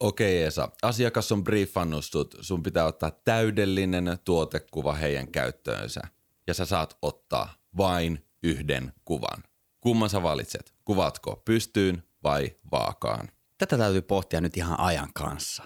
Okei 0.00 0.42
Esa, 0.42 0.68
asiakas 0.82 1.32
on 1.32 1.44
briefannut 1.44 2.04
sut, 2.04 2.34
sun 2.40 2.62
pitää 2.62 2.84
ottaa 2.84 3.10
täydellinen 3.10 4.18
tuotekuva 4.24 4.92
heidän 4.92 5.28
käyttöönsä. 5.28 6.00
Ja 6.46 6.54
sä 6.54 6.64
saat 6.64 6.98
ottaa 7.02 7.54
vain 7.76 8.26
yhden 8.42 8.92
kuvan. 9.04 9.42
Kumman 9.80 10.10
sä 10.10 10.22
valitset? 10.22 10.74
Kuvatko 10.84 11.42
pystyyn 11.44 12.02
vai 12.22 12.56
vaakaan? 12.70 13.28
Tätä 13.58 13.78
täytyy 13.78 14.02
pohtia 14.02 14.40
nyt 14.40 14.56
ihan 14.56 14.80
ajan 14.80 15.08
kanssa. 15.14 15.62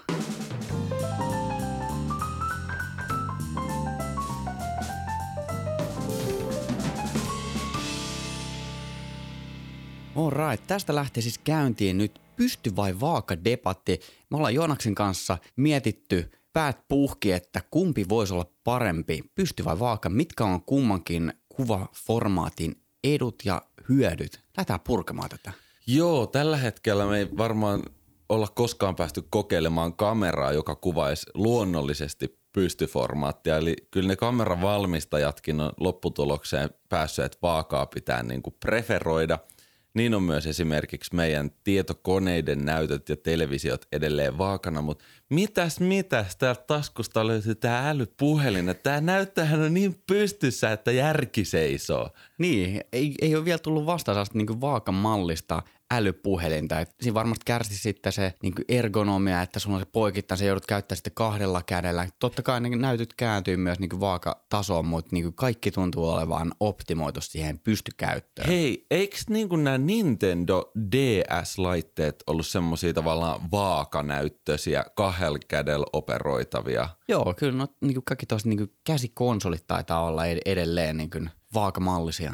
Alright, 10.15 10.67
tästä 10.67 10.95
lähtee 10.95 11.23
siis 11.23 11.37
käyntiin 11.37 11.97
nyt 11.97 12.22
pysty 12.35 12.75
vai 12.75 12.99
vaaka 12.99 13.43
debatti. 13.43 13.99
Me 14.31 14.37
ollaan 14.37 14.53
Joonaksen 14.53 14.95
kanssa 14.95 15.37
mietitty 15.55 16.31
päät 16.53 16.79
puhki, 16.87 17.31
että 17.31 17.61
kumpi 17.71 18.09
voisi 18.09 18.33
olla 18.33 18.45
parempi, 18.63 19.21
pysty 19.35 19.65
vai 19.65 19.79
vaaka, 19.79 20.09
mitkä 20.09 20.45
on 20.45 20.61
kummankin 20.61 21.33
kuvaformaatin 21.49 22.75
edut 23.03 23.35
ja 23.45 23.61
hyödyt. 23.89 24.39
Lähdetään 24.57 24.79
purkamaan 24.79 25.29
tätä. 25.29 25.51
Joo, 25.87 26.27
tällä 26.27 26.57
hetkellä 26.57 27.05
me 27.05 27.17
ei 27.17 27.27
varmaan 27.37 27.83
olla 28.29 28.47
koskaan 28.47 28.95
päästy 28.95 29.23
kokeilemaan 29.29 29.93
kameraa, 29.93 30.51
joka 30.51 30.75
kuvaisi 30.75 31.25
luonnollisesti 31.33 32.39
pystyformaattia. 32.51 33.57
Eli 33.57 33.75
kyllä 33.91 34.07
ne 34.07 34.15
kameravalmistajatkin 34.15 35.59
on 35.59 35.71
lopputulokseen 35.79 36.69
päässeet, 36.89 37.25
että 37.25 37.37
vaakaa 37.41 37.85
pitää 37.85 38.23
niin 38.23 38.41
kuin 38.41 38.55
preferoida– 38.59 39.39
niin 39.93 40.13
on 40.13 40.23
myös 40.23 40.47
esimerkiksi 40.47 41.15
meidän 41.15 41.51
tietokoneiden 41.63 42.65
näytöt 42.65 43.09
ja 43.09 43.17
televisiot 43.17 43.85
edelleen 43.91 44.37
vaakana, 44.37 44.81
mutta 44.81 45.03
mitäs 45.29 45.79
mitäs, 45.79 46.35
täältä 46.35 46.63
taskusta 46.67 47.27
löytyy 47.27 47.55
tämä 47.55 47.89
älypuhelin, 47.89 48.75
tämä 48.83 49.01
näyttähän 49.01 49.61
on 49.61 49.73
niin 49.73 50.03
pystyssä, 50.07 50.71
että 50.71 50.91
järki 50.91 51.45
seisoo. 51.45 52.09
Niin, 52.37 52.81
ei, 52.93 53.15
ei 53.21 53.35
ole 53.35 53.45
vielä 53.45 53.59
tullut 53.59 53.85
vastaan 53.85 54.27
niin 54.33 54.61
vaakan 54.61 54.95
mallista 54.95 55.61
älypuhelinta. 55.95 56.79
Et 56.79 56.95
siinä 57.01 57.13
varmasti 57.13 57.41
kärsi 57.45 57.77
sitten 57.77 58.11
se 58.11 58.33
niin 58.41 58.53
ergonomia, 58.67 59.41
että 59.41 59.59
sulla 59.59 59.75
on 59.75 59.81
se 59.81 59.89
poikittain, 59.91 60.37
se 60.37 60.45
joudut 60.45 60.65
käyttämään 60.65 60.97
sitten 60.97 61.13
kahdella 61.13 61.61
kädellä. 61.61 62.07
Totta 62.19 62.41
kai 62.41 62.61
ne 62.61 62.69
näytöt 62.69 63.13
kääntyy 63.13 63.57
myös 63.57 63.79
niin 63.79 63.99
vaakatasoon, 63.99 64.85
mutta 64.85 65.09
niin 65.11 65.33
kaikki 65.33 65.71
tuntuu 65.71 66.09
olevan 66.09 66.51
optimoitu 66.59 67.21
siihen 67.21 67.59
pystykäyttöön. 67.59 68.47
Hei, 68.47 68.85
eikö 68.91 69.17
niin 69.29 69.63
nämä 69.63 69.77
Nintendo 69.77 70.71
DS-laitteet 70.91 72.23
ollut 72.27 72.47
semmoisia 72.47 72.93
tavallaan 72.93 73.51
vaakanäyttöisiä, 73.51 74.85
kahdella 74.95 75.39
kädellä 75.47 75.85
operoitavia? 75.93 76.89
Joo, 77.07 77.33
kyllä 77.37 77.57
no, 77.57 77.67
niin 77.81 77.93
kuin 77.93 78.05
kaikki 78.05 78.25
tuossa 78.25 78.49
niin 78.49 78.73
käsikonsolit 78.83 79.67
taitaa 79.67 80.03
olla 80.03 80.25
edelleen 80.25 80.97
niin 80.97 81.09
kuin 81.09 81.29
vaakamallisia. 81.53 82.33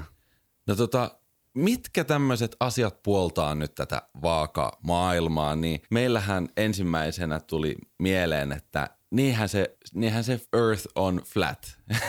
No 0.68 0.76
tota, 0.76 1.19
mitkä 1.54 2.04
tämmöiset 2.04 2.56
asiat 2.60 3.04
puoltaa 3.04 3.56
nyt 3.56 3.76
tätä 3.76 4.02
vaaka-maailmaa, 4.22 5.56
niin 5.56 5.82
meillähän 5.90 6.50
ensimmäisenä 6.58 7.40
tuli 7.40 7.76
mieleen, 8.00 8.52
että 8.52 8.90
niinhän 9.12 9.50
se, 9.50 9.78
niinhän 9.94 10.24
se 10.24 10.42
Earth 10.54 10.88
on 10.96 11.22
flat. 11.26 11.78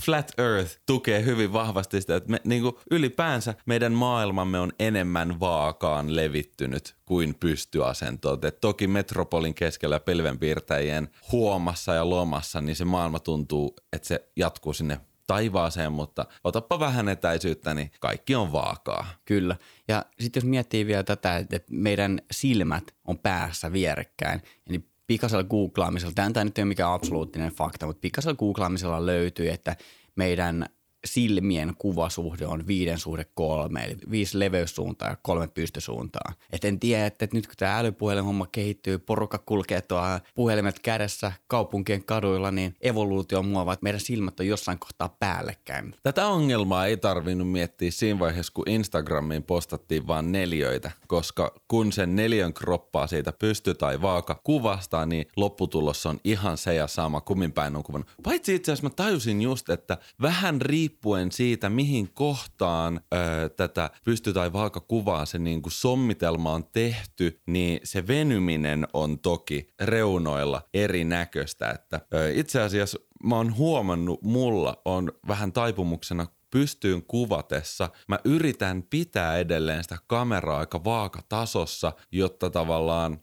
Flat 0.00 0.32
Earth 0.38 0.78
tukee 0.86 1.24
hyvin 1.24 1.52
vahvasti 1.52 2.00
sitä, 2.00 2.16
että 2.16 2.30
me, 2.30 2.40
niin 2.44 2.62
kuin 2.62 2.74
ylipäänsä 2.90 3.54
meidän 3.66 3.92
maailmamme 3.92 4.60
on 4.60 4.72
enemmän 4.78 5.40
vaakaan 5.40 6.16
levittynyt 6.16 6.96
kuin 7.04 7.34
pystyasentoon. 7.40 8.38
Et 8.42 8.60
toki 8.60 8.86
metropolin 8.86 9.54
keskellä 9.54 10.00
pelvenpiirtäjien 10.00 11.08
huomassa 11.32 11.94
ja 11.94 12.10
lomassa, 12.10 12.60
niin 12.60 12.76
se 12.76 12.84
maailma 12.84 13.18
tuntuu, 13.18 13.76
että 13.92 14.08
se 14.08 14.28
jatkuu 14.36 14.72
sinne 14.72 15.00
taivaaseen, 15.26 15.92
mutta 15.92 16.26
otappa 16.44 16.80
vähän 16.80 17.08
etäisyyttä, 17.08 17.74
niin 17.74 17.90
kaikki 18.00 18.34
on 18.34 18.52
vaakaa. 18.52 19.06
Kyllä. 19.24 19.56
Ja 19.88 20.04
sitten 20.20 20.40
jos 20.40 20.44
miettii 20.44 20.86
vielä 20.86 21.02
tätä, 21.02 21.36
että 21.36 21.60
meidän 21.70 22.20
silmät 22.30 22.94
on 23.04 23.18
päässä 23.18 23.72
vierekkäin, 23.72 24.42
niin 24.68 24.88
pikaisella 25.06 25.44
googlaamisella, 25.44 26.12
tämä 26.14 26.44
nyt 26.44 26.58
ei 26.58 26.62
ole 26.62 26.68
mikään 26.68 26.92
absoluuttinen 26.92 27.52
fakta, 27.52 27.86
mutta 27.86 28.00
pikaisella 28.00 28.36
googlaamisella 28.36 29.06
löytyy, 29.06 29.50
että 29.50 29.76
meidän 30.16 30.66
silmien 31.06 31.72
kuvasuhde 31.78 32.46
on 32.46 32.66
viiden 32.66 32.98
suhde 32.98 33.26
kolme, 33.34 33.84
eli 33.84 33.96
viisi 34.10 34.38
leveyssuuntaa 34.38 35.08
ja 35.08 35.16
kolme 35.22 35.48
pystysuuntaa. 35.48 36.32
Et 36.52 36.64
en 36.64 36.80
tiedä, 36.80 37.06
että 37.06 37.28
nyt 37.32 37.46
kun 37.46 37.56
tämä 37.58 37.78
älypuhelinhomma 37.78 38.46
kehittyy, 38.52 38.98
porukka 38.98 39.38
kulkee 39.38 39.80
tuolla 39.80 40.20
puhelimet 40.34 40.78
kädessä 40.78 41.32
kaupunkien 41.46 42.04
kaduilla, 42.04 42.50
niin 42.50 42.76
evoluutio 42.80 43.42
muovaa, 43.42 43.72
että 43.72 43.84
meidän 43.84 44.00
silmät 44.00 44.40
on 44.40 44.46
jossain 44.46 44.78
kohtaa 44.78 45.16
päällekkäin. 45.18 45.94
Tätä 46.02 46.26
ongelmaa 46.26 46.86
ei 46.86 46.96
tarvinnut 46.96 47.50
miettiä 47.50 47.90
siinä 47.90 48.18
vaiheessa, 48.18 48.52
kun 48.52 48.68
Instagramiin 48.68 49.42
postattiin 49.42 50.06
vain 50.06 50.32
neljöitä, 50.32 50.90
koska 51.06 51.54
kun 51.68 51.92
sen 51.92 52.16
neljön 52.16 52.54
kroppaa 52.54 53.06
siitä 53.06 53.32
pysty 53.32 53.74
tai 53.74 54.02
vaaka 54.02 54.40
kuvastaa, 54.44 55.06
niin 55.06 55.26
lopputulos 55.36 56.06
on 56.06 56.20
ihan 56.24 56.58
se 56.58 56.74
ja 56.74 56.86
sama 56.86 57.20
kummin 57.20 57.52
päin 57.52 57.76
on 57.76 57.82
kuvannut. 57.82 58.10
Paitsi 58.22 58.54
itse 58.54 58.72
asiassa 58.72 58.86
mä 58.88 58.94
tajusin 58.96 59.42
just, 59.42 59.70
että 59.70 59.98
vähän 60.22 60.60
riippuu 60.60 60.95
riippuen 60.96 61.32
siitä, 61.32 61.70
mihin 61.70 62.08
kohtaan 62.14 63.00
ö, 63.14 63.48
tätä 63.48 63.90
pysty- 64.04 64.32
tai 64.32 64.52
vaakakuvaa 64.52 65.26
se 65.26 65.38
niin 65.38 65.62
kuin 65.62 65.72
sommitelma 65.72 66.52
on 66.52 66.64
tehty, 66.72 67.40
niin 67.46 67.80
se 67.84 68.06
venyminen 68.06 68.86
on 68.92 69.18
toki 69.18 69.68
reunoilla 69.80 70.62
erinäköistä. 70.74 71.70
Että, 71.70 72.00
ö, 72.14 72.32
itse 72.32 72.60
asiassa 72.60 72.98
mä 73.24 73.36
oon 73.36 73.56
huomannut, 73.56 74.22
mulla 74.22 74.82
on 74.84 75.12
vähän 75.28 75.52
taipumuksena 75.52 76.26
pystyyn 76.50 77.02
kuvatessa, 77.02 77.90
mä 78.08 78.18
yritän 78.24 78.82
pitää 78.82 79.38
edelleen 79.38 79.82
sitä 79.82 79.98
kameraa 80.06 80.58
aika 80.58 80.84
vaakatasossa, 80.84 81.92
jotta 82.12 82.50
tavallaan 82.50 83.20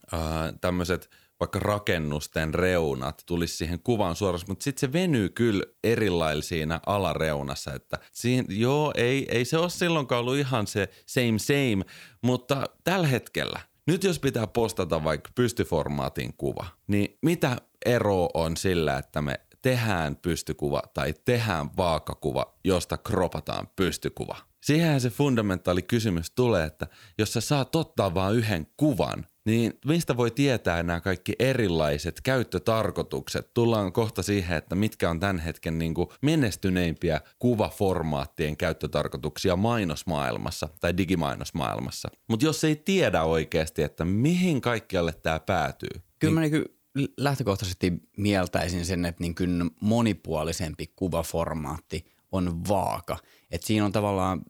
tämmöiset– 0.61 1.09
vaikka 1.44 1.59
rakennusten 1.59 2.54
reunat 2.54 3.24
tulisi 3.26 3.58
siihen 3.58 3.80
kuvaan 3.84 4.16
suoraan, 4.16 4.44
mutta 4.48 4.64
sitten 4.64 4.80
se 4.80 4.94
venyy 4.94 5.30
kyllä 5.30 5.64
erilailla 5.84 6.42
siinä 6.42 6.80
alareunassa, 6.86 7.74
että 7.74 8.00
siinä, 8.12 8.48
joo, 8.50 8.94
ei, 8.96 9.28
ei 9.30 9.46
se 9.46 9.58
ole 9.58 9.70
silloinkaan 9.70 10.20
ollut 10.20 10.38
ihan 10.38 10.68
se 10.68 10.90
same 11.06 11.40
same, 11.40 11.86
mutta 12.22 12.64
tällä 12.84 13.08
hetkellä, 13.08 13.59
nyt 13.88 14.03
jos 14.03 14.20
pitää 14.20 14.48
postata 14.48 15.03
vaikka 15.03 15.30
pystyformaatin 15.36 16.34
kuva, 16.38 16.66
niin 16.88 17.18
mitä 17.22 17.58
ero 17.86 18.30
on 18.34 18.58
sillä, 18.58 18.98
että 18.98 19.22
me 19.22 19.40
tehdään 19.62 20.16
pystykuva 20.16 20.82
tai 20.94 21.14
tehdään 21.26 21.70
vaakakuva, 21.78 22.58
josta 22.64 22.98
kropataan 22.98 23.68
pystykuva? 23.76 24.38
Siihenhän 24.63 25.01
se 25.01 25.09
fundamentaali 25.09 25.81
kysymys 25.81 26.31
tulee, 26.31 26.66
että 26.66 26.88
jos 27.18 27.34
sä 27.34 27.41
saat 27.41 27.75
ottaa 27.75 28.13
vain 28.13 28.35
yhden 28.35 28.68
kuvan, 28.78 29.25
niin 29.46 29.74
mistä 29.85 30.18
voi 30.18 30.31
tietää 30.31 30.84
nämä 30.84 31.01
kaikki 31.01 31.34
erilaiset 31.40 32.22
käyttötarkoitukset? 32.22 33.53
Tullaan 33.53 33.94
kohta 33.94 34.23
siihen, 34.23 34.57
että 34.57 34.75
mitkä 34.75 35.09
on 35.09 35.19
tämän 35.19 35.40
hetken 35.40 35.79
niin 35.79 35.94
kuin 35.94 36.07
menestyneimpiä 36.22 37.22
kuvaformaattien 37.40 38.57
käyttötarkoituksia 38.57 39.56
mainosmaailmassa 39.56 40.69
tai 40.81 40.97
digimainosmaailmassa. 40.97 42.09
Mutta 42.29 42.46
jos 42.46 42.63
ei 42.63 42.75
tiedä 42.75 43.23
oikeasti, 43.23 43.84
että 43.84 44.06
mihin 44.06 44.62
kaikkialle 44.62 45.13
tämä 45.13 45.40
päätyy. 45.40 46.02
Kyllä 46.19 46.41
niin... 46.41 46.52
mä 46.53 46.57
niin 46.96 47.13
lähtökohtaisesti 47.18 47.94
mieltäisin 48.18 48.85
sen, 48.85 49.06
että 49.06 49.23
niin 49.23 49.35
kuin 49.35 49.72
monipuolisempi 49.81 50.88
kuvaformaatti 50.96 52.06
on 52.31 52.68
vaaka. 52.68 53.18
Et 53.52 53.63
siinä 53.63 53.85
on 53.85 53.91
tavallaan 53.91 54.41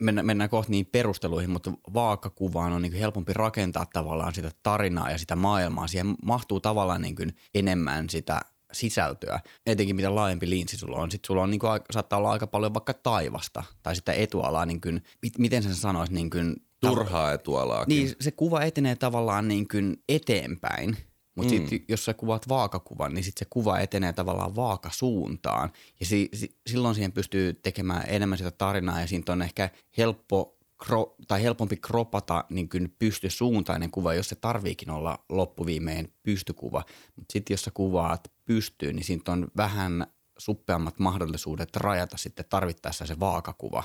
mennään, 0.00 0.26
mennään 0.26 0.50
kohta 0.50 0.70
niin 0.70 0.86
perusteluihin, 0.86 1.50
mutta 1.50 1.72
vaakakuvaan 1.94 2.72
on 2.72 2.82
niin 2.82 2.92
helpompi 2.92 3.32
rakentaa 3.32 3.86
tavallaan 3.92 4.34
sitä 4.34 4.50
tarinaa 4.62 5.10
ja 5.10 5.18
sitä 5.18 5.36
maailmaa. 5.36 5.86
Siihen 5.86 6.14
mahtuu 6.24 6.60
tavallaan 6.60 7.02
niin 7.02 7.16
kuin 7.16 7.36
enemmän 7.54 8.10
sitä 8.10 8.40
sisältöä, 8.72 9.40
etenkin 9.66 9.96
mitä 9.96 10.14
laajempi 10.14 10.50
linssi 10.50 10.76
sulla 10.76 10.96
on. 10.96 11.10
Sitten 11.10 11.26
sulla 11.26 11.42
on, 11.42 11.50
niin 11.50 11.60
kuin, 11.60 11.80
saattaa 11.90 12.18
olla 12.18 12.30
aika 12.30 12.46
paljon 12.46 12.74
vaikka 12.74 12.94
taivasta 12.94 13.64
tai 13.82 13.96
sitä 13.96 14.12
etualaa, 14.12 14.66
niin 14.66 14.80
kuin, 14.80 15.02
miten 15.38 15.62
sen 15.62 15.74
sanoisi? 15.74 16.14
Niin 16.14 16.30
kuin, 16.30 16.56
Turhaa 16.80 17.32
etualaakin. 17.32 17.96
Niin, 17.96 18.14
se 18.20 18.30
kuva 18.30 18.62
etenee 18.62 18.96
tavallaan 18.96 19.48
niin 19.48 19.68
kuin 19.68 20.02
eteenpäin– 20.08 20.96
mutta 21.34 21.54
mm. 21.54 21.58
sitten 21.58 21.84
jos 21.88 22.04
sä 22.04 22.14
kuvaat 22.14 22.48
vaakakuvan, 22.48 23.14
niin 23.14 23.24
sitten 23.24 23.46
se 23.46 23.50
kuva 23.50 23.78
etenee 23.78 24.12
tavallaan 24.12 24.56
vaakasuuntaan. 24.56 25.72
Ja 26.00 26.06
si- 26.06 26.28
si- 26.34 26.56
silloin 26.66 26.94
siihen 26.94 27.12
pystyy 27.12 27.52
tekemään 27.52 28.04
enemmän 28.06 28.38
sitä 28.38 28.50
tarinaa 28.50 29.00
ja 29.00 29.06
siitä 29.06 29.32
on 29.32 29.42
ehkä 29.42 29.70
helppo 29.98 30.58
kro- 30.84 31.14
tai 31.28 31.42
helpompi 31.42 31.76
kropata 31.76 32.44
niin 32.50 32.68
kuin 32.68 32.94
pystysuuntainen 32.98 33.90
kuva, 33.90 34.14
jos 34.14 34.28
se 34.28 34.34
tarviikin 34.34 34.90
olla 34.90 35.24
loppuviimein 35.28 36.12
pystykuva. 36.22 36.84
Mutta 37.16 37.32
sitten 37.32 37.54
jos 37.54 37.62
sä 37.62 37.70
kuvaat 37.74 38.32
pystyyn, 38.44 38.96
niin 38.96 39.04
siitä 39.04 39.32
on 39.32 39.48
vähän 39.56 40.06
suppeammat 40.38 40.98
mahdollisuudet 40.98 41.76
rajata 41.76 42.16
sitten 42.16 42.44
tarvittaessa 42.48 43.06
se 43.06 43.20
vaakakuva. 43.20 43.82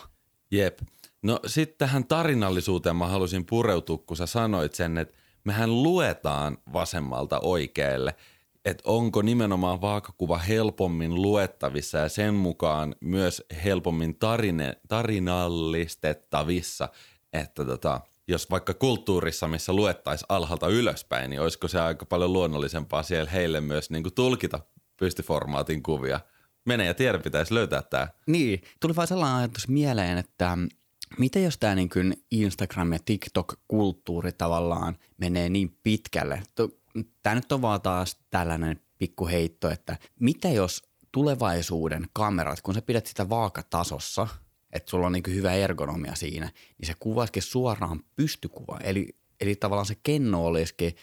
Jep. 0.52 0.80
No 1.22 1.40
sitten 1.46 1.78
tähän 1.78 2.06
tarinallisuuteen 2.06 2.96
mä 2.96 3.08
halusin 3.08 3.46
pureutua, 3.46 3.98
kun 3.98 4.18
sä 4.18 4.26
sanoit 4.26 4.76
sen, 4.76 4.98
että 4.98 5.18
mehän 5.48 5.84
luetaan 5.84 6.58
vasemmalta 6.74 7.40
oikealle, 7.40 8.16
että 8.66 8.84
onko 8.86 9.22
nimenomaan 9.22 9.82
vaakakuva 9.82 10.38
helpommin 10.38 11.22
luettavissa 11.22 11.98
ja 11.98 12.10
sen 12.10 12.34
mukaan 12.34 12.96
myös 13.02 13.44
helpommin 13.64 14.16
tarine, 14.16 14.78
tarinallistettavissa, 14.88 16.90
että 17.34 17.66
tota, 17.66 18.02
jos 18.28 18.50
vaikka 18.50 18.74
kulttuurissa, 18.74 19.48
missä 19.48 19.74
luettaisiin 19.74 20.26
alhaalta 20.30 20.68
ylöspäin, 20.68 21.30
niin 21.30 21.42
olisiko 21.42 21.68
se 21.68 21.80
aika 21.80 22.06
paljon 22.06 22.34
luonnollisempaa 22.34 23.04
siellä 23.04 23.32
heille 23.32 23.62
myös 23.62 23.90
niin 23.90 24.04
kuin 24.04 24.16
tulkita 24.16 24.60
pystyformaatin 24.98 25.84
kuvia. 25.84 26.20
Mene 26.66 26.86
ja 26.86 26.94
tiedä, 26.94 27.20
pitäisi 27.20 27.54
löytää 27.54 27.82
tämä. 27.82 28.08
Niin, 28.26 28.62
tuli 28.80 28.96
vaan 28.96 29.08
sellainen 29.08 29.38
ajatus 29.38 29.68
mieleen, 29.68 30.18
että 30.18 30.58
mitä 31.18 31.40
jos 31.40 31.58
tämä 31.58 31.76
niin 31.76 31.90
Instagram- 32.36 32.94
ja 32.94 33.00
TikTok-kulttuuri 33.06 34.32
tavallaan 34.32 34.98
menee 35.18 35.50
niin 35.50 35.78
pitkälle? 35.84 36.44
Tämä 37.24 37.36
nyt 37.36 37.52
on 37.52 37.62
vaan 37.62 37.82
taas 37.82 38.20
tällainen 38.30 38.82
pikku 38.98 39.28
heitto, 39.28 39.70
että 39.70 39.98
mitä 40.20 40.50
jos 40.50 40.84
tulevaisuuden 41.12 42.08
kamerat, 42.14 42.62
kun 42.62 42.74
sä 42.74 42.82
pidät 42.82 43.06
sitä 43.06 43.30
vaakatasossa, 43.30 44.28
että 44.74 44.90
sulla 44.90 45.06
on 45.06 45.12
niin 45.12 45.24
hyvä 45.28 45.54
ergonomia 45.54 46.16
siinä, 46.16 46.52
niin 46.78 46.88
se 46.88 46.94
kuvaisikin 47.00 47.44
suoraan 47.44 48.04
pystykuva. 48.16 48.80
Eli, 48.84 49.16
eli 49.42 49.56
tavallaan 49.56 49.86
se 49.86 49.96
kenno 50.04 50.46
olisikin 50.46 50.96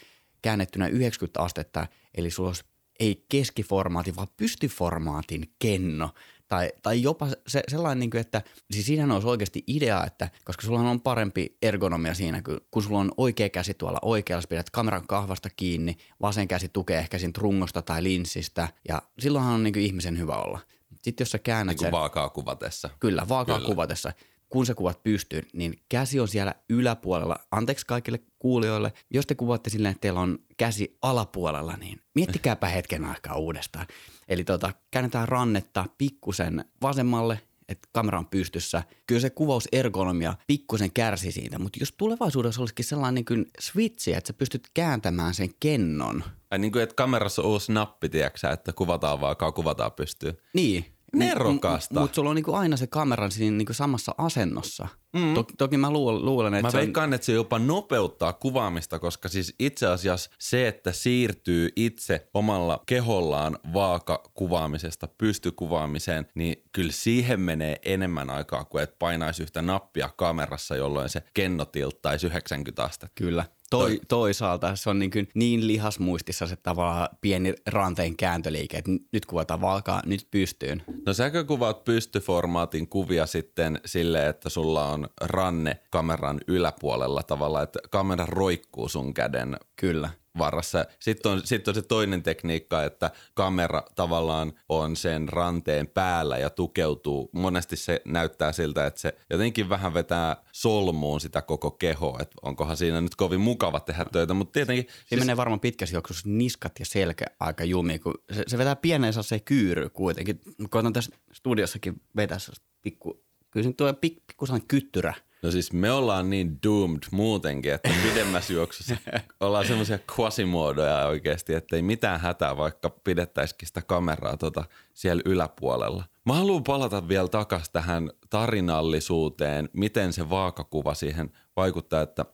käännettynä 0.42 0.88
90 0.88 1.40
astetta, 1.40 1.86
eli 2.14 2.30
sulla 2.30 2.48
olisi 2.48 2.64
ei 3.00 3.24
keskiformaatin, 3.28 4.16
vaan 4.16 4.28
pystyformaatin 4.36 5.54
kenno. 5.58 6.10
Tai, 6.48 6.72
tai 6.82 7.02
jopa 7.02 7.28
se, 7.46 7.62
sellainen, 7.68 8.00
niin 8.00 8.10
kuin, 8.10 8.20
että 8.20 8.42
siis 8.70 8.86
siinähän 8.86 9.10
olisi 9.10 9.28
oikeasti 9.28 9.64
idea, 9.66 10.04
että 10.06 10.28
koska 10.44 10.66
sulla 10.66 10.80
on 10.80 11.00
parempi 11.00 11.56
ergonomia 11.62 12.14
siinä, 12.14 12.42
kun, 12.42 12.60
kun 12.70 12.82
sulla 12.82 12.98
on 12.98 13.12
oikea 13.16 13.48
käsi 13.48 13.74
tuolla 13.74 13.98
oikealla, 14.02 14.44
pidät 14.48 14.70
kameran 14.70 15.06
kahvasta 15.06 15.48
kiinni, 15.56 15.96
vasen 16.22 16.48
käsi 16.48 16.68
tukee 16.68 16.98
ehkä 16.98 17.18
siinä 17.18 17.32
rungosta 17.38 17.82
tai 17.82 18.02
linssistä, 18.02 18.68
ja 18.88 19.02
silloinhan 19.18 19.54
on 19.54 19.62
niin 19.62 19.72
kuin 19.72 19.84
ihmisen 19.84 20.18
hyvä 20.18 20.36
olla. 20.36 20.60
Sitten 21.02 21.24
jos 21.24 21.30
sä 21.30 21.38
käännät 21.38 21.72
niin 21.72 21.78
kuin 21.78 21.86
sen, 21.86 21.92
vaakaa 21.92 22.28
kuvatessa. 22.28 22.90
Kyllä, 23.00 23.28
vaakaa 23.28 23.56
kyllä. 23.56 23.68
kuvatessa 23.68 24.12
kun 24.54 24.66
sä 24.66 24.74
kuvat 24.74 25.02
pystyyn, 25.02 25.46
niin 25.52 25.78
käsi 25.88 26.20
on 26.20 26.28
siellä 26.28 26.54
yläpuolella. 26.68 27.36
Anteeksi 27.50 27.86
kaikille 27.86 28.20
kuulijoille, 28.38 28.92
jos 29.10 29.26
te 29.26 29.34
kuvatte 29.34 29.70
silleen, 29.70 29.92
että 29.92 30.00
teillä 30.00 30.20
on 30.20 30.38
käsi 30.56 30.98
alapuolella, 31.02 31.76
niin 31.76 32.00
miettikääpä 32.14 32.68
hetken 32.68 33.04
aikaa 33.04 33.36
uudestaan. 33.36 33.86
Eli 34.28 34.44
tota, 34.44 34.72
käännetään 34.90 35.28
rannetta 35.28 35.84
pikkusen 35.98 36.64
vasemmalle, 36.82 37.40
että 37.68 37.88
kamera 37.92 38.18
on 38.18 38.26
pystyssä. 38.26 38.82
Kyllä 39.06 39.20
se 39.20 39.30
kuvausergonomia 39.30 40.34
pikkusen 40.46 40.92
kärsi 40.92 41.32
siitä, 41.32 41.58
mutta 41.58 41.78
jos 41.80 41.94
tulevaisuudessa 41.96 42.60
olisikin 42.60 42.84
sellainen 42.84 43.14
niin 43.14 43.24
kuin 43.24 43.46
switchi, 43.60 44.12
että 44.12 44.28
sä 44.28 44.32
pystyt 44.32 44.70
kääntämään 44.74 45.34
sen 45.34 45.50
kennon. 45.60 46.24
Ai 46.50 46.58
niin 46.58 46.72
kuin, 46.72 46.82
että 46.82 46.94
kamerassa 46.94 47.42
on 47.42 47.48
uusi 47.48 47.72
nappi, 47.72 48.08
tiedätkö, 48.08 48.50
että 48.50 48.72
kuvataan 48.72 49.20
vaan, 49.20 49.36
kuvataan 49.54 49.92
pystyy. 49.92 50.38
Niin, 50.52 50.84
Nerokasta. 51.14 52.00
Mutta 52.00 52.14
sulla 52.14 52.30
on 52.30 52.36
niinku 52.36 52.54
aina 52.54 52.76
se 52.76 52.86
kamera 52.86 53.30
siinä 53.30 53.56
niinku 53.56 53.72
samassa 53.72 54.14
asennossa. 54.18 54.88
Mm. 55.12 55.34
Toki, 55.34 55.54
toki 55.58 55.76
mä 55.76 55.90
luulen, 55.90 56.24
luulen 56.24 56.54
että 56.54 56.66
Mä 56.66 56.78
veikkaan, 56.78 57.08
on... 57.08 57.14
että 57.14 57.24
se 57.24 57.32
jopa 57.32 57.58
nopeuttaa 57.58 58.32
kuvaamista, 58.32 58.98
koska 58.98 59.28
siis 59.28 59.54
itse 59.58 59.86
asiassa 59.86 60.30
se, 60.38 60.68
että 60.68 60.92
siirtyy 60.92 61.68
itse 61.76 62.28
omalla 62.34 62.82
kehollaan 62.86 63.58
vaakakuvaamisesta 63.72 65.08
pystykuvaamiseen, 65.18 66.26
niin 66.34 66.56
kyllä 66.72 66.92
siihen 66.92 67.40
menee 67.40 67.76
enemmän 67.84 68.30
aikaa 68.30 68.64
kuin 68.64 68.82
että 68.84 68.96
painaisi 68.98 69.42
yhtä 69.42 69.62
nappia 69.62 70.10
kamerassa, 70.16 70.76
jolloin 70.76 71.08
se 71.08 71.22
kenno 71.34 71.64
tilttaisi 71.64 72.26
90 72.26 72.84
astetta. 72.84 73.14
Kyllä. 73.14 73.44
Toi, 73.70 74.00
toisaalta 74.08 74.76
se 74.76 74.90
on 74.90 74.98
niin, 74.98 75.10
kuin 75.10 75.28
niin 75.34 75.66
lihasmuistissa 75.66 76.46
se 76.46 76.56
tavallaan 76.56 77.08
pieni 77.20 77.54
ranteen 77.66 78.16
kääntöliike, 78.16 78.76
että 78.76 78.90
nyt 79.12 79.26
kuvataan 79.26 79.60
valkaa, 79.60 80.02
nyt 80.06 80.28
pystyyn. 80.30 80.82
No 81.06 81.12
säkö 81.12 81.44
kuvaat 81.44 81.84
pystyformaatin 81.84 82.88
kuvia 82.88 83.26
sitten 83.26 83.80
silleen, 83.84 84.30
että 84.30 84.48
sulla 84.48 84.88
on 84.88 85.08
ranne 85.20 85.80
kameran 85.90 86.40
yläpuolella 86.48 87.22
tavallaan, 87.22 87.64
että 87.64 87.78
kamera 87.90 88.26
roikkuu 88.26 88.88
sun 88.88 89.14
käden 89.14 89.56
Kyllä 89.76 90.10
varassa. 90.38 90.86
Sitten 91.00 91.32
on, 91.32 91.40
sitten 91.44 91.72
on 91.72 91.74
se 91.74 91.82
toinen 91.82 92.22
tekniikka, 92.22 92.84
että 92.84 93.10
kamera 93.34 93.82
tavallaan 93.94 94.52
on 94.68 94.96
sen 94.96 95.28
ranteen 95.28 95.86
päällä 95.86 96.38
ja 96.38 96.50
tukeutuu. 96.50 97.30
Monesti 97.32 97.76
se 97.76 98.00
näyttää 98.04 98.52
siltä, 98.52 98.86
että 98.86 99.00
se 99.00 99.14
jotenkin 99.30 99.68
vähän 99.68 99.94
vetää 99.94 100.36
solmuun 100.52 101.20
sitä 101.20 101.42
koko 101.42 101.70
kehoa. 101.70 102.18
Että 102.20 102.36
onkohan 102.42 102.76
siinä 102.76 103.00
nyt 103.00 103.14
kovin 103.14 103.40
mukava 103.40 103.80
tehdä 103.80 104.04
töitä, 104.12 104.34
mutta 104.34 104.52
tietenkin... 104.52 104.84
Siinä 104.84 105.04
siis... 105.08 105.20
menee 105.20 105.36
varmaan 105.36 105.60
pitkässä 105.60 105.96
juoksussa 105.96 106.28
niskat 106.28 106.72
ja 106.78 106.84
selkä 106.84 107.24
aika 107.40 107.64
jumi, 107.64 107.98
kun 107.98 108.14
se, 108.32 108.44
se 108.46 108.58
vetää 108.58 108.76
pienen 108.76 109.12
se 109.12 109.40
kyyry 109.40 109.90
kuitenkin. 109.90 110.40
Koitan 110.70 110.92
tässä 110.92 111.12
studiossakin 111.32 112.02
vetää 112.16 112.38
pikku, 112.82 113.24
kyllä 113.50 113.64
se 113.64 113.72
tuo 113.72 113.94
pikku, 113.94 114.22
pikku 114.26 114.46
kyttyrä– 114.68 115.14
No 115.44 115.50
siis 115.50 115.72
me 115.72 115.92
ollaan 115.92 116.30
niin 116.30 116.58
doomed 116.62 117.02
muutenkin, 117.10 117.74
että 117.74 117.90
pidemmässä 118.02 118.52
juoksussa 118.52 118.96
ollaan 119.40 119.66
semmoisia 119.66 119.98
quasimuodoja 120.18 121.06
oikeasti, 121.06 121.54
että 121.54 121.76
ei 121.76 121.82
mitään 121.82 122.20
hätää, 122.20 122.56
vaikka 122.56 122.90
pidettäisikin 122.90 123.68
sitä 123.68 123.82
kameraa 123.82 124.36
tota 124.36 124.64
siellä 124.94 125.22
yläpuolella. 125.24 126.04
Mä 126.26 126.34
haluan 126.34 126.64
palata 126.64 127.08
vielä 127.08 127.28
takaisin 127.28 127.72
tähän 127.72 128.10
tarinallisuuteen, 128.30 129.68
miten 129.72 130.12
se 130.12 130.30
vaakakuva 130.30 130.94
siihen 130.94 131.30
vaikuttaa, 131.56 132.02
että 132.02 132.24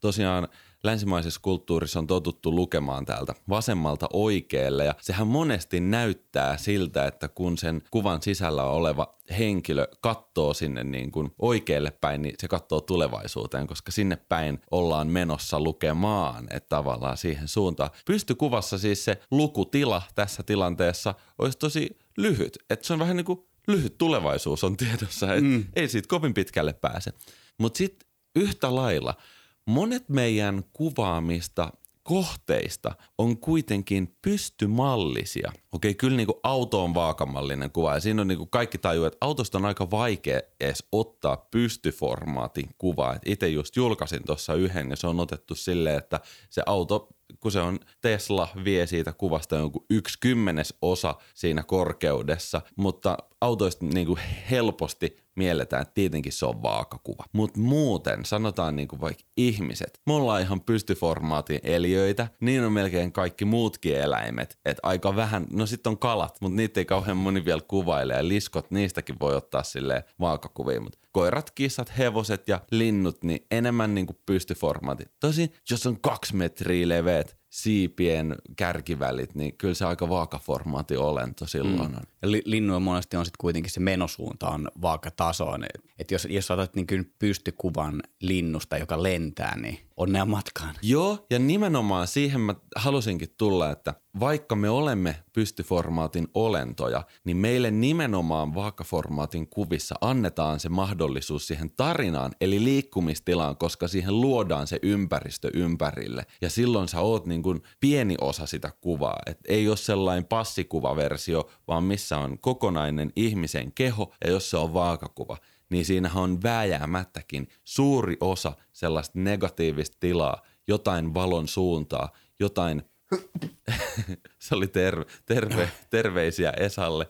tosiaan– 0.00 0.48
länsimaisessa 0.84 1.40
kulttuurissa 1.42 1.98
on 1.98 2.06
totuttu 2.06 2.54
lukemaan 2.54 3.04
täältä 3.04 3.34
vasemmalta 3.48 4.06
oikealle 4.12 4.84
ja 4.84 4.94
sehän 5.00 5.26
monesti 5.26 5.80
näyttää 5.80 6.56
siltä, 6.56 7.06
että 7.06 7.28
kun 7.28 7.58
sen 7.58 7.82
kuvan 7.90 8.22
sisällä 8.22 8.64
oleva 8.64 9.18
henkilö 9.38 9.86
katsoo 10.00 10.54
sinne 10.54 10.84
niin 10.84 11.12
kuin 11.12 11.30
oikealle 11.38 11.90
päin, 11.90 12.22
niin 12.22 12.34
se 12.38 12.48
katsoo 12.48 12.80
tulevaisuuteen, 12.80 13.66
koska 13.66 13.92
sinne 13.92 14.16
päin 14.16 14.60
ollaan 14.70 15.08
menossa 15.08 15.60
lukemaan, 15.60 16.46
että 16.50 16.68
tavallaan 16.68 17.16
siihen 17.16 17.48
suuntaan. 17.48 17.90
Pystykuvassa 18.06 18.78
siis 18.78 19.04
se 19.04 19.20
lukutila 19.30 20.02
tässä 20.14 20.42
tilanteessa 20.42 21.14
olisi 21.38 21.58
tosi 21.58 21.98
lyhyt, 22.16 22.58
että 22.70 22.86
se 22.86 22.92
on 22.92 22.98
vähän 22.98 23.16
niin 23.16 23.24
kuin 23.24 23.44
lyhyt 23.66 23.98
tulevaisuus 23.98 24.64
on 24.64 24.76
tiedossa, 24.76 25.34
että 25.34 25.40
mm. 25.40 25.64
ei 25.76 25.88
siitä 25.88 26.08
kovin 26.08 26.34
pitkälle 26.34 26.72
pääse. 26.72 27.12
Mutta 27.58 27.78
sitten 27.78 28.08
yhtä 28.36 28.74
lailla– 28.74 29.14
monet 29.68 30.08
meidän 30.08 30.64
kuvaamista 30.72 31.72
kohteista 32.02 32.94
on 33.18 33.38
kuitenkin 33.38 34.16
pystymallisia. 34.22 35.52
Okei, 35.72 35.94
kyllä 35.94 36.16
niin 36.16 36.26
kuin 36.26 36.38
auto 36.42 36.84
on 36.84 36.94
vaakamallinen 36.94 37.70
kuva 37.70 37.94
ja 37.94 38.00
siinä 38.00 38.22
on 38.22 38.28
niin 38.28 38.38
kuin 38.38 38.50
kaikki 38.50 38.78
tajuu, 38.78 39.04
että 39.04 39.18
autosta 39.20 39.58
on 39.58 39.64
aika 39.64 39.90
vaikea 39.90 40.40
edes 40.60 40.84
ottaa 40.92 41.36
pystyformaatin 41.36 42.68
kuvaa. 42.78 43.18
Itse 43.24 43.48
just 43.48 43.76
julkaisin 43.76 44.24
tuossa 44.26 44.54
yhden 44.54 44.90
ja 44.90 44.96
se 44.96 45.06
on 45.06 45.20
otettu 45.20 45.54
silleen, 45.54 45.98
että 45.98 46.20
se 46.50 46.62
auto, 46.66 47.08
kun 47.40 47.52
se 47.52 47.60
on 47.60 47.80
Tesla, 48.00 48.48
vie 48.64 48.86
siitä 48.86 49.12
kuvasta 49.12 49.56
jonkun 49.56 49.86
yksi 49.90 50.18
kymmenes 50.20 50.74
osa 50.82 51.14
siinä 51.34 51.62
korkeudessa, 51.62 52.62
mutta 52.76 53.18
autoista 53.40 53.84
niin 53.84 54.06
kuin 54.06 54.20
helposti 54.50 55.16
mielletään, 55.38 55.82
että 55.82 55.94
tietenkin 55.94 56.32
se 56.32 56.46
on 56.46 56.62
vaakakuva. 56.62 57.24
Mutta 57.32 57.60
muuten, 57.60 58.24
sanotaan 58.24 58.76
niin 58.76 58.88
kuin 58.88 59.00
vaikka 59.00 59.22
ihmiset, 59.36 60.00
me 60.06 60.12
ollaan 60.12 60.42
ihan 60.42 60.60
pystyformaatin 60.60 61.60
eliöitä, 61.62 62.28
niin 62.40 62.64
on 62.64 62.72
melkein 62.72 63.12
kaikki 63.12 63.44
muutkin 63.44 63.96
eläimet. 63.96 64.58
Että 64.64 64.80
aika 64.82 65.16
vähän, 65.16 65.46
no 65.52 65.66
sitten 65.66 65.90
on 65.90 65.98
kalat, 65.98 66.38
mutta 66.40 66.56
niitä 66.56 66.80
ei 66.80 66.84
kauhean 66.84 67.16
moni 67.16 67.44
vielä 67.44 67.60
kuvaile 67.68 68.14
ja 68.14 68.28
liskot, 68.28 68.70
niistäkin 68.70 69.16
voi 69.20 69.36
ottaa 69.36 69.62
sille 69.62 70.04
vaakakuvia, 70.20 70.80
mutta 70.80 70.98
koirat, 71.12 71.50
kissat, 71.50 71.98
hevoset 71.98 72.48
ja 72.48 72.60
linnut, 72.70 73.24
niin 73.24 73.46
enemmän 73.50 73.94
niin 73.94 74.06
kuin 74.06 74.18
pystyformaatit. 74.26 75.12
Tosin, 75.20 75.52
jos 75.70 75.86
on 75.86 76.00
kaksi 76.00 76.36
metriä 76.36 76.88
leveät, 76.88 77.37
siipien 77.50 78.36
kärkivälit, 78.56 79.34
niin 79.34 79.56
kyllä 79.56 79.74
se 79.74 79.84
aika 79.84 80.08
vaakaformaati 80.08 80.96
olento 80.96 81.46
silloin 81.46 81.90
mm. 81.90 81.96
on. 81.96 82.02
Ja 82.22 82.30
linnuja 82.44 82.80
monesti 82.80 83.16
on 83.16 83.24
sitten 83.24 83.40
kuitenkin 83.40 83.72
se 83.72 83.80
menosuunta 83.80 84.48
on 84.48 84.70
vaakatasoinen. 84.82 85.70
Että 85.98 86.14
jos, 86.14 86.26
jos 86.30 86.50
otat 86.50 86.74
niin 86.74 87.14
pystykuvan 87.18 88.02
linnusta, 88.20 88.78
joka 88.78 89.02
lentää, 89.02 89.56
niin 89.56 89.78
onnea 89.96 90.24
matkaan. 90.24 90.74
Joo, 90.82 91.26
ja 91.30 91.38
nimenomaan 91.38 92.06
siihen 92.06 92.40
mä 92.40 92.54
halusinkin 92.76 93.34
tulla, 93.38 93.70
että 93.70 93.94
vaikka 94.20 94.56
me 94.56 94.70
olemme 94.70 95.16
pystyformaatin 95.32 96.28
olentoja, 96.34 97.04
niin 97.24 97.36
meille 97.36 97.70
nimenomaan 97.70 98.54
vaakaformaatin 98.54 99.48
kuvissa 99.48 99.94
annetaan 100.00 100.60
se 100.60 100.68
mahdollisuus 100.68 101.46
siihen 101.46 101.70
tarinaan, 101.76 102.32
eli 102.40 102.64
liikkumistilaan, 102.64 103.56
koska 103.56 103.88
siihen 103.88 104.20
luodaan 104.20 104.66
se 104.66 104.78
ympäristö 104.82 105.50
ympärille. 105.54 106.26
Ja 106.40 106.50
silloin 106.50 106.88
sä 106.88 107.00
oot 107.00 107.26
niin 107.26 107.42
kuin 107.42 107.62
pieni 107.80 108.14
osa 108.20 108.46
sitä 108.46 108.72
kuvaa, 108.80 109.18
että 109.26 109.44
ei 109.48 109.68
ole 109.68 109.76
sellainen 109.76 110.24
passikuvaversio, 110.24 111.50
vaan 111.68 111.84
missä 111.84 112.18
on 112.18 112.38
kokonainen 112.38 113.12
ihmisen 113.16 113.72
keho, 113.72 114.12
ja 114.24 114.30
jos 114.30 114.50
se 114.50 114.56
on 114.56 114.74
vaakakuva, 114.74 115.36
niin 115.70 115.84
siinä 115.84 116.10
on 116.14 116.42
vääjäämättäkin 116.42 117.48
suuri 117.64 118.16
osa 118.20 118.52
sellaista 118.72 119.18
negatiivista 119.18 119.96
tilaa, 120.00 120.42
jotain 120.68 121.14
valon 121.14 121.48
suuntaa, 121.48 122.12
jotain 122.40 122.82
se 124.38 124.54
oli 124.54 124.66
terve, 124.66 125.04
terve, 125.26 125.70
terveisiä 125.90 126.50
Esalle. 126.50 127.06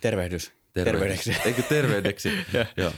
Tervehdys. 0.00 0.52
Terveydeksi. 0.72 1.36
Eikö 1.46 1.62
terveydeksi? 1.62 2.30
Joo. 2.76 2.92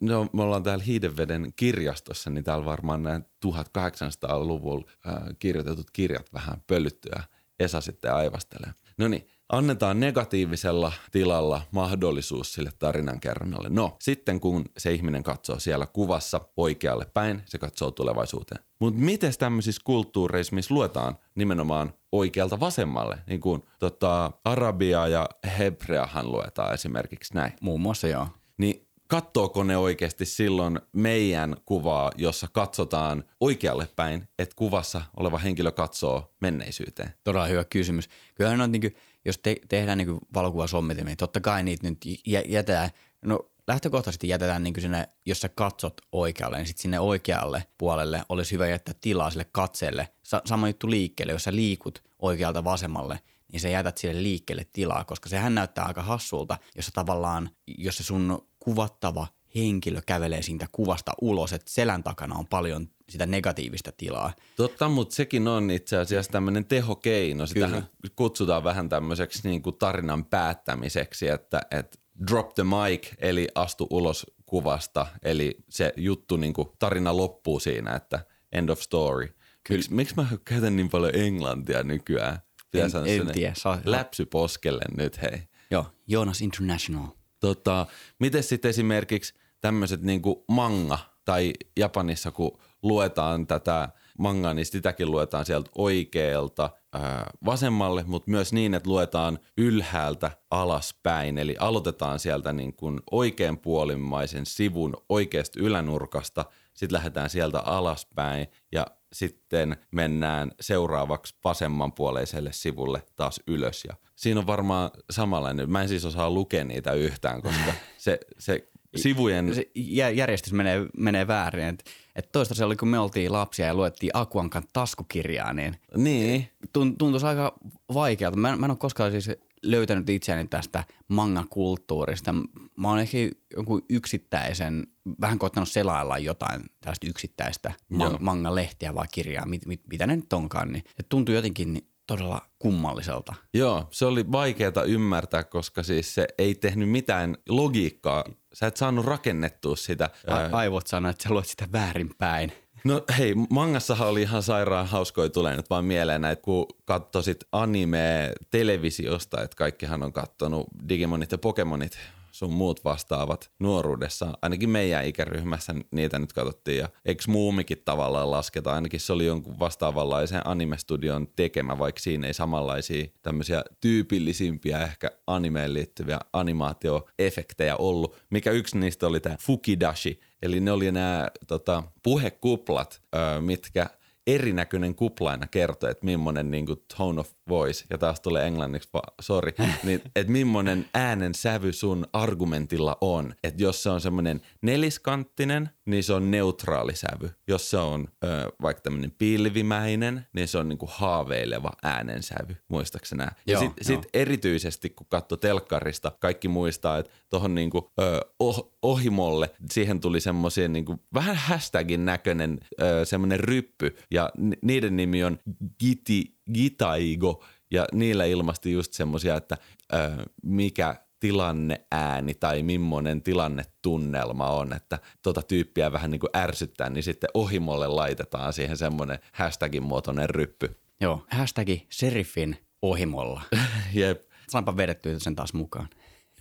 No, 0.00 0.28
me 0.32 0.42
ollaan 0.42 0.62
täällä 0.62 0.84
Hiidenveden 0.84 1.52
kirjastossa, 1.56 2.30
niin 2.30 2.44
täällä 2.44 2.64
varmaan 2.64 3.02
nämä 3.02 3.20
1800-luvulla 3.46 4.90
äh, 5.06 5.14
kirjoitetut 5.38 5.90
kirjat 5.90 6.32
vähän 6.32 6.62
pöllyttyä. 6.66 7.22
Esa 7.60 7.80
sitten 7.80 8.14
aivastelee. 8.14 8.70
No 8.98 9.08
niin, 9.08 9.28
annetaan 9.52 10.00
negatiivisella 10.00 10.92
tilalla 11.10 11.62
mahdollisuus 11.70 12.52
sille 12.52 12.70
tarinankerronnalle. 12.78 13.68
No, 13.68 13.96
sitten 14.00 14.40
kun 14.40 14.64
se 14.78 14.92
ihminen 14.92 15.22
katsoo 15.22 15.58
siellä 15.58 15.86
kuvassa 15.86 16.40
oikealle 16.56 17.06
päin, 17.14 17.42
se 17.46 17.58
katsoo 17.58 17.90
tulevaisuuteen. 17.90 18.64
Mutta 18.78 19.00
miten 19.00 19.32
tämmöisissä 19.38 19.82
kulttuureissa, 19.84 20.54
missä 20.54 20.74
luetaan 20.74 21.18
nimenomaan 21.34 21.94
oikealta 22.12 22.60
vasemmalle, 22.60 23.18
niin 23.26 23.40
kuin 23.40 23.62
tota, 23.78 24.30
Arabia 24.44 25.08
ja 25.08 25.28
Hebreahan 25.58 26.32
luetaan 26.32 26.74
esimerkiksi 26.74 27.34
näin. 27.34 27.52
Muun 27.60 27.80
muassa 27.80 28.08
joo. 28.08 28.26
Niin 28.58 28.86
kattooko 29.06 29.64
ne 29.64 29.76
oikeasti 29.76 30.24
silloin 30.24 30.80
meidän 30.92 31.56
kuvaa, 31.64 32.10
jossa 32.16 32.48
katsotaan 32.52 33.24
oikealle 33.40 33.88
päin, 33.96 34.28
että 34.38 34.56
kuvassa 34.56 35.02
oleva 35.16 35.38
henkilö 35.38 35.72
katsoo 35.72 36.34
menneisyyteen? 36.40 37.14
Todella 37.24 37.46
hyvä 37.46 37.64
kysymys. 37.64 38.08
Kyllähän 38.34 38.60
on 38.60 38.72
niin 38.72 38.80
kuin, 38.80 38.94
jos 39.24 39.38
te, 39.38 39.56
tehdään 39.68 39.98
niin 39.98 40.18
valokuvasommitimia, 40.34 41.04
niin 41.04 41.16
totta 41.16 41.40
kai 41.40 41.62
niitä 41.62 41.88
nyt 41.88 41.98
jätetään, 42.26 42.90
no 43.24 43.50
lähtökohtaisesti 43.68 44.28
jätetään 44.28 44.62
niin 44.62 44.80
sinne, 44.80 45.08
jos 45.26 45.40
sä 45.40 45.48
katsot 45.48 46.00
oikealle, 46.12 46.56
niin 46.56 46.66
sitten 46.66 46.82
sinne 46.82 47.00
oikealle 47.00 47.66
puolelle 47.78 48.22
olisi 48.28 48.52
hyvä 48.52 48.66
jättää 48.66 48.94
tilaa 49.00 49.30
sille 49.30 49.46
katseelle. 49.52 50.08
Sa- 50.22 50.42
sama 50.44 50.68
juttu 50.68 50.90
liikkeelle, 50.90 51.32
jos 51.32 51.44
sä 51.44 51.54
liikut 51.54 52.02
oikealta 52.18 52.64
vasemmalle, 52.64 53.20
niin 53.52 53.60
sä 53.60 53.68
jätät 53.68 53.98
sille 53.98 54.22
liikkeelle 54.22 54.66
tilaa, 54.72 55.04
koska 55.04 55.28
sehän 55.28 55.54
näyttää 55.54 55.84
aika 55.84 56.02
hassulta, 56.02 56.58
jos 56.76 56.86
sä 56.86 56.92
tavallaan, 56.94 57.50
jos 57.78 57.96
se 57.96 58.02
sun 58.02 58.48
kuvattava 58.58 59.26
henkilö 59.54 60.00
kävelee 60.06 60.42
siitä 60.42 60.66
kuvasta 60.72 61.12
ulos, 61.20 61.52
että 61.52 61.70
selän 61.70 62.02
takana 62.02 62.34
on 62.34 62.46
paljon 62.46 62.88
sitä 63.08 63.26
negatiivista 63.26 63.92
tilaa. 63.96 64.32
Totta, 64.56 64.88
mutta 64.88 65.14
sekin 65.14 65.48
on 65.48 65.70
itse 65.70 65.96
asiassa 65.96 66.32
tämmöinen 66.32 66.64
tehokeino. 66.64 67.46
Sitä 67.46 67.82
kutsutaan 68.16 68.64
vähän 68.64 68.88
tämmöiseksi 68.88 69.48
niin 69.48 69.62
kuin 69.62 69.76
tarinan 69.76 70.24
päättämiseksi, 70.24 71.28
että, 71.28 71.60
että 71.70 71.98
drop 72.30 72.54
the 72.54 72.64
mic, 72.64 73.12
eli 73.18 73.48
astu 73.54 73.86
ulos 73.90 74.26
kuvasta, 74.46 75.06
eli 75.22 75.56
se 75.68 75.92
juttu, 75.96 76.36
niin 76.36 76.52
kuin 76.52 76.68
tarina 76.78 77.16
loppuu 77.16 77.60
siinä, 77.60 77.94
että 77.94 78.24
end 78.52 78.68
of 78.68 78.80
story. 78.80 79.36
Miksi, 79.68 79.94
miksi 79.94 80.14
mä 80.16 80.26
käytän 80.44 80.76
niin 80.76 80.90
paljon 80.90 81.14
englantia 81.14 81.82
nykyään? 81.82 82.38
En, 82.74 82.90
en 83.06 83.32
tiedä. 83.32 83.54
Läpsy 83.84 84.26
poskelle 84.26 84.82
nyt, 84.96 85.22
hei. 85.22 85.42
Joo, 85.70 85.86
Jonas 86.06 86.40
International. 86.40 87.06
Tota, 87.40 87.86
miten 88.18 88.42
sitten 88.42 88.68
esimerkiksi 88.68 89.34
tämmöiset 89.60 90.02
niinku 90.02 90.44
manga 90.48 90.98
tai 91.24 91.52
Japanissa, 91.76 92.30
kun 92.30 92.58
luetaan 92.82 93.46
tätä 93.46 93.88
mangaa, 94.18 94.54
niin 94.54 94.66
sitäkin 94.66 95.10
luetaan 95.10 95.46
sieltä 95.46 95.70
oikealta 95.74 96.70
ää, 96.92 97.30
vasemmalle, 97.44 98.04
mutta 98.06 98.30
myös 98.30 98.52
niin, 98.52 98.74
että 98.74 98.90
luetaan 98.90 99.38
ylhäältä 99.58 100.30
alaspäin. 100.50 101.38
Eli 101.38 101.56
aloitetaan 101.58 102.18
sieltä 102.18 102.52
niin 102.52 102.74
kuin 102.74 103.00
oikeanpuolimmaisen 103.10 104.46
sivun 104.46 104.96
oikeasta 105.08 105.60
ylänurkasta, 105.60 106.44
sitten 106.74 106.96
lähdetään 106.96 107.30
sieltä 107.30 107.60
alaspäin 107.60 108.46
ja 108.72 108.86
sitten 109.12 109.76
mennään 109.90 110.50
seuraavaksi 110.60 111.34
vasemmanpuoleiselle 111.44 112.52
sivulle 112.52 113.02
taas 113.16 113.40
ylös. 113.46 113.84
Ja 113.84 113.94
siinä 114.16 114.40
on 114.40 114.46
varmaan 114.46 114.90
samanlainen. 115.10 115.70
Mä 115.70 115.82
en 115.82 115.88
siis 115.88 116.04
osaa 116.04 116.30
lukea 116.30 116.64
niitä 116.64 116.92
yhtään, 116.92 117.42
koska 117.42 117.72
se, 117.98 118.20
se 118.38 118.68
sivujen... 118.96 119.54
Se 119.54 119.70
järjestys 120.14 120.52
menee, 120.52 120.86
menee 120.96 121.26
väärin. 121.26 121.64
Et, 121.64 121.84
et 122.16 122.32
toista 122.32 122.54
se 122.54 122.64
oli, 122.64 122.76
kun 122.76 122.88
me 122.88 122.98
oltiin 122.98 123.32
lapsia 123.32 123.66
ja 123.66 123.74
luettiin 123.74 124.10
Akuankan 124.14 124.62
taskukirjaa, 124.72 125.52
niin, 125.52 125.76
niin. 125.96 126.48
tuntuisi 126.72 127.26
aika 127.26 127.58
vaikealta. 127.94 128.36
Mä, 128.36 128.56
mä 128.56 128.66
en 128.66 128.70
ole 128.70 128.78
koskaan 128.78 129.10
siis 129.10 129.30
löytänyt 129.62 130.08
itseäni 130.08 130.48
tästä 130.48 130.84
manga-kulttuurista. 131.08 132.34
Mä 132.76 132.88
oon 132.88 132.98
ehkä 132.98 133.18
jonkun 133.56 133.82
yksittäisen, 133.90 134.86
vähän 135.20 135.38
koittanut 135.38 135.68
selailla 135.68 136.18
jotain 136.18 136.62
tällaista 136.80 137.06
yksittäistä 137.06 137.72
man- 137.88 138.18
manga-lehtiä 138.20 138.94
vai 138.94 139.06
kirjaa, 139.12 139.46
mit, 139.46 139.66
mit, 139.66 139.80
mitä 139.90 140.06
ne 140.06 140.16
nyt 140.16 140.32
onkaan, 140.32 140.72
niin 140.72 140.84
se 140.96 141.02
tuntuu 141.08 141.34
jotenkin 141.34 141.90
todella 142.06 142.40
kummalliselta. 142.58 143.34
Joo, 143.54 143.86
se 143.90 144.06
oli 144.06 144.32
vaikeaa 144.32 144.82
ymmärtää, 144.86 145.44
koska 145.44 145.82
siis 145.82 146.14
se 146.14 146.26
ei 146.38 146.54
tehnyt 146.54 146.90
mitään 146.90 147.36
logiikkaa. 147.48 148.24
Sä 148.52 148.66
et 148.66 148.76
saanut 148.76 149.04
rakennettua 149.04 149.76
sitä. 149.76 150.10
A- 150.26 150.56
aivot 150.56 150.86
sanoi, 150.86 151.10
että 151.10 151.22
sä 151.22 151.34
luet 151.34 151.46
sitä 151.46 151.68
väärinpäin. 151.72 152.52
No 152.84 153.02
hei, 153.18 153.34
mangassahan 153.50 154.08
oli 154.08 154.22
ihan 154.22 154.42
sairaan 154.42 154.86
hauskoja 154.86 155.28
tulee 155.28 155.56
nyt 155.56 155.70
vaan 155.70 155.84
mieleen 155.84 156.24
että 156.24 156.42
kun 156.44 156.66
katsoisit 156.84 157.44
anime 157.52 158.32
televisiosta, 158.50 159.42
että 159.42 159.56
kaikkihan 159.56 160.02
on 160.02 160.12
katsonut 160.12 160.66
Digimonit 160.88 161.32
ja 161.32 161.38
Pokemonit 161.38 161.98
sun 162.40 162.52
muut 162.52 162.84
vastaavat 162.84 163.50
nuoruudessa. 163.58 164.38
Ainakin 164.42 164.70
meidän 164.70 165.06
ikäryhmässä 165.06 165.74
niitä 165.90 166.18
nyt 166.18 166.32
katsottiin 166.32 166.78
ja 166.78 166.88
eikö 167.04 167.22
muumikin 167.28 167.82
tavallaan 167.84 168.30
lasketa. 168.30 168.74
Ainakin 168.74 169.00
se 169.00 169.12
oli 169.12 169.26
jonkun 169.26 169.58
vastaavanlaisen 169.58 170.40
animestudion 170.44 171.28
tekemä, 171.36 171.78
vaikka 171.78 172.00
siinä 172.00 172.26
ei 172.26 172.34
samanlaisia 172.34 173.06
tämmöisiä 173.22 173.64
tyypillisimpiä 173.80 174.82
ehkä 174.82 175.10
animeen 175.26 175.74
liittyviä 175.74 176.18
animaatioefektejä 176.32 177.76
ollut. 177.76 178.16
Mikä 178.30 178.50
yksi 178.50 178.78
niistä 178.78 179.06
oli 179.06 179.20
tämä 179.20 179.36
Fukidashi, 179.40 180.20
eli 180.42 180.60
ne 180.60 180.72
oli 180.72 180.92
nämä 180.92 181.28
tota, 181.46 181.82
puhekuplat, 182.02 183.02
mitkä 183.40 183.86
erinäköinen 184.26 184.94
kuplaina 184.94 185.46
kertoo, 185.46 185.90
että 185.90 186.04
millainen 186.04 186.50
niin 186.50 186.66
kuin 186.66 186.84
tone 186.98 187.20
of 187.20 187.30
voice, 187.48 187.84
ja 187.90 187.98
taas 187.98 188.20
tulee 188.20 188.46
englanniksi, 188.46 188.88
sorry, 189.20 189.52
niin 189.82 190.02
että 190.16 190.32
millainen 190.32 190.86
äänen 190.94 191.34
sävy 191.34 191.72
sun 191.72 192.06
argumentilla 192.12 192.98
on. 193.00 193.34
Että 193.44 193.62
jos 193.62 193.82
se 193.82 193.90
on 193.90 194.00
semmoinen 194.00 194.40
neliskanttinen, 194.62 195.70
niin 195.90 196.04
se 196.04 196.12
on 196.12 196.30
neutraali 196.30 196.96
sävy. 196.96 197.30
Jos 197.48 197.70
se 197.70 197.76
on 197.76 198.08
ö, 198.24 198.52
vaikka 198.62 198.80
tämmöinen 198.80 199.10
pilvimäinen, 199.18 200.26
niin 200.32 200.48
se 200.48 200.58
on 200.58 200.68
niinku 200.68 200.88
haaveileva 200.92 201.70
äänensävy, 201.82 202.56
muistaakseni 202.68 203.24
Ja 203.46 203.58
sitten 203.58 203.84
sit 203.84 204.06
erityisesti, 204.14 204.90
kun 204.90 205.06
katsoo 205.10 205.36
telkkarista, 205.36 206.12
kaikki 206.20 206.48
muistaa, 206.48 206.98
että 206.98 207.12
tuohon 207.30 207.54
niinku, 207.54 207.92
oh, 208.38 208.72
ohimolle, 208.82 209.50
siihen 209.70 210.00
tuli 210.00 210.20
semmoisia 210.20 210.68
niinku, 210.68 211.00
vähän 211.14 211.36
hashtagin 211.36 212.04
näköinen 212.04 212.60
ö, 212.82 213.04
semmoinen 213.04 213.40
ryppy, 213.40 213.96
ja 214.10 214.30
niiden 214.62 214.96
nimi 214.96 215.24
on 215.24 215.38
Giti 215.80 216.38
Gitaigo, 216.54 217.44
ja 217.70 217.86
niillä 217.92 218.24
ilmasti 218.24 218.72
just 218.72 218.92
semmoisia, 218.92 219.36
että 219.36 219.56
ö, 219.92 219.96
mikä 220.42 220.96
tilanneääni 221.20 222.34
tai 222.34 222.62
millainen 222.62 223.22
tilannetunnelma 223.22 224.50
on, 224.50 224.72
että 224.72 224.98
tota 225.22 225.42
tyyppiä 225.42 225.92
vähän 225.92 226.10
niin 226.10 226.20
kuin 226.20 226.30
ärsyttää, 226.36 226.90
niin 226.90 227.02
sitten 227.02 227.30
ohimolle 227.34 227.88
laitetaan 227.88 228.52
siihen 228.52 228.76
semmoinen 228.76 229.18
hashtagin 229.32 229.82
muotoinen 229.82 230.30
ryppy. 230.30 230.76
Joo, 231.00 231.26
hashtagi 231.30 231.86
serifin 231.90 232.56
ohimolla. 232.82 233.42
Jep. 233.94 234.22
Saanpa 234.48 234.76
vedettyä 234.76 235.18
sen 235.18 235.36
taas 235.36 235.52
mukaan. 235.52 235.88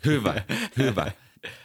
Hyvä, 0.05 0.43
hyvä. 0.77 1.11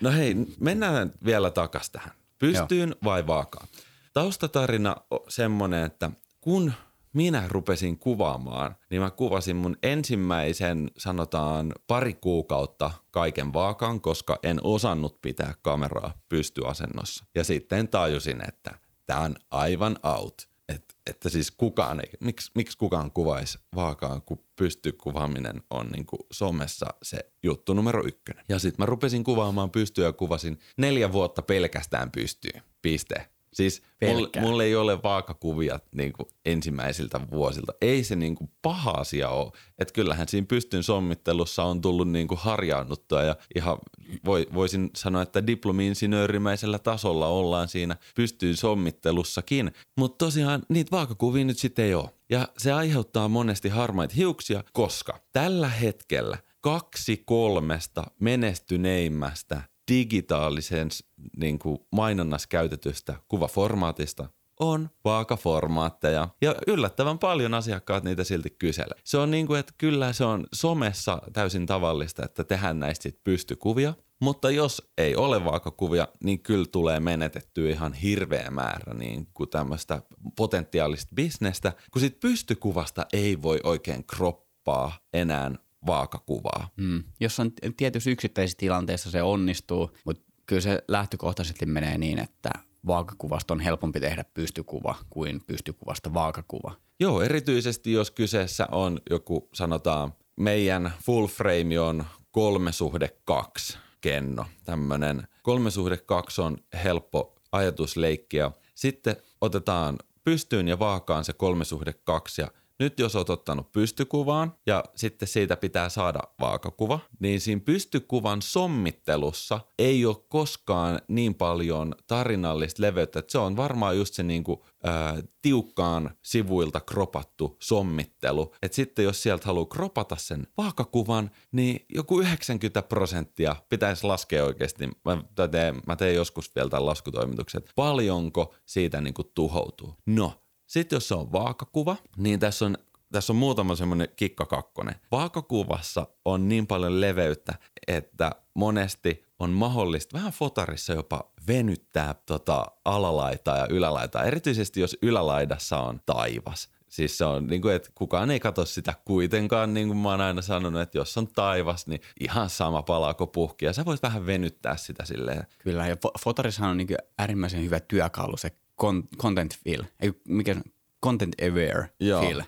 No 0.01 0.11
hei, 0.11 0.37
mennään 0.61 1.13
vielä 1.25 1.51
takaisin 1.51 1.93
tähän. 1.93 2.13
Pystyyn 2.39 2.89
Joo. 2.89 2.99
vai 3.05 3.27
vaakaan? 3.27 3.69
Taustatarina 4.13 4.97
on 5.11 5.21
semmoinen, 5.29 5.85
että 5.85 6.11
kun 6.41 6.73
minä 7.15 7.45
rupesin 7.49 7.99
kuvaamaan, 7.99 8.77
niin 8.91 9.03
mä 9.03 9.11
kuvasin 9.11 9.57
mun 9.57 9.77
ensimmäisen, 9.83 10.91
sanotaan, 10.99 11.73
pari 11.87 12.15
kuukautta 12.15 12.91
kaiken 13.11 13.53
vaakaan, 13.53 14.01
koska 14.01 14.39
en 14.43 14.61
osannut 14.63 15.21
pitää 15.23 15.55
kameraa 15.63 16.13
pystyasennossa. 16.29 17.25
Ja 17.35 17.45
sitten 17.45 17.89
tajusin, 17.89 18.49
että 18.49 18.79
tämä 19.07 19.21
on 19.21 19.35
aivan 19.51 19.99
out. 20.03 20.49
Et, 20.69 20.97
että 21.11 21.29
siis 21.29 21.51
kukaan 21.51 22.01
ei, 22.01 22.11
miksi, 22.21 22.51
miksi 22.55 22.79
kukaan 22.79 23.11
kuvaisi 23.11 23.59
vaakaan, 23.75 24.23
kun 24.23 24.45
pystykuvaaminen 24.57 25.63
on 25.71 25.87
niin 25.87 26.07
kuin 26.07 26.21
somessa 26.33 26.87
se 27.03 27.19
juttu 27.43 27.75
numero 27.75 28.05
ykkönen. 28.07 28.45
Ja 28.49 28.59
sitten 28.59 28.83
mä 28.83 28.87
rupesin 28.87 29.25
kuvaamaan 29.25 29.71
pystyä 29.71 30.07
ja 30.07 30.13
kuvasin 30.13 30.59
neljä 30.77 31.13
vuotta 31.13 31.43
pelkästään 31.43 32.11
pystyyn. 32.11 32.63
Piste. 32.83 33.34
Siis 33.55 33.83
mulla 34.03 34.17
Pelkää. 34.17 34.43
mul 34.43 34.61
ei 34.61 34.77
ole 34.77 35.03
vaakakuvia 35.03 35.81
niin 35.95 36.13
kuin 36.13 36.29
ensimmäisiltä 36.45 37.21
vuosilta. 37.31 37.73
Ei 37.81 38.05
se 38.05 38.17
niin 38.17 38.35
kuin 38.35 38.51
paha 38.63 38.91
asia 38.91 39.29
ole. 39.29 39.53
Et 39.79 39.93
kyllähän 39.93 40.29
siinä 40.29 40.47
pystyn 40.47 40.83
sommittelussa 40.83 41.65
on 41.65 41.81
tullut 41.81 42.09
niin 42.09 42.29
kuin 42.29 42.39
harjaannuttua 42.39 43.23
ja 43.23 43.37
ihan 43.57 43.79
voi, 44.25 44.47
voisin 44.55 44.91
sanoa, 44.97 45.23
että 45.23 45.47
diplomi-insinöörimäisellä 45.47 46.79
tasolla 46.79 47.27
ollaan 47.27 47.69
siinä 47.69 47.97
pystyyn 48.15 48.57
sommittelussakin. 48.57 49.73
Mutta 49.97 50.25
tosiaan 50.25 50.63
niitä 50.69 50.91
vaakakuvia 50.91 51.45
nyt 51.45 51.59
sitten 51.59 51.85
ei 51.85 51.95
ole. 51.95 52.11
Ja 52.31 52.49
se 52.59 52.73
aiheuttaa 52.73 53.29
monesti 53.29 53.69
harmaita 53.69 54.15
hiuksia, 54.17 54.65
koska 54.73 55.21
tällä 55.33 55.69
hetkellä 55.69 56.39
kaksi 56.61 57.23
kolmesta 57.27 58.05
menestyneimmästä 58.21 59.63
digitaalisen 59.89 60.89
niin 61.37 61.59
kuin 61.59 61.79
mainonnassa 61.93 62.49
käytetystä 62.49 63.15
kuvaformaatista 63.29 64.29
on 64.61 64.91
vaakaformaatteja. 65.05 66.29
Ja 66.43 66.55
yllättävän 66.67 67.19
paljon 67.19 67.55
asiakkaat 67.55 68.05
niitä 68.05 68.25
silti 68.25 68.51
kyselee. 68.51 68.99
Se 69.05 69.19
on 69.19 69.31
niin 69.31 69.47
kuin, 69.47 69.61
että 69.61 69.73
kyllä 69.79 70.13
se 70.13 70.25
on 70.25 70.47
somessa 70.55 71.23
täysin 71.33 71.67
tavallista, 71.67 72.25
että 72.25 72.45
tehdään 72.45 72.81
näistä 72.81 73.03
sit 73.03 73.25
pystykuvia. 73.25 73.95
Mutta 74.21 74.51
jos 74.51 74.91
ei 74.99 75.17
ole 75.17 75.45
vaakakuvia, 75.45 76.09
niin 76.25 76.41
kyllä 76.41 76.67
tulee 76.73 77.01
menetettyä 77.01 77.71
ihan 77.71 77.93
hirveä 77.93 78.51
määrä 78.51 78.95
niin 78.95 79.27
kuin 79.35 79.51
tämmöistä 79.51 80.03
potentiaalista 80.37 81.15
bisnestä, 81.15 81.73
kun 81.93 82.01
sit 82.01 82.21
pystykuvasta 82.21 83.07
ei 83.13 83.43
voi 83.43 83.61
oikein 83.65 84.05
kroppaa 84.05 84.99
enää 85.13 85.51
vaakakuvaa. 85.87 86.69
Mm. 86.77 87.05
Jossain 87.21 87.53
tietyissä 87.77 88.11
yksittäisissä 88.11 88.59
tilanteissa 88.59 89.11
se 89.11 89.23
onnistuu, 89.23 89.91
mutta 90.05 90.23
kyllä 90.47 90.63
se 90.63 90.85
lähtökohtaisesti 90.89 91.67
menee 91.67 91.99
niin, 91.99 92.19
että 92.19 92.51
vaakakuvasta 92.87 93.55
on 93.55 93.61
helpompi 93.61 94.01
tehdä 94.01 94.25
pystykuva 94.35 94.95
kuin 95.11 95.41
pystykuvasta 95.47 96.15
vaakakuva. 96.15 96.75
Joo, 97.01 97.23
erityisesti 97.23 97.93
jos 97.93 98.11
kyseessä 98.11 98.67
on 98.73 99.01
joku, 99.11 99.49
sanotaan, 99.55 100.13
meidän 100.37 100.93
full 101.03 101.27
frame 101.27 101.81
on 101.81 102.05
kolme 102.31 102.73
suhde 102.73 103.09
kaksi 103.25 103.79
kenno. 104.01 104.47
Tämmöinen 104.65 105.29
kolme 105.43 105.71
suhde 105.71 105.97
kaksi 105.97 106.41
on 106.41 106.57
helppo 106.85 107.35
ajatusleikki 107.53 108.37
ja 108.37 108.53
sitten 108.75 109.17
otetaan 109.41 109.99
pystyyn 110.25 110.69
ja 110.69 110.79
vaakaan 110.79 111.25
se 111.25 111.33
kolme 111.33 111.65
suhde 111.65 111.93
kaksi 111.93 112.43
ja 112.43 112.49
nyt 112.79 112.99
jos 112.99 113.17
olet 113.17 113.31
ottanut 113.31 113.73
pystykuvaan 113.73 114.55
ja 114.67 114.85
sitten 114.95 115.29
siitä 115.29 115.57
pitää 115.57 115.89
saada 115.89 116.21
vaakakuva, 116.41 117.01
niin 117.19 117.41
siinä 117.41 117.61
pystykuvan 117.65 118.43
sommittelussa 118.43 119.61
ei 119.79 120.07
ole 120.07 120.17
koskaan 120.29 121.01
niin 121.09 121.35
paljon 121.35 121.95
tarinallista 122.07 122.83
leveyttä, 122.83 123.19
että 123.19 123.33
se 123.33 123.39
on 123.39 123.57
varmaan 123.57 123.97
just 123.97 124.15
se 124.15 124.23
niinku, 124.23 124.65
ää, 124.85 125.23
tiukkaan 125.43 126.11
sivuilta 126.23 126.81
kropattu 126.81 127.57
sommittelu. 127.61 128.55
Että 128.63 128.77
sitten 128.77 129.05
jos 129.05 129.23
sieltä 129.23 129.47
haluaa 129.47 129.67
kropata 129.67 130.17
sen 130.17 130.47
vaakakuvan, 130.57 131.31
niin 131.53 131.87
joku 131.95 132.21
90 132.21 132.83
prosenttia 132.83 133.57
pitäisi 133.69 134.07
laskea 134.07 134.45
oikeasti. 134.45 134.89
Mä 135.05 135.49
teen, 135.49 135.83
mä 135.87 135.97
teen 135.97 136.15
joskus 136.15 136.55
vielä 136.55 136.69
tämän 136.69 136.87
laskutoimituksen, 136.87 137.59
että 137.59 137.73
paljonko 137.77 138.55
siitä 138.67 139.01
niinku 139.01 139.25
tuhoutuu. 139.25 139.95
No, 140.07 140.44
sitten 140.67 140.97
jos 140.97 141.09
se 141.09 141.15
on 141.15 141.33
vaakakuva, 141.33 141.97
niin 142.17 142.41
tässä 142.41 142.65
on, 142.65 142.79
tässä 143.13 143.33
on 143.33 143.37
muutama 143.37 143.77
semmoinen 143.77 144.09
kikka 144.17 144.47
kakkonen. 144.47 144.95
Vaakakuvassa 145.13 146.07
on 146.25 146.49
niin 146.49 146.67
paljon 146.67 147.01
leveyttä, 147.01 147.55
että 147.87 148.31
monesti 148.55 149.25
on 149.39 149.51
mahdollista 149.51 150.17
vähän 150.19 150.33
fotarissa 150.33 150.93
jopa 150.93 151.33
venyttää 151.49 152.15
tota 152.27 152.67
alalaitaa 152.85 153.59
ja 153.59 153.67
ylälaitaa, 153.71 154.25
erityisesti 154.25 154.81
jos 154.81 154.97
ylälaidassa 155.03 155.79
on 155.79 156.01
taivas. 156.07 156.69
Siis 156.89 157.19
se 157.19 157.25
on 157.25 157.47
niin 157.47 157.63
kuin, 157.63 157.75
että 157.75 157.91
kukaan 157.95 158.31
ei 158.31 158.41
katso 158.41 158.65
sitä 158.65 158.95
kuitenkaan, 159.05 159.75
niin 159.75 159.87
kuin 159.87 159.99
mä 159.99 160.09
oon 160.11 160.21
aina 160.21 160.43
sanonut, 160.43 160.81
että 160.81 160.99
jos 160.99 161.19
on 161.19 161.29
taivas, 161.29 161.87
niin 161.87 162.01
ihan 162.21 162.51
sama 162.51 162.83
palaako. 162.83 163.57
Ja 163.63 163.73
sä 163.73 163.85
voit 163.85 164.03
vähän 164.03 164.27
venyttää 164.27 164.77
sitä 164.77 165.05
silleen. 165.05 165.47
Kyllä, 165.59 165.87
ja 165.87 165.95
fo- 165.95 166.21
fotarissahan 166.25 166.71
on 166.71 166.77
niin 166.77 166.89
äärimmäisen 167.19 167.63
hyvä 167.63 167.81
työkalu, 167.81 168.37
se 168.37 168.51
con- 168.83 169.09
content 169.17 169.59
feel, 169.65 169.85
ei 170.01 170.13
mikä 170.29 170.57
content 171.05 171.35
aware 171.43 171.89
Joo. 172.01 172.21
feel. 172.21 172.43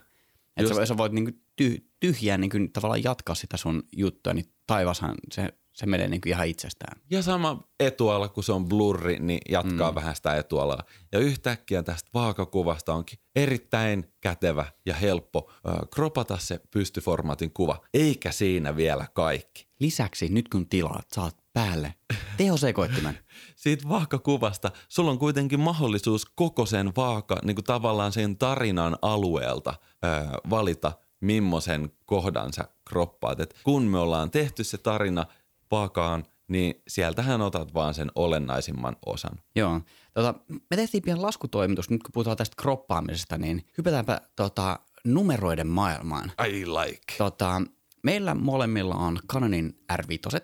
Että 0.56 0.74
sä, 0.74 0.86
sä 0.86 0.96
voit 0.96 1.12
niin 1.12 1.42
ty- 1.62 1.90
tyhjää 2.00 2.38
niin 2.38 2.72
tavallaan 2.72 3.04
jatkaa 3.04 3.34
sitä 3.34 3.56
sun 3.56 3.82
juttua, 3.96 4.34
niin 4.34 4.52
taivashan 4.66 5.14
se, 5.32 5.52
se 5.72 5.86
menee 5.86 6.08
niin 6.08 6.20
ihan 6.26 6.46
itsestään. 6.46 7.00
Ja 7.10 7.22
sama 7.22 7.68
etuala, 7.80 8.28
kun 8.28 8.44
se 8.44 8.52
on 8.52 8.68
blurri, 8.68 9.18
niin 9.18 9.40
jatkaa 9.48 9.90
mm. 9.90 9.94
vähän 9.94 10.16
sitä 10.16 10.36
etualaa. 10.36 10.82
Ja 11.12 11.18
yhtäkkiä 11.18 11.82
tästä 11.82 12.10
vaakakuvasta 12.14 12.94
onkin 12.94 13.18
erittäin 13.36 14.12
kätevä 14.20 14.66
ja 14.86 14.94
helppo 14.94 15.52
ö, 15.68 15.86
kropata 15.94 16.38
se 16.38 16.60
pystyformaatin 16.70 17.50
kuva. 17.52 17.80
Eikä 17.94 18.32
siinä 18.32 18.76
vielä 18.76 19.06
kaikki. 19.14 19.68
Lisäksi 19.80 20.28
nyt 20.28 20.48
kun 20.48 20.68
tilaat, 20.68 21.06
saat 21.14 21.36
päälle 21.56 21.94
tehosekoittimen. 22.36 23.18
Siitä 23.56 23.88
vaakakuvasta 23.88 24.70
sulla 24.88 25.10
on 25.10 25.18
kuitenkin 25.18 25.60
mahdollisuus 25.60 26.26
koko 26.34 26.66
sen 26.66 26.92
vaaka, 26.96 27.36
niin 27.44 27.54
kuin 27.54 27.64
tavallaan 27.64 28.12
sen 28.12 28.36
tarinan 28.36 28.96
alueelta 29.02 29.74
ö, 30.04 30.06
valita, 30.50 30.92
millaisen 31.20 31.92
kohdan 32.04 32.52
sä 32.52 32.68
kroppaat. 32.88 33.40
Et 33.40 33.54
kun 33.64 33.82
me 33.82 33.98
ollaan 33.98 34.30
tehty 34.30 34.64
se 34.64 34.78
tarina 34.78 35.26
vaakaan, 35.70 36.24
niin 36.48 36.82
sieltähän 36.88 37.40
otat 37.40 37.74
vaan 37.74 37.94
sen 37.94 38.10
olennaisimman 38.14 38.96
osan. 39.06 39.40
Joo. 39.54 39.80
Tota, 40.14 40.34
me 40.48 40.76
tehtiin 40.76 41.02
pieni 41.02 41.20
laskutoimitus, 41.20 41.90
nyt 41.90 42.02
kun 42.02 42.12
puhutaan 42.12 42.36
tästä 42.36 42.62
kroppaamisesta, 42.62 43.38
niin 43.38 43.66
hypätäänpä 43.78 44.20
tota, 44.36 44.78
numeroiden 45.04 45.66
maailmaan. 45.66 46.32
I 46.48 46.66
like. 46.66 47.14
Tota, 47.18 47.62
meillä 48.02 48.34
molemmilla 48.34 48.94
on 48.94 49.18
Canonin 49.28 49.78
R5, 49.92 50.40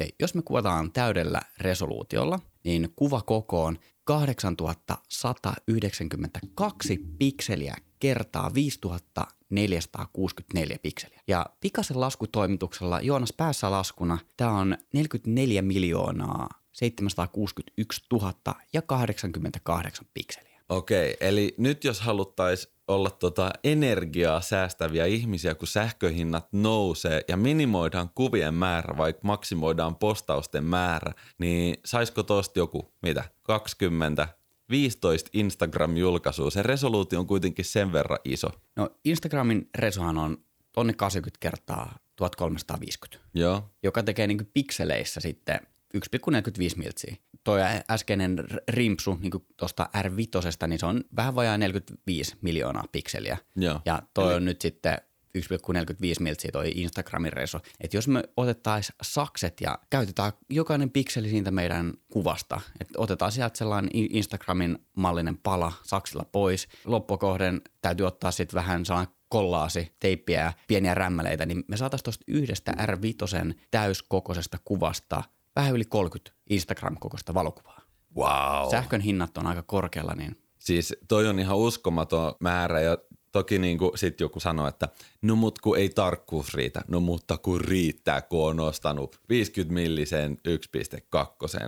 ja 0.00 0.06
jos 0.20 0.34
me 0.34 0.42
kuvataan 0.42 0.92
täydellä 0.92 1.40
resoluutiolla, 1.58 2.40
niin 2.64 2.92
kuvakoko 2.96 3.64
on 3.64 3.78
8192 4.04 6.98
pikseliä 7.18 7.76
kertaa 7.98 8.54
5464 8.54 10.78
pikseliä. 10.82 11.20
Ja 11.28 11.46
pikaisen 11.60 12.00
laskutoimituksella 12.00 13.00
Joonas 13.00 13.32
päässä 13.32 13.70
laskuna 13.70 14.18
tämä 14.36 14.52
on 14.52 14.78
44 14.92 15.62
miljoonaa 15.62 16.48
761 16.72 18.02
000 18.12 18.34
ja 18.72 18.82
88 18.82 20.06
pikseliä. 20.14 20.60
Okei, 20.68 21.16
eli 21.20 21.54
nyt 21.58 21.84
jos 21.84 22.00
haluttaisiin 22.00 22.74
olla 22.94 23.10
tota 23.10 23.50
energiaa 23.64 24.40
säästäviä 24.40 25.06
ihmisiä, 25.06 25.54
kun 25.54 25.68
sähköhinnat 25.68 26.48
nousee 26.52 27.24
ja 27.28 27.36
minimoidaan 27.36 28.10
kuvien 28.14 28.54
määrä, 28.54 28.96
vaikka 28.96 29.20
maksimoidaan 29.22 29.96
postausten 29.96 30.64
määrä, 30.64 31.12
niin 31.38 31.76
saisiko 31.84 32.22
tosta 32.22 32.58
joku, 32.58 32.92
mitä, 33.02 33.24
20, 33.42 34.28
15 34.70 35.30
Instagram-julkaisua? 35.32 36.50
Se 36.50 36.62
resoluutio 36.62 37.18
on 37.20 37.26
kuitenkin 37.26 37.64
sen 37.64 37.92
verran 37.92 38.18
iso. 38.24 38.48
No 38.76 38.90
Instagramin 39.04 39.68
resohan 39.78 40.18
on 40.18 40.38
tonni 40.72 40.92
80 40.92 41.36
kertaa 41.40 41.98
1350. 42.16 43.28
Joo, 43.34 43.70
joka 43.82 44.02
tekee 44.02 44.26
niin 44.26 44.50
pikseleissä 44.54 45.20
sitten 45.20 45.60
1,45 45.96 46.76
miltsiä. 46.76 47.16
Toi 47.44 47.60
äskeinen 47.90 48.38
r- 48.38 48.56
rimpsu 48.68 49.18
niin 49.20 49.32
tuosta 49.56 49.88
R5, 49.96 50.66
niin 50.66 50.78
se 50.78 50.86
on 50.86 51.04
vähän 51.16 51.34
vajaa 51.34 51.58
45 51.58 52.36
miljoonaa 52.40 52.84
pikseliä. 52.92 53.38
joo. 53.56 53.80
Ja 53.84 54.02
toi 54.14 54.34
on 54.34 54.44
nyt 54.44 54.60
sitten 54.60 54.98
1,45 55.38 56.20
miltsiä 56.20 56.50
toi 56.52 56.72
Instagramin 56.74 57.32
reso. 57.32 57.60
Et 57.80 57.94
jos 57.94 58.08
me 58.08 58.22
otettaisiin 58.36 58.96
sakset 59.02 59.60
ja 59.60 59.78
käytetään 59.90 60.32
jokainen 60.50 60.90
pikseli 60.90 61.28
siitä 61.28 61.50
meidän 61.50 61.92
kuvasta, 62.12 62.60
että 62.80 62.94
otetaan 63.00 63.32
sieltä 63.32 63.58
sellainen 63.58 63.90
Instagramin 63.94 64.78
mallinen 64.96 65.36
pala 65.36 65.72
saksilla 65.82 66.24
pois, 66.32 66.68
loppukohden 66.84 67.60
täytyy 67.82 68.06
ottaa 68.06 68.30
sitten 68.30 68.54
vähän 68.54 68.86
sellainen 68.86 69.14
kollaasi, 69.28 69.92
teippiä 70.00 70.40
ja 70.40 70.52
pieniä 70.68 70.94
rämmäleitä, 70.94 71.46
niin 71.46 71.64
me 71.68 71.76
saataisiin 71.76 72.04
tuosta 72.04 72.24
yhdestä 72.28 72.72
R5 72.72 73.54
täyskokoisesta 73.70 74.58
kuvasta 74.64 75.22
vähän 75.56 75.74
yli 75.74 75.84
30 75.84 76.32
Instagram-kokoista 76.50 77.34
valokuvaa. 77.34 77.80
Wow. 78.16 78.70
Sähkön 78.70 79.00
hinnat 79.00 79.38
on 79.38 79.46
aika 79.46 79.62
korkealla, 79.62 80.14
niin 80.14 80.36
Siis 80.60 80.94
toi 81.08 81.28
on 81.28 81.38
ihan 81.38 81.56
uskomaton 81.56 82.34
määrä 82.40 82.80
ja 82.80 82.98
toki 83.32 83.58
niin 83.58 83.78
kuin 83.78 83.98
sit 83.98 84.20
joku 84.20 84.40
sanoo, 84.40 84.68
että 84.68 84.88
no 85.22 85.36
mut 85.36 85.58
kun 85.58 85.78
ei 85.78 85.88
tarkkuus 85.88 86.54
riitä, 86.54 86.82
no 86.88 87.00
mutta 87.00 87.38
kun 87.38 87.60
riittää, 87.60 88.22
kun 88.22 88.48
on 88.48 88.60
ostanut 88.60 89.20
50 89.28 89.74
millisen 89.74 90.38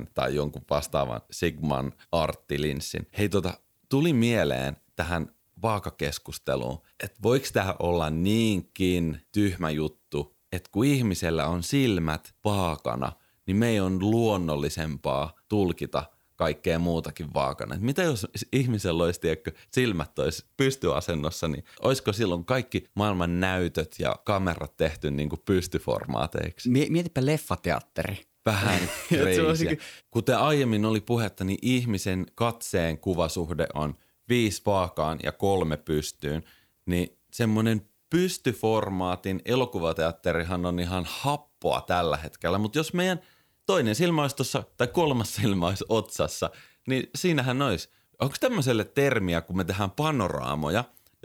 1.2 0.00 0.06
tai 0.14 0.34
jonkun 0.34 0.62
vastaavan 0.70 1.20
Sigman 1.30 1.92
arttilinssin. 2.12 3.06
Hei 3.18 3.28
tota, 3.28 3.54
tuli 3.88 4.12
mieleen 4.12 4.76
tähän 4.96 5.28
vaakakeskusteluun, 5.62 6.78
että 7.04 7.18
voiko 7.22 7.46
tämä 7.52 7.74
olla 7.78 8.10
niinkin 8.10 9.20
tyhmä 9.32 9.70
juttu, 9.70 10.36
että 10.52 10.70
kun 10.72 10.84
ihmisellä 10.84 11.46
on 11.46 11.62
silmät 11.62 12.34
vaakana, 12.44 13.12
niin 13.46 13.57
me 13.57 13.83
on 13.83 13.98
luonnollisempaa 14.00 15.37
tulkita 15.48 16.05
kaikkea 16.37 16.78
muutakin 16.78 17.35
vaakana. 17.35 17.74
Et 17.74 17.81
mitä 17.81 18.02
jos 18.02 18.26
ihmisellä 18.52 19.05
olisi 19.05 19.20
tiedätkö, 19.20 19.52
silmät 19.70 20.18
olisi 20.18 20.44
pystyasennossa, 20.57 21.48
niin 21.48 21.64
olisiko 21.83 22.12
silloin 22.12 22.44
kaikki 22.44 22.85
maailman 22.94 23.40
näytöt 23.40 23.96
ja 23.98 24.16
kamerat 24.24 24.76
tehty 24.76 25.11
niin 25.11 25.28
kuin 25.28 25.42
pystyformaateiksi? 25.44 26.68
Mietipä 26.68 27.26
leffateatteri. 27.26 28.16
Vähän 28.46 28.81
crazy. 29.09 29.78
Kuten 30.11 30.38
aiemmin 30.38 30.85
oli 30.85 31.00
puhetta, 31.00 31.44
niin 31.44 31.59
ihmisen 31.62 32.26
katseen 32.35 32.98
kuvasuhde 32.98 33.66
on 33.74 33.94
viisi 34.28 34.62
vaakaan 34.66 35.18
ja 35.22 35.33
kolme 35.33 35.76
pystyyn, 35.76 36.44
niin 36.87 37.18
semmoinen 37.33 37.88
pystyformaatin 38.12 39.42
elokuvateatterihan 39.44 40.66
on 40.66 40.81
ihan 40.81 41.07
happoa 41.09 41.81
tällä 41.81 42.16
hetkellä, 42.16 42.59
mutta 42.59 42.79
jos 42.79 42.94
meidän 42.94 43.20
toinen 43.66 43.94
silmä 43.94 44.22
olisi 44.22 44.37
tuossa, 44.37 44.62
tai 44.77 44.87
kolmas 44.87 45.35
silmä 45.35 45.66
olisi 45.66 45.85
otsassa, 45.88 46.51
niin 46.88 47.11
siinähän 47.14 47.62
olisi. 47.62 47.88
Onko 48.20 48.35
tämmöiselle 48.40 48.85
termiä, 48.85 49.40
kun 49.40 49.57
me 49.57 49.64
tehdään 49.64 49.90
panoraamoja, 49.90 50.85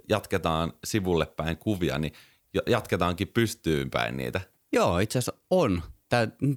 jatketaan 0.10 0.73
sivulle 0.84 1.26
päin 1.26 1.58
kuvia, 1.58 1.97
niin 1.97 2.13
jatketaankin 2.67 3.28
pystyyn 3.28 3.89
päin 3.89 4.17
niitä? 4.17 4.41
Joo, 4.73 5.00
itse 5.00 5.19
asiassa 5.19 5.41
on. 5.50 5.84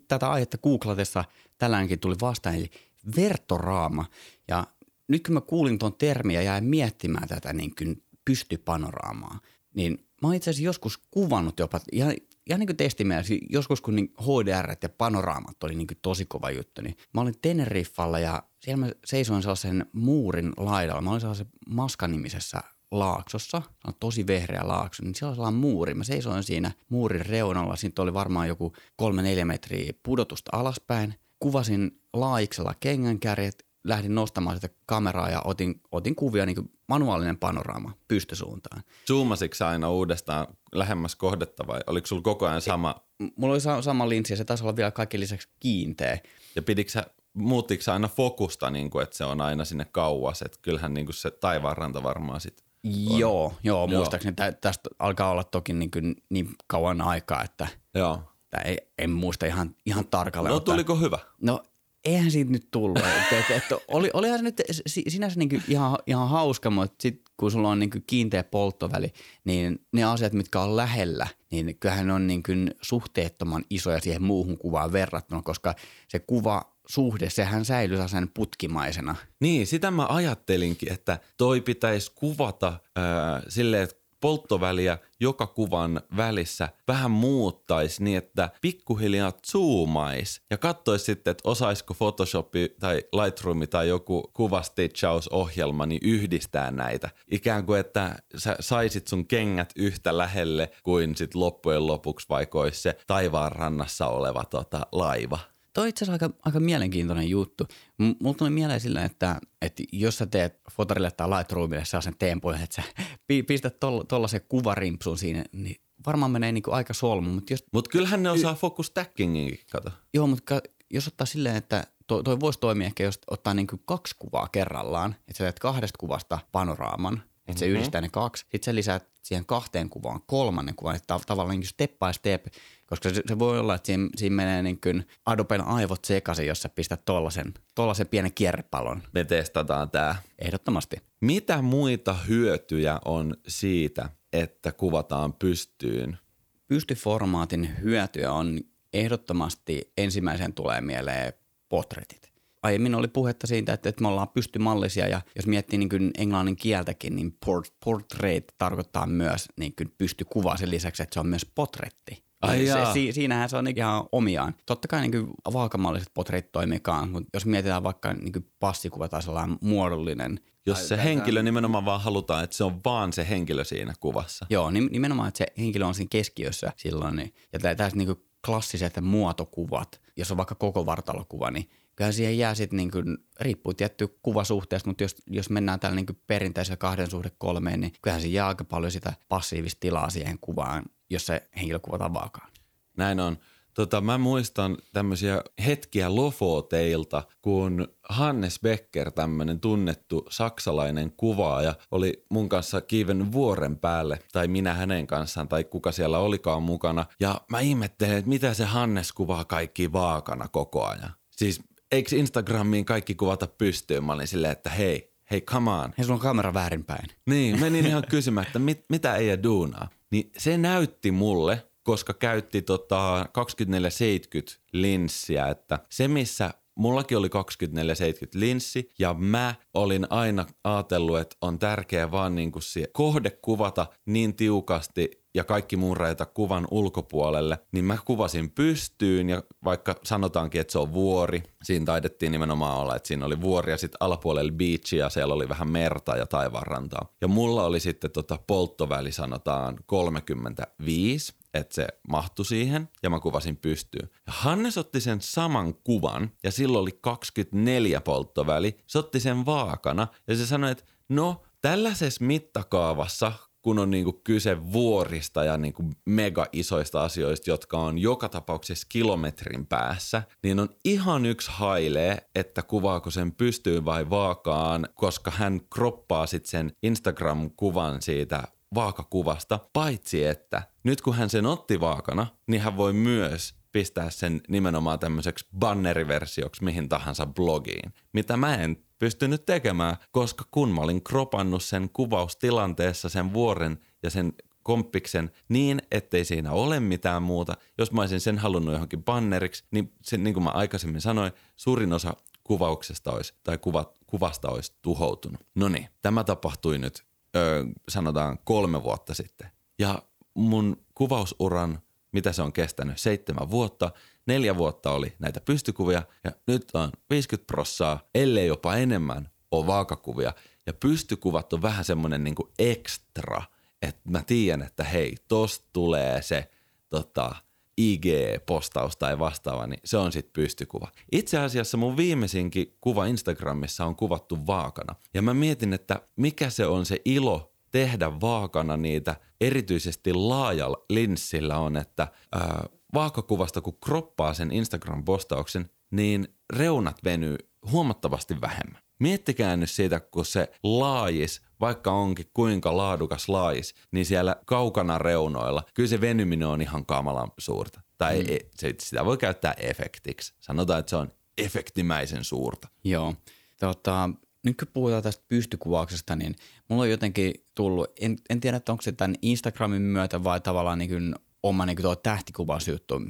Tätä 0.08 0.30
aihetta 0.30 0.58
googlatessa 0.58 1.24
tällainenkin 1.58 2.00
tuli 2.00 2.14
vastaan, 2.20 2.54
eli 2.54 2.70
vertoraama. 3.16 4.04
Ja 4.48 4.66
nyt 5.08 5.22
kun 5.26 5.34
mä 5.34 5.40
kuulin 5.40 5.78
tuon 5.78 5.94
termiä 5.94 6.40
ja 6.40 6.44
jäin 6.44 6.64
miettimään 6.64 7.28
tätä 7.28 7.52
niin 7.52 7.74
kuin 7.78 8.04
pystypanoraamaa, 8.24 9.40
niin 9.74 10.09
mä 10.22 10.28
oon 10.28 10.34
itse 10.34 10.50
asiassa 10.50 10.64
joskus 10.64 10.98
kuvannut 11.10 11.58
jopa, 11.58 11.80
ihan, 11.92 12.14
ihan 12.46 12.60
niin 12.60 12.66
kuin 12.66 12.76
testimielessä, 12.76 13.34
joskus 13.50 13.80
kun 13.80 13.96
niin 13.96 14.14
HDR 14.20 14.76
ja 14.82 14.88
panoraamat 14.88 15.64
oli 15.64 15.74
niin 15.74 15.86
kuin 15.86 15.98
tosi 16.02 16.26
kova 16.26 16.50
juttu, 16.50 16.82
niin 16.82 16.96
mä 17.14 17.20
olin 17.20 17.34
Teneriffalla 17.42 18.18
ja 18.18 18.42
siellä 18.60 18.86
mä 18.86 18.92
seisoin 19.04 19.42
sellaisen 19.42 19.86
muurin 19.92 20.52
laidalla. 20.56 21.00
Mä 21.00 21.10
olin 21.10 21.20
sellaisen 21.20 21.46
Maska-nimisessä 21.70 22.60
laaksossa, 22.90 23.62
on 23.86 23.94
tosi 24.00 24.26
vehreä 24.26 24.68
laakso, 24.68 25.02
niin 25.02 25.14
siellä 25.14 25.46
on 25.46 25.54
muuri. 25.54 25.94
Mä 25.94 26.04
seisoin 26.04 26.42
siinä 26.42 26.72
muurin 26.88 27.26
reunalla, 27.26 27.76
siitä 27.76 28.02
oli 28.02 28.14
varmaan 28.14 28.48
joku 28.48 28.72
kolme 28.96 29.22
neljä 29.22 29.44
metriä 29.44 29.92
pudotusta 30.02 30.50
alaspäin. 30.56 31.14
Kuvasin 31.38 32.00
laajiksella 32.12 32.74
kengänkärjet, 32.80 33.66
lähdin 33.84 34.14
nostamaan 34.14 34.56
sitä 34.56 34.68
kameraa 34.86 35.30
ja 35.30 35.42
otin, 35.44 35.80
otin 35.92 36.14
kuvia 36.14 36.46
niin 36.46 36.72
manuaalinen 36.86 37.38
panoraama 37.38 37.92
pystysuuntaan. 38.08 38.82
Zoomasitko 39.06 39.64
aina 39.64 39.90
uudestaan 39.90 40.46
lähemmäs 40.72 41.16
kohdetta 41.16 41.66
vai 41.66 41.80
oliko 41.86 42.06
sulla 42.06 42.22
koko 42.22 42.46
ajan 42.46 42.60
sama? 42.60 42.94
Mulla 43.36 43.54
oli 43.54 43.82
sama 43.82 44.08
linssi 44.08 44.32
ja 44.32 44.36
se 44.36 44.44
taisi 44.44 44.64
olla 44.64 44.76
vielä 44.76 44.90
kaikki 44.90 45.20
lisäksi 45.20 45.48
kiinteä. 45.60 46.18
Ja 46.56 46.62
pidikö 46.62 46.90
sä, 46.90 47.04
muuttiko 47.34 47.92
aina 47.92 48.08
fokusta, 48.08 48.70
niin 48.70 48.90
kuin, 48.90 49.02
että 49.02 49.16
se 49.16 49.24
on 49.24 49.40
aina 49.40 49.64
sinne 49.64 49.84
kauas? 49.84 50.42
Että 50.42 50.58
kyllähän 50.62 50.94
niin 50.94 51.06
kuin 51.06 51.14
se 51.14 51.30
taivaanranta 51.30 52.02
varmaan 52.02 52.40
sitten 52.40 52.66
on. 52.84 53.18
Joo, 53.18 53.54
joo, 53.62 53.86
muistaakseni 53.86 54.34
joo. 54.38 54.52
tästä 54.60 54.90
alkaa 54.98 55.30
olla 55.30 55.44
toki 55.44 55.72
niin, 55.72 55.90
kuin 55.90 56.16
niin 56.28 56.50
kauan 56.66 57.00
aikaa, 57.00 57.42
että 57.44 57.66
joo. 57.94 58.22
Ei, 58.64 58.78
en 58.98 59.10
muista 59.10 59.46
ihan, 59.46 59.74
ihan 59.86 60.06
tarkalleen. 60.06 60.52
No 60.52 60.60
tuliko 60.60 60.96
hyvä? 60.96 61.18
No 61.40 61.62
eihän 62.04 62.30
siitä 62.30 62.50
nyt 62.50 62.68
tullut. 62.70 62.98
että, 62.98 63.38
että, 63.38 63.54
että 63.54 63.76
oli, 63.88 64.10
olihan 64.12 64.38
se 64.38 64.42
nyt 64.42 64.62
sinänsä 64.86 65.38
niin 65.38 65.62
ihan, 65.68 65.98
ihan 66.06 66.28
hauska, 66.28 66.70
mutta 66.70 67.02
sitten 67.02 67.32
kun 67.36 67.50
sulla 67.50 67.68
on 67.68 67.78
niin 67.78 67.90
kiinteä 68.06 68.44
polttoväli, 68.44 69.12
niin 69.44 69.86
ne 69.92 70.04
asiat, 70.04 70.32
mitkä 70.32 70.60
on 70.60 70.76
lähellä, 70.76 71.26
niin 71.50 71.76
kyllähän 71.80 72.06
ne 72.06 72.12
on 72.12 72.26
niin 72.26 72.42
suhteettoman 72.82 73.64
isoja 73.70 74.00
siihen 74.00 74.22
muuhun 74.22 74.58
kuvaan 74.58 74.92
verrattuna, 74.92 75.42
koska 75.42 75.74
se 76.08 76.18
kuva 76.18 76.76
suhde, 76.88 77.30
sehän 77.30 77.64
säilyy 77.64 78.08
sen 78.08 78.28
putkimaisena. 78.34 79.16
Niin, 79.40 79.66
sitä 79.66 79.90
mä 79.90 80.06
ajattelinkin, 80.08 80.92
että 80.92 81.18
toi 81.36 81.60
pitäisi 81.60 82.12
kuvata 82.14 82.68
äh, 82.68 83.42
silleen, 83.48 83.82
että 83.82 83.99
polttoväliä 84.20 84.98
joka 85.20 85.46
kuvan 85.46 86.00
välissä 86.16 86.68
vähän 86.88 87.10
muuttaisi 87.10 88.04
niin, 88.04 88.18
että 88.18 88.50
pikkuhiljaa 88.60 89.32
zoomaisi 89.46 90.42
ja 90.50 90.58
katsoisi 90.58 91.04
sitten, 91.04 91.30
että 91.30 91.48
osaisiko 91.48 91.94
Photoshop 91.94 92.52
tai 92.80 93.02
Lightroom 93.12 93.60
tai 93.70 93.88
joku 93.88 94.30
kuvastitchausohjelma 94.32 95.86
niin 95.86 96.00
yhdistää 96.04 96.70
näitä. 96.70 97.10
Ikään 97.30 97.66
kuin, 97.66 97.80
että 97.80 98.16
sä 98.36 98.56
saisit 98.60 99.08
sun 99.08 99.26
kengät 99.26 99.72
yhtä 99.76 100.18
lähelle 100.18 100.70
kuin 100.82 101.16
sit 101.16 101.34
loppujen 101.34 101.86
lopuksi 101.86 102.26
vaikka 102.28 102.60
olisi 102.60 102.82
se 102.82 102.96
taivaan 103.06 103.52
rannassa 103.52 104.06
oleva 104.06 104.44
tota, 104.44 104.86
laiva. 104.92 105.38
Toi 105.72 105.88
itse 105.88 106.04
asiassa 106.04 106.24
aika, 106.24 106.36
aika 106.44 106.60
mielenkiintoinen 106.60 107.28
juttu. 107.28 107.66
M- 107.98 108.10
mulla 108.20 108.36
tuli 108.36 108.50
mieleen 108.50 108.80
sillä, 108.80 109.04
että, 109.04 109.40
että 109.62 109.82
jos 109.92 110.18
sä 110.18 110.26
teet 110.26 110.60
fotorille 110.72 111.10
tai 111.10 111.28
Lightroomille 111.30 111.84
sellaisen 111.84 112.16
tempun, 112.18 112.54
että 112.54 112.82
sä 112.82 112.82
pistät 113.46 113.76
tuollaisen 114.08 114.40
kuvarimpsun 114.48 115.18
siinä, 115.18 115.44
niin 115.52 115.76
varmaan 116.06 116.30
menee 116.30 116.52
niinku 116.52 116.70
aika 116.70 116.94
solmu. 116.94 117.30
Mutta 117.30 117.52
jos... 117.52 117.64
Mut 117.72 117.88
kyllähän 117.88 118.22
ne 118.22 118.30
osaa 118.30 118.54
focus 118.54 118.86
stackinginkin, 118.86 119.60
kato. 119.72 119.90
Joo, 120.14 120.26
mutta 120.26 120.60
jos 120.90 121.08
ottaa 121.08 121.26
silleen, 121.26 121.56
että 121.56 121.84
toi, 122.06 122.22
toi 122.22 122.40
voisi 122.40 122.58
toimia 122.58 122.86
ehkä, 122.86 123.04
jos 123.04 123.18
ottaa 123.30 123.54
niinku 123.54 123.78
kaksi 123.84 124.16
kuvaa 124.18 124.48
kerrallaan, 124.52 125.16
että 125.28 125.38
sä 125.38 125.44
teet 125.44 125.58
kahdesta 125.58 125.98
kuvasta 125.98 126.38
panoraaman, 126.52 127.22
että 127.48 127.58
se 127.58 127.66
mm-hmm. 127.66 127.76
yhdistää 127.76 128.00
ne 128.00 128.08
kaksi. 128.08 128.42
Sitten 128.42 128.62
sä 128.62 128.74
lisäät 128.74 129.08
siihen 129.22 129.46
kahteen 129.46 129.90
kuvaan 129.90 130.20
kolmannen 130.26 130.74
kuvan, 130.74 130.96
että 130.96 131.18
tavallaan 131.26 131.60
niin 131.60 131.66
step 131.66 131.90
by 131.90 132.12
step, 132.12 132.46
koska 132.90 133.10
se, 133.10 133.22
se 133.26 133.38
voi 133.38 133.58
olla, 133.58 133.74
että 133.74 133.86
siinä, 133.86 134.08
siinä 134.16 134.36
menee 134.36 134.62
niin 134.62 134.80
kuin 134.80 135.06
Adoben 135.26 135.64
aivot 135.64 136.04
sekaisin, 136.04 136.46
jos 136.46 136.62
sä 136.62 136.68
pistät 136.68 137.04
tollasen, 137.04 137.54
tollasen 137.74 138.06
pienen 138.06 138.34
kierrepalon. 138.34 139.02
Me 139.12 139.24
testataan 139.24 139.90
tämä. 139.90 140.16
Ehdottomasti. 140.38 140.96
Mitä 141.20 141.62
muita 141.62 142.14
hyötyjä 142.14 143.00
on 143.04 143.36
siitä, 143.48 144.08
että 144.32 144.72
kuvataan 144.72 145.32
pystyyn? 145.32 146.18
Pystyformaatin 146.66 147.70
hyötyä 147.82 148.32
on 148.32 148.60
ehdottomasti 148.92 149.92
ensimmäisen 149.98 150.52
tulee 150.52 150.80
mieleen 150.80 151.32
potretit 151.68 152.30
aiemmin 152.62 152.94
oli 152.94 153.08
puhetta 153.08 153.46
siitä, 153.46 153.72
että, 153.72 153.88
että 153.88 154.02
me 154.02 154.08
ollaan 154.08 154.28
pystymallisia 154.28 155.08
ja 155.08 155.20
jos 155.36 155.46
miettii 155.46 155.78
niin 155.78 155.88
kuin 155.88 156.10
englannin 156.18 156.56
kieltäkin, 156.56 157.16
niin 157.16 157.36
port, 157.46 157.74
portrait 157.84 158.44
tarkoittaa 158.58 159.06
myös 159.06 159.48
niin 159.56 159.74
kuin 159.76 159.94
pystykuvaa 159.98 160.56
sen 160.56 160.70
lisäksi, 160.70 161.02
että 161.02 161.14
se 161.14 161.20
on 161.20 161.26
myös 161.26 161.46
potretti. 161.54 162.29
Ai 162.40 162.66
se, 162.66 162.92
si, 162.92 163.12
siinähän 163.12 163.48
se 163.48 163.56
on 163.56 163.68
ihan 163.68 164.04
omiaan. 164.12 164.54
Totta 164.66 164.88
kai 164.88 165.08
niin 165.08 165.26
vaakamalliset 165.52 166.10
potretit 166.14 166.52
toimikaan, 166.52 167.10
mutta 167.10 167.28
jos 167.34 167.46
mietitään 167.46 167.82
vaikka 167.82 168.12
niin 168.12 168.50
passikuva 168.60 169.08
tai 169.08 169.22
sellainen 169.22 169.58
muodollinen. 169.60 170.40
Jos 170.66 170.88
se 170.88 171.04
henkilö 171.04 171.42
nimenomaan 171.42 171.84
vaan 171.84 172.00
halutaan, 172.00 172.44
että 172.44 172.56
se 172.56 172.64
on 172.64 172.80
vaan 172.84 173.12
se 173.12 173.28
henkilö 173.28 173.64
siinä 173.64 173.94
kuvassa. 174.00 174.46
Joo, 174.50 174.70
nimenomaan, 174.70 175.28
että 175.28 175.38
se 175.38 175.46
henkilö 175.58 175.86
on 175.86 175.94
siinä 175.94 176.08
keskiössä 176.10 176.72
silloin. 176.76 177.16
Niin, 177.16 177.34
ja 177.52 177.74
tässä 177.74 177.96
niin 177.96 178.16
klassiset 178.46 179.00
muotokuvat, 179.00 180.00
jos 180.16 180.30
on 180.30 180.36
vaikka 180.36 180.54
koko 180.54 180.86
vartalokuva, 180.86 181.50
niin 181.50 181.70
kyllähän 181.96 182.14
siihen 182.14 182.38
jää 182.38 182.54
sitten 182.54 182.76
niin 182.76 182.90
kuin, 182.90 183.18
riippuu 183.40 183.74
tietty 183.74 184.18
kuvasuhteesta, 184.22 184.88
mutta 184.90 185.04
jos, 185.04 185.16
jos 185.26 185.50
mennään 185.50 185.80
tällä 185.80 185.96
niin 185.96 186.06
kuin 186.06 186.22
perinteisellä 186.26 186.76
kahden 186.76 187.10
suhde 187.10 187.30
kolmeen, 187.38 187.80
niin 187.80 187.92
kyllähän 188.02 188.20
siihen 188.20 188.34
jää 188.34 188.48
aika 188.48 188.64
paljon 188.64 188.92
sitä 188.92 189.12
passiivista 189.28 189.80
tilaa 189.80 190.10
siihen 190.10 190.38
kuvaan, 190.40 190.82
jos 191.10 191.26
se 191.26 191.48
henkilö 191.56 191.78
kuvataan 191.78 192.14
vaakaan. 192.14 192.50
Näin 192.96 193.20
on. 193.20 193.38
Tota, 193.74 194.00
mä 194.00 194.18
muistan 194.18 194.76
tämmöisiä 194.92 195.42
hetkiä 195.66 196.14
Lofoteilta, 196.14 197.22
kun 197.42 197.88
Hannes 198.08 198.60
Becker, 198.60 199.10
tämmöinen 199.10 199.60
tunnettu 199.60 200.26
saksalainen 200.30 201.12
kuvaaja, 201.16 201.74
oli 201.90 202.26
mun 202.30 202.48
kanssa 202.48 202.80
kiivennyt 202.80 203.32
vuoren 203.32 203.76
päälle, 203.76 204.18
tai 204.32 204.48
minä 204.48 204.74
hänen 204.74 205.06
kanssaan, 205.06 205.48
tai 205.48 205.64
kuka 205.64 205.92
siellä 205.92 206.18
olikaan 206.18 206.62
mukana. 206.62 207.06
Ja 207.20 207.40
mä 207.50 207.60
ihmettelen, 207.60 208.16
että 208.16 208.28
mitä 208.28 208.54
se 208.54 208.64
Hannes 208.64 209.12
kuvaa 209.12 209.44
kaikki 209.44 209.92
vaakana 209.92 210.48
koko 210.48 210.86
ajan. 210.86 211.14
Siis 211.30 211.60
eikö 211.92 212.16
Instagramiin 212.16 212.84
kaikki 212.84 213.14
kuvata 213.14 213.46
pystyyn? 213.46 214.04
Mä 214.04 214.12
olin 214.12 214.26
silleen, 214.26 214.52
että 214.52 214.70
hei, 214.70 215.12
hei 215.30 215.40
come 215.40 215.70
on. 215.70 215.92
Hei, 215.98 216.04
sulla 216.04 216.14
on 216.14 216.20
kamera 216.20 216.54
väärinpäin. 216.54 217.08
Niin, 217.26 217.60
menin 217.60 217.86
ihan 217.86 218.04
kysymään, 218.10 218.46
että 218.46 218.58
mit, 218.58 218.84
mitä 218.88 219.16
ei 219.16 219.42
duunaa. 219.42 219.88
Niin 220.10 220.30
se 220.38 220.58
näytti 220.58 221.10
mulle, 221.10 221.66
koska 221.82 222.14
käytti 222.14 222.62
tota 222.62 223.26
2470 223.32 224.52
linssiä, 224.72 225.48
että 225.48 225.78
se 225.90 226.08
missä 226.08 226.50
mullakin 226.74 227.18
oli 227.18 227.28
2470 227.28 228.40
linssi 228.40 228.90
ja 228.98 229.14
mä 229.14 229.54
olin 229.74 230.06
aina 230.10 230.46
ajatellut, 230.64 231.18
että 231.18 231.36
on 231.40 231.58
tärkeää 231.58 232.10
vaan 232.10 232.34
niin 232.34 232.52
kuin 232.52 232.62
kohde 232.92 233.30
kuvata 233.30 233.86
niin 234.06 234.36
tiukasti 234.36 235.19
ja 235.34 235.44
kaikki 235.44 235.76
muun 235.76 235.96
rajata 235.96 236.26
kuvan 236.26 236.68
ulkopuolelle, 236.70 237.58
niin 237.72 237.84
mä 237.84 237.98
kuvasin 238.04 238.50
pystyyn 238.50 239.28
ja 239.28 239.42
vaikka 239.64 239.94
sanotaankin, 240.04 240.60
että 240.60 240.72
se 240.72 240.78
on 240.78 240.92
vuori, 240.92 241.42
siinä 241.62 241.84
taidettiin 241.84 242.32
nimenomaan 242.32 242.78
olla, 242.78 242.96
että 242.96 243.08
siinä 243.08 243.26
oli 243.26 243.40
vuori 243.40 243.72
ja 243.72 243.76
sitten 243.76 243.96
alapuolella 244.00 244.52
beach 244.52 244.94
ja 244.94 245.10
siellä 245.10 245.34
oli 245.34 245.48
vähän 245.48 245.70
merta 245.70 246.16
ja 246.16 246.26
taivaanrantaa. 246.26 247.12
Ja 247.20 247.28
mulla 247.28 247.64
oli 247.64 247.80
sitten 247.80 248.10
tota 248.10 248.38
polttoväli 248.46 249.12
sanotaan 249.12 249.78
35 249.86 251.40
että 251.54 251.74
se 251.74 251.88
mahtui 252.08 252.44
siihen 252.44 252.88
ja 253.02 253.10
mä 253.10 253.20
kuvasin 253.20 253.56
pystyyn. 253.56 254.10
Ja 254.26 254.32
Hannes 254.32 254.78
otti 254.78 255.00
sen 255.00 255.20
saman 255.20 255.74
kuvan 255.74 256.30
ja 256.42 256.50
silloin 256.50 256.82
oli 256.82 256.98
24 257.00 258.00
polttoväli. 258.00 258.78
Se 258.86 258.98
otti 258.98 259.20
sen 259.20 259.46
vaakana 259.46 260.08
ja 260.26 260.36
se 260.36 260.46
sanoi, 260.46 260.70
että 260.70 260.84
no 261.08 261.42
tällaisessa 261.60 262.24
mittakaavassa 262.24 263.32
kun 263.62 263.78
on 263.78 263.90
niinku 263.90 264.12
kyse 264.24 264.72
vuorista 264.72 265.44
ja 265.44 265.56
niinku 265.56 265.84
mega 266.06 266.46
isoista 266.52 267.04
asioista, 267.04 267.50
jotka 267.50 267.78
on 267.78 267.98
joka 267.98 268.28
tapauksessa 268.28 268.86
kilometrin 268.90 269.66
päässä, 269.66 270.22
niin 270.42 270.60
on 270.60 270.68
ihan 270.84 271.26
yksi 271.26 271.50
hailee, 271.54 272.28
että 272.34 272.62
kuvaako 272.62 273.10
sen 273.10 273.32
pystyyn 273.32 273.84
vai 273.84 274.10
vaakaan, 274.10 274.88
koska 274.94 275.30
hän 275.30 275.60
kroppaa 275.74 276.26
sitten 276.26 276.50
sen 276.50 276.72
Instagram-kuvan 276.82 278.02
siitä 278.02 278.42
vaakakuvasta, 278.74 279.58
paitsi 279.72 280.24
että 280.24 280.62
nyt 280.84 281.00
kun 281.00 281.14
hän 281.14 281.30
sen 281.30 281.46
otti 281.46 281.80
vaakana, 281.80 282.26
niin 282.46 282.62
hän 282.62 282.76
voi 282.76 282.92
myös 282.92 283.54
pistää 283.72 284.10
sen 284.10 284.40
nimenomaan 284.48 284.98
tämmöiseksi 284.98 285.46
banneriversioksi 285.58 286.64
mihin 286.64 286.88
tahansa 286.88 287.26
blogiin, 287.26 287.94
mitä 288.12 288.36
mä 288.36 288.54
en 288.54 288.76
pystynyt 289.00 289.46
tekemään, 289.46 289.96
koska 290.10 290.44
kun 290.50 290.68
mä 290.68 290.80
olin 290.80 291.02
kropannut 291.02 291.64
sen 291.64 291.90
kuvaustilanteessa 291.92 293.08
sen 293.08 293.32
vuoren 293.32 293.78
ja 294.02 294.10
sen 294.10 294.32
komppiksen 294.62 295.30
niin, 295.48 295.82
ettei 295.90 296.24
siinä 296.24 296.52
ole 296.52 296.80
mitään 296.80 297.22
muuta. 297.22 297.56
Jos 297.78 297.92
mä 297.92 298.00
olisin 298.00 298.20
sen 298.20 298.38
halunnut 298.38 298.72
johonkin 298.72 299.04
banneriksi, 299.04 299.64
niin 299.70 299.92
se, 300.02 300.16
niin 300.16 300.34
kuin 300.34 300.44
mä 300.44 300.50
aikaisemmin 300.50 301.00
sanoin, 301.00 301.32
suurin 301.56 301.92
osa 301.92 302.16
kuvauksesta 302.44 303.12
olisi, 303.12 303.34
tai 303.44 303.58
kuva, 303.58 303.94
kuvasta 304.06 304.48
olisi 304.48 304.72
tuhoutunut. 304.82 305.40
No 305.54 305.68
niin, 305.68 305.88
tämä 306.02 306.24
tapahtui 306.24 306.78
nyt 306.78 307.04
ö, 307.36 307.66
sanotaan 307.88 308.38
kolme 308.44 308.82
vuotta 308.82 309.14
sitten. 309.14 309.50
Ja 309.78 310.02
mun 310.34 310.76
kuvausuran, 310.94 311.78
mitä 312.12 312.32
se 312.32 312.42
on 312.42 312.52
kestänyt, 312.52 312.98
seitsemän 312.98 313.50
vuotta, 313.50 313.92
neljä 314.26 314.56
vuotta 314.56 314.92
oli 314.92 315.12
näitä 315.18 315.40
pystykuvia 315.40 316.02
ja 316.24 316.30
nyt 316.46 316.70
on 316.74 316.90
50 317.10 317.46
prossaa, 317.46 318.00
ellei 318.14 318.46
jopa 318.46 318.76
enemmän, 318.76 319.30
on 319.50 319.66
vaakakuvia. 319.66 320.32
Ja 320.66 320.72
pystykuvat 320.72 321.52
on 321.52 321.62
vähän 321.62 321.84
semmoinen 321.84 322.24
niinku 322.24 322.52
ekstra, 322.58 323.42
että 323.82 324.00
mä 324.10 324.22
tiedän, 324.26 324.62
että 324.62 324.84
hei, 324.84 325.16
tosta 325.28 325.66
tulee 325.72 326.22
se 326.22 326.50
tota, 326.88 327.34
IG-postaus 327.80 328.96
tai 328.98 329.18
vastaava, 329.18 329.66
niin 329.66 329.80
se 329.84 329.96
on 329.96 330.12
sitten 330.12 330.32
pystykuva. 330.32 330.88
Itse 331.12 331.38
asiassa 331.38 331.76
mun 331.76 331.96
viimeisinkin 331.96 332.76
kuva 332.80 333.06
Instagramissa 333.06 333.84
on 333.84 333.96
kuvattu 333.96 334.46
vaakana. 334.46 334.94
Ja 335.14 335.22
mä 335.22 335.34
mietin, 335.34 335.72
että 335.72 336.02
mikä 336.16 336.50
se 336.50 336.66
on 336.66 336.86
se 336.86 337.00
ilo 337.04 337.52
tehdä 337.70 338.20
vaakana 338.20 338.76
niitä 338.76 339.16
erityisesti 339.40 340.12
laajalla 340.12 340.84
linssillä 340.90 341.58
on, 341.58 341.76
että 341.76 342.08
ää, 342.32 342.68
vaakakuvasta 342.94 343.60
kun 343.60 343.78
kroppaa 343.84 344.34
sen 344.34 344.50
Instagram-postauksen, 344.50 345.70
niin 345.90 346.34
reunat 346.52 347.04
venyy 347.04 347.36
huomattavasti 347.70 348.40
vähemmän. 348.40 348.82
Miettikää 348.98 349.56
nyt 349.56 349.70
siitä, 349.70 350.00
kun 350.00 350.24
se 350.24 350.50
laajis, 350.62 351.42
vaikka 351.60 351.92
onkin 351.92 352.26
kuinka 352.34 352.76
laadukas 352.76 353.28
laajis, 353.28 353.74
niin 353.92 354.06
siellä 354.06 354.36
kaukana 354.46 354.98
reunoilla, 354.98 355.62
kyllä 355.74 355.88
se 355.88 356.00
venyminen 356.00 356.48
on 356.48 356.62
ihan 356.62 356.86
kamalan 356.86 357.32
suurta. 357.38 357.80
Tai 357.98 358.22
mm. 358.22 358.34
E, 358.62 358.74
sitä 358.78 359.04
voi 359.04 359.18
käyttää 359.18 359.52
efektiksi. 359.52 360.34
Sanotaan, 360.40 360.80
että 360.80 360.90
se 360.90 360.96
on 360.96 361.08
efektimäisen 361.38 362.24
suurta. 362.24 362.68
Joo. 362.84 363.14
Tota, 363.60 364.10
nyt 364.44 364.56
kun 364.58 364.68
puhutaan 364.72 365.02
tästä 365.02 365.24
pystykuvauksesta, 365.28 366.16
niin 366.16 366.36
mulla 366.68 366.82
on 366.82 366.90
jotenkin 366.90 367.34
tullut, 367.54 367.86
en, 368.00 368.16
en 368.30 368.40
tiedä, 368.40 368.56
että 368.56 368.72
onko 368.72 368.82
se 368.82 368.92
tämän 368.92 369.16
Instagramin 369.22 369.82
myötä 369.82 370.24
vai 370.24 370.40
tavallaan 370.40 370.78
niin 370.78 370.90
kuin 370.90 371.14
oma 371.42 371.66
niin 371.66 371.82
tuo 371.82 371.96
tähtikuvausjuttu, 371.96 373.00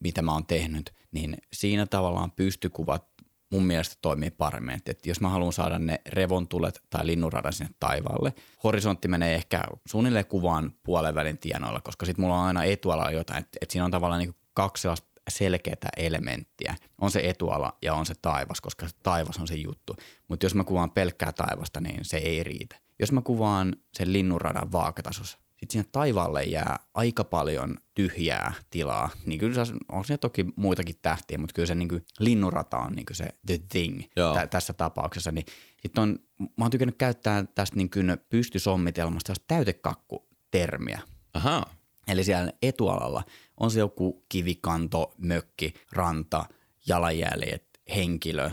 mitä 0.00 0.22
mä 0.22 0.32
oon 0.32 0.46
tehnyt, 0.46 0.94
niin 1.12 1.36
siinä 1.52 1.86
tavallaan 1.86 2.30
pystykuvat 2.30 3.10
mun 3.50 3.62
mielestä 3.62 3.96
toimii 4.02 4.30
paremmin. 4.30 4.74
Että, 4.74 4.92
jos 5.08 5.20
mä 5.20 5.28
haluan 5.28 5.52
saada 5.52 5.78
ne 5.78 6.00
revontulet 6.08 6.82
tai 6.90 7.06
linnunradan 7.06 7.52
sinne 7.52 7.74
taivaalle, 7.80 8.34
horisontti 8.64 9.08
menee 9.08 9.34
ehkä 9.34 9.64
suunnilleen 9.88 10.26
kuvaan 10.26 10.72
puolen 10.82 11.14
välin 11.14 11.38
tienoilla, 11.38 11.80
koska 11.80 12.06
sitten 12.06 12.22
mulla 12.22 12.40
on 12.40 12.46
aina 12.46 12.64
etuala 12.64 13.10
jotain, 13.10 13.38
että, 13.38 13.58
että 13.60 13.72
siinä 13.72 13.84
on 13.84 13.90
tavallaan 13.90 14.20
niin 14.20 14.34
kaksi 14.54 14.82
sellaista 14.82 15.10
selkeää 15.28 15.90
elementtiä. 15.96 16.74
On 17.00 17.10
se 17.10 17.20
etuala 17.24 17.78
ja 17.82 17.94
on 17.94 18.06
se 18.06 18.14
taivas, 18.22 18.60
koska 18.60 18.88
se 18.88 18.94
taivas 19.02 19.38
on 19.38 19.48
se 19.48 19.54
juttu. 19.54 19.96
Mutta 20.28 20.46
jos 20.46 20.54
mä 20.54 20.64
kuvaan 20.64 20.90
pelkkää 20.90 21.32
taivasta, 21.32 21.80
niin 21.80 22.04
se 22.04 22.16
ei 22.16 22.44
riitä. 22.44 22.76
Jos 22.98 23.12
mä 23.12 23.22
kuvaan 23.22 23.76
sen 23.94 24.12
linnunradan 24.12 24.72
vaakatasossa, 24.72 25.38
sitten 25.60 25.72
sinne 25.72 25.88
taivaalle 25.92 26.42
jää 26.42 26.78
aika 26.94 27.24
paljon 27.24 27.76
tyhjää 27.94 28.52
tilaa. 28.70 29.10
Niin 29.26 29.40
kyllä 29.40 29.64
se 29.64 29.72
on 29.92 30.04
siinä 30.04 30.18
toki 30.18 30.46
muitakin 30.56 30.96
tähtiä, 31.02 31.38
mutta 31.38 31.54
kyllä 31.54 31.66
se 31.66 31.74
niin 31.74 31.88
kuin 31.88 32.04
linnurata 32.18 32.78
on 32.78 32.92
niin 32.92 33.06
kuin 33.06 33.16
se 33.16 33.28
the 33.46 33.58
thing 33.68 34.02
tä- 34.34 34.46
tässä 34.46 34.72
tapauksessa. 34.72 35.32
Niin 35.32 35.46
sit 35.82 35.98
on, 35.98 36.18
mä 36.38 36.64
oon 36.64 36.70
tykännyt 36.70 36.98
käyttää 36.98 37.44
tästä 37.54 37.76
niin 37.76 37.90
kuin 37.90 38.16
pystysommitelmasta 38.28 39.34
täytekakku-termiä. 39.46 41.00
Aha. 41.34 41.62
Eli 42.08 42.24
siellä 42.24 42.52
etualalla 42.62 43.22
on 43.60 43.70
se 43.70 43.78
joku 43.78 44.24
kivikanto, 44.28 45.14
mökki, 45.18 45.74
ranta, 45.92 46.44
jalanjäljet, 46.86 47.64
henkilö, 47.96 48.50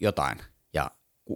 jotain. 0.00 0.38
Ja 0.74 0.90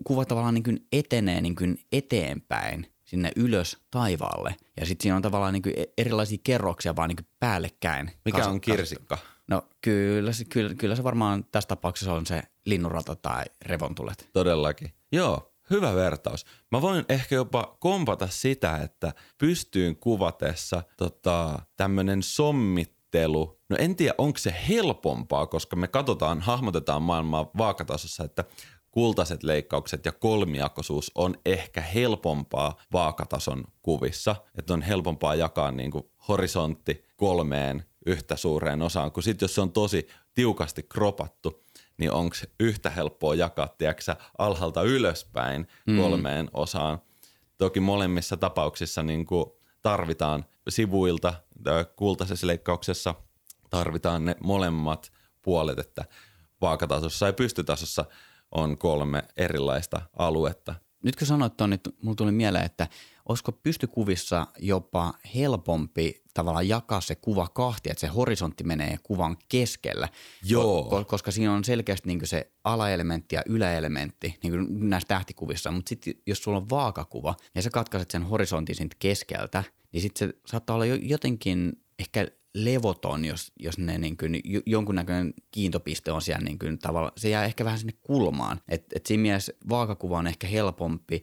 kuva 0.04 0.24
tavallaan 0.24 0.54
niin 0.54 0.64
kuin 0.64 0.86
etenee 0.92 1.40
niin 1.40 1.56
kuin 1.56 1.78
eteenpäin 1.92 2.91
sinne 3.12 3.32
ylös 3.36 3.76
taivaalle. 3.90 4.56
Ja 4.80 4.86
sitten 4.86 5.02
siinä 5.02 5.16
on 5.16 5.22
tavallaan 5.22 5.52
niin 5.52 5.62
kuin 5.62 5.74
e- 5.76 5.92
erilaisia 5.98 6.38
kerroksia 6.44 6.96
vaan 6.96 7.08
niin 7.08 7.16
kuin 7.16 7.26
päällekkäin. 7.40 8.10
Mikä 8.24 8.38
kas- 8.38 8.46
on 8.46 8.60
kirsikka? 8.60 9.18
No 9.48 9.62
kyllä, 9.80 10.30
kyllä, 10.48 10.74
kyllä 10.74 10.96
se 10.96 11.04
varmaan 11.04 11.44
tässä 11.44 11.68
tapauksessa 11.68 12.12
on 12.12 12.26
se 12.26 12.42
linnunrata 12.66 13.16
tai 13.16 13.44
revontulet. 13.62 14.28
Todellakin. 14.32 14.92
Joo, 15.12 15.52
hyvä 15.70 15.94
vertaus. 15.94 16.46
Mä 16.70 16.80
voin 16.82 17.04
ehkä 17.08 17.34
jopa 17.34 17.76
kompata 17.80 18.26
sitä, 18.26 18.76
että 18.76 19.12
pystyyn 19.38 19.96
kuvatessa 19.96 20.82
tota, 20.96 21.58
tämmöinen 21.76 22.22
sommittelu, 22.22 23.60
no 23.68 23.76
en 23.80 23.96
tiedä 23.96 24.14
onko 24.18 24.38
se 24.38 24.54
helpompaa, 24.68 25.46
koska 25.46 25.76
me 25.76 25.88
katsotaan, 25.88 26.40
hahmotetaan 26.40 27.02
maailmaa 27.02 27.50
vaakatasossa, 27.58 28.24
että 28.24 28.44
kultaiset 28.92 29.42
leikkaukset 29.42 30.04
ja 30.04 30.12
kolmiakoisuus 30.12 31.12
on 31.14 31.34
ehkä 31.46 31.80
helpompaa 31.80 32.80
vaakatason 32.92 33.64
kuvissa, 33.82 34.36
että 34.58 34.74
on 34.74 34.82
helpompaa 34.82 35.34
jakaa 35.34 35.70
niin 35.70 35.90
kuin 35.90 36.10
horisontti 36.28 37.04
kolmeen 37.16 37.84
yhtä 38.06 38.36
suureen 38.36 38.82
osaan, 38.82 39.12
kun 39.12 39.22
sitten 39.22 39.44
jos 39.44 39.54
se 39.54 39.60
on 39.60 39.72
tosi 39.72 40.08
tiukasti 40.34 40.82
kropattu, 40.82 41.64
niin 41.98 42.12
onko 42.12 42.36
yhtä 42.60 42.90
helppoa 42.90 43.34
jakaa, 43.34 43.74
tiedätkö, 43.78 44.16
alhaalta 44.38 44.82
ylöspäin 44.82 45.68
mm. 45.86 45.96
kolmeen 45.96 46.44
mm. 46.44 46.50
osaan. 46.54 46.98
Toki 47.58 47.80
molemmissa 47.80 48.36
tapauksissa 48.36 49.02
niin 49.02 49.26
kuin 49.26 49.46
tarvitaan 49.82 50.44
sivuilta 50.68 51.34
kultaisessa 51.96 52.46
leikkauksessa 52.46 53.14
tarvitaan 53.70 54.24
ne 54.24 54.36
molemmat 54.42 55.12
puolet, 55.42 55.78
että 55.78 56.04
vaakatasossa 56.60 57.26
ja 57.26 57.32
pystytasossa– 57.32 58.04
on 58.52 58.78
kolme 58.78 59.22
erilaista 59.36 60.02
aluetta. 60.18 60.74
Nyt 61.04 61.16
kun 61.16 61.26
sanoit 61.26 61.56
tuon, 61.56 61.70
niin 61.70 61.80
mulla 62.02 62.16
tuli 62.16 62.32
mieleen, 62.32 62.64
että 62.64 62.88
olisiko 63.28 63.52
pystykuvissa 63.52 64.46
jopa 64.58 65.14
helpompi 65.34 66.22
tavallaan 66.34 66.68
jakaa 66.68 67.00
se 67.00 67.14
kuva 67.14 67.48
kahtia, 67.48 67.90
että 67.90 68.00
se 68.00 68.06
horisontti 68.06 68.64
menee 68.64 68.98
kuvan 69.02 69.36
keskellä. 69.48 70.08
Joo. 70.44 70.88
Ko- 70.90 71.04
koska 71.04 71.30
siinä 71.30 71.52
on 71.52 71.64
selkeästi 71.64 72.08
niin 72.08 72.26
se 72.26 72.52
alaelementti 72.64 73.34
ja 73.34 73.42
yläelementti 73.46 74.38
niin 74.42 74.52
kuin 74.52 74.90
näissä 74.90 75.08
tähtikuvissa. 75.08 75.70
Mutta 75.70 75.88
sitten 75.88 76.14
jos 76.26 76.42
sulla 76.42 76.58
on 76.58 76.70
vaakakuva 76.70 77.34
ja 77.54 77.62
sä 77.62 77.70
katkaiset 77.70 78.10
sen 78.10 78.22
horisontin 78.22 78.76
siitä 78.76 78.96
keskeltä, 78.98 79.64
niin 79.92 80.00
sitten 80.02 80.28
se 80.28 80.34
saattaa 80.46 80.74
olla 80.74 80.86
jotenkin 80.86 81.72
ehkä 82.02 82.28
levoton, 82.54 83.24
jos, 83.24 83.52
jos 83.60 83.78
ne 83.78 83.98
niin 83.98 84.16
kuin, 84.16 84.40
jonkunnäköinen 84.66 85.34
kiintopiste 85.50 86.12
on 86.12 86.22
siellä 86.22 86.44
niin 86.44 86.58
kuin, 86.58 86.78
tavalla, 86.78 87.12
se 87.16 87.28
jää 87.28 87.44
ehkä 87.44 87.64
vähän 87.64 87.78
sinne 87.78 87.94
kulmaan. 88.00 88.60
Et, 88.68 88.86
et 88.94 89.06
siinä 89.06 89.22
mielessä 89.22 89.52
vaakakuva 89.68 90.18
on 90.18 90.26
ehkä 90.26 90.46
helpompi, 90.46 91.22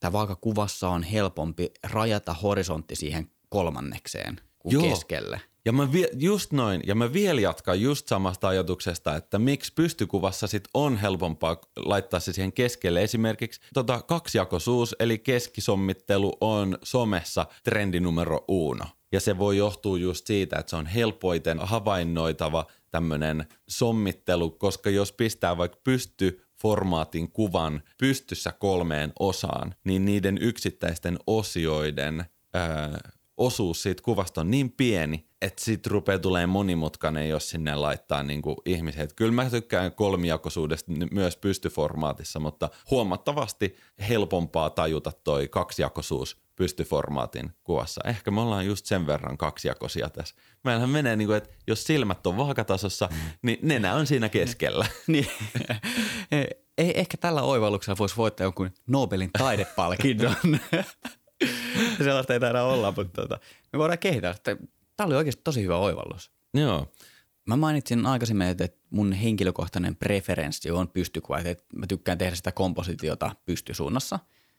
tai 0.00 0.12
vaakakuvassa 0.12 0.88
on 0.88 1.02
helpompi 1.02 1.70
rajata 1.82 2.34
horisontti 2.34 2.96
siihen 2.96 3.30
kolmannekseen 3.48 4.40
kuin 4.58 4.72
Joo. 4.72 4.82
keskelle. 4.82 5.40
Ja 5.64 5.72
mä 5.72 5.92
vie, 5.92 6.08
just 6.12 6.52
noin, 6.52 6.80
ja 6.86 6.94
mä 6.94 7.12
vielä 7.12 7.40
jatkan 7.40 7.80
just 7.80 8.08
samasta 8.08 8.48
ajatuksesta, 8.48 9.16
että 9.16 9.38
miksi 9.38 9.72
pystykuvassa 9.74 10.46
sit 10.46 10.68
on 10.74 10.96
helpompaa 10.96 11.56
laittaa 11.76 12.20
se 12.20 12.32
siihen 12.32 12.52
keskelle. 12.52 13.02
Esimerkiksi 13.02 13.60
tota, 13.74 14.02
kaksijakoisuus, 14.02 14.96
eli 14.98 15.18
keskisommittelu 15.18 16.36
on 16.40 16.78
somessa 16.82 17.46
trendi 17.64 18.00
numero 18.00 18.44
uno 18.48 18.84
Ja 19.12 19.20
se 19.20 19.38
voi 19.38 19.56
johtua 19.56 19.98
just 19.98 20.26
siitä, 20.26 20.58
että 20.58 20.70
se 20.70 20.76
on 20.76 20.86
helpoiten 20.86 21.58
havainnoitava 21.58 22.66
tämmöinen 22.90 23.46
sommittelu, 23.68 24.50
koska 24.50 24.90
jos 24.90 25.12
pistää 25.12 25.56
vaikka 25.56 25.80
pysty 25.84 26.44
formaatin 26.62 27.32
kuvan 27.32 27.82
pystyssä 27.98 28.52
kolmeen 28.52 29.12
osaan, 29.18 29.74
niin 29.84 30.04
niiden 30.04 30.38
yksittäisten 30.40 31.18
osioiden 31.26 32.24
ää, 32.54 32.98
osuus 33.36 33.82
siitä 33.82 34.02
kuvasta 34.02 34.40
on 34.40 34.50
niin 34.50 34.72
pieni, 34.72 35.31
että 35.42 35.64
sit 35.64 35.86
rupeaa 35.86 36.18
tulemaan 36.18 36.48
monimutkainen, 36.48 37.28
jos 37.28 37.50
sinne 37.50 37.74
laittaa 37.74 38.22
niin 38.22 38.42
kuin 38.42 38.56
ihmiset. 38.64 39.12
Kyllä 39.12 39.32
mä 39.32 39.50
tykkään 39.50 39.92
kolmijakoisuudesta 39.92 40.92
myös 41.10 41.36
pystyformaatissa, 41.36 42.40
mutta 42.40 42.70
huomattavasti 42.90 43.76
helpompaa 44.08 44.70
tajuta 44.70 45.12
toi 45.24 45.48
kaksijakoisuus 45.48 46.42
pystyformaatin 46.56 47.50
kuvassa. 47.64 48.00
Ehkä 48.04 48.30
me 48.30 48.40
ollaan 48.40 48.66
just 48.66 48.86
sen 48.86 49.06
verran 49.06 49.38
kaksijakoisia 49.38 50.10
tässä. 50.10 50.34
Meillähän 50.64 50.90
menee 50.90 51.16
niin 51.16 51.28
kuin, 51.28 51.36
että 51.36 51.50
jos 51.66 51.84
silmät 51.84 52.26
on 52.26 52.36
vaakatasossa, 52.36 53.08
mm. 53.12 53.18
niin 53.42 53.58
nenä 53.62 53.94
on 53.94 54.06
siinä 54.06 54.28
keskellä. 54.28 54.86
niin. 55.06 55.26
Ei, 56.78 57.00
ehkä 57.00 57.16
tällä 57.16 57.42
oivalluksella 57.42 57.98
voisi 57.98 58.16
voittaa 58.16 58.44
jonkun 58.44 58.70
Nobelin 58.86 59.30
taidepalkinnon. 59.38 60.34
Sellaista 62.04 62.32
ei 62.32 62.40
taida 62.40 62.62
olla, 62.62 62.92
mutta 62.96 63.22
tota, 63.22 63.38
me 63.72 63.78
voidaan 63.78 63.98
kehittää. 63.98 64.34
Tämä 65.02 65.08
oli 65.08 65.16
oikeasti 65.16 65.42
tosi 65.44 65.62
hyvä 65.62 65.76
oivallus. 65.76 66.32
Joo. 66.54 66.92
Mä 67.46 67.56
mainitsin 67.56 68.06
aikaisemmin, 68.06 68.46
että 68.46 68.68
mun 68.90 69.12
henkilökohtainen 69.12 69.96
preferenssi 69.96 70.70
on 70.70 70.88
pystykuva, 70.88 71.38
että 71.38 71.64
mä 71.76 71.86
tykkään 71.86 72.18
tehdä 72.18 72.36
sitä 72.36 72.52
kompositiota 72.52 73.36
pystysuunnassa. 73.44 74.18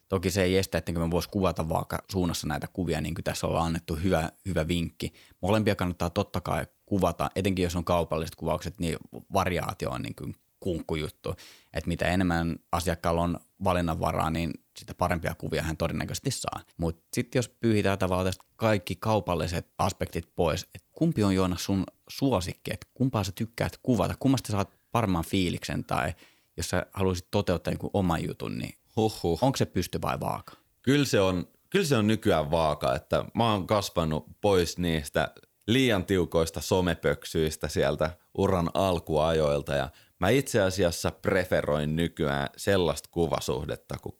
Toki 0.09 0.31
se 0.31 0.43
ei 0.43 0.57
estä, 0.57 0.77
ettenkö 0.77 0.99
mä 0.99 1.11
vois 1.11 1.27
kuvata 1.27 1.69
vaikka 1.69 2.03
suunnassa 2.11 2.47
näitä 2.47 2.67
kuvia, 2.67 3.01
niin 3.01 3.15
kuin 3.15 3.23
tässä 3.23 3.47
ollaan 3.47 3.65
annettu 3.65 3.95
hyvä, 3.95 4.29
hyvä 4.45 4.67
vinkki. 4.67 5.13
Molempia 5.41 5.75
kannattaa 5.75 6.09
totta 6.09 6.41
kai 6.41 6.67
kuvata, 6.85 7.29
etenkin 7.35 7.63
jos 7.63 7.75
on 7.75 7.85
kaupalliset 7.85 8.35
kuvaukset, 8.35 8.79
niin 8.79 8.97
variaatio 9.33 9.89
on 9.89 10.01
niin 10.01 10.15
kuin 10.15 10.35
kunkkujuttu. 10.63 11.35
Että 11.73 11.87
mitä 11.87 12.05
enemmän 12.05 12.55
asiakkaalla 12.71 13.21
on 13.21 13.37
valinnanvaraa, 13.63 14.29
niin 14.29 14.53
sitä 14.79 14.93
parempia 14.93 15.35
kuvia 15.35 15.63
hän 15.63 15.77
todennäköisesti 15.77 16.31
saa. 16.31 16.61
Mutta 16.77 17.01
sitten 17.13 17.39
jos 17.39 17.49
pyyhitään 17.49 17.99
tavallaan 17.99 18.25
tästä 18.25 18.43
kaikki 18.55 18.95
kaupalliset 18.95 19.67
aspektit 19.77 20.35
pois, 20.35 20.63
että 20.63 20.87
kumpi 20.91 21.23
on 21.23 21.35
Joona 21.35 21.57
sun 21.57 21.83
suosikki, 22.09 22.73
että 22.73 22.87
kumpaa 22.93 23.23
sä 23.23 23.31
tykkäät 23.35 23.77
kuvata, 23.83 24.15
kummasta 24.19 24.51
saat 24.51 24.73
paremman 24.91 25.25
fiiliksen 25.25 25.83
tai 25.83 26.13
jos 26.57 26.69
sä 26.69 26.85
haluaisit 26.93 27.27
toteuttaa 27.31 27.71
jonkun 27.71 27.89
oman 27.93 28.27
jutun, 28.27 28.57
niin 28.57 28.75
Huhhuh. 28.95 29.39
onko 29.43 29.57
se 29.57 29.65
pysty 29.65 30.01
vai 30.01 30.19
vaaka? 30.19 30.53
Kyllä 30.81 31.05
se 31.05 31.21
on, 31.21 31.47
kyllä 31.69 31.85
se 31.85 31.97
on 31.97 32.07
nykyään 32.07 32.51
vaaka, 32.51 32.95
että 32.95 33.25
mä 33.33 33.51
oon 33.51 33.67
kasvanut 33.67 34.25
pois 34.41 34.77
niistä 34.77 35.33
liian 35.67 36.05
tiukoista 36.05 36.61
somepöksyistä 36.61 37.67
sieltä 37.67 38.09
uran 38.37 38.69
alkuajoilta 38.73 39.73
ja 39.73 39.89
Mä 40.19 40.29
itse 40.29 40.61
asiassa 40.61 41.11
preferoin 41.11 41.95
nykyään 41.95 42.47
sellaista 42.57 43.09
kuvasuhdetta 43.11 43.95
kuin 44.01 44.15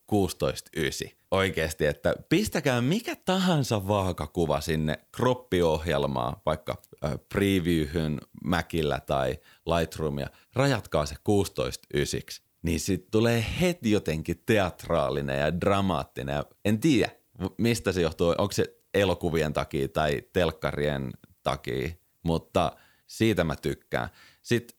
16.9. 1.08 1.12
Oikeasti, 1.32 1.86
että 1.86 2.16
pistäkää 2.30 2.82
mikä 2.82 3.16
tahansa 3.16 3.88
vaakakuva 3.88 4.62
sinne 4.62 5.00
kroppiohjelmaan, 5.12 6.38
vaikka 6.46 6.82
previewhyn 7.30 8.20
Mäkillä 8.44 9.00
tai 9.00 9.38
Lightroomia, 9.66 10.28
rajatkaa 10.54 11.06
se 11.06 11.16
16.9. 11.16 12.44
Niin 12.62 12.80
sit 12.80 13.12
tulee 13.12 13.46
heti 13.62 13.92
jotenkin 13.92 14.44
teatraalinen 14.46 15.40
ja 15.40 15.62
dramaattinen. 15.62 16.44
En 16.66 16.80
tiedä, 16.80 17.12
mistä 17.58 17.92
se 17.92 18.02
johtuu. 18.02 18.36
Onko 18.38 18.52
se 18.52 18.78
elokuvien 18.94 19.54
takia 19.54 19.88
tai 19.88 20.22
telkkarien 20.34 21.12
takia, 21.44 21.90
mutta 22.24 22.72
siitä 23.08 23.44
mä 23.44 23.56
tykkään. 23.56 24.10
Sitten 24.42 24.78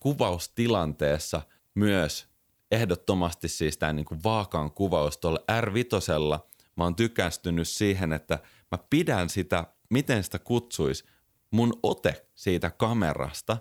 kuvaustilanteessa 0.00 1.42
myös 1.74 2.30
ehdottomasti 2.70 3.48
siis 3.48 3.78
tämä 3.78 3.92
niinku 3.92 4.16
vaakaan 4.24 4.70
kuvaus 4.70 5.18
tuolla 5.18 5.40
R5. 5.60 6.38
Mä 6.76 6.84
oon 6.84 6.96
tykästynyt 6.96 7.68
siihen, 7.68 8.12
että 8.12 8.38
mä 8.70 8.78
pidän 8.90 9.28
sitä, 9.28 9.66
miten 9.90 10.24
sitä 10.24 10.38
kutsuisi, 10.38 11.04
mun 11.50 11.72
ote 11.82 12.26
siitä 12.34 12.70
kamerasta 12.70 13.56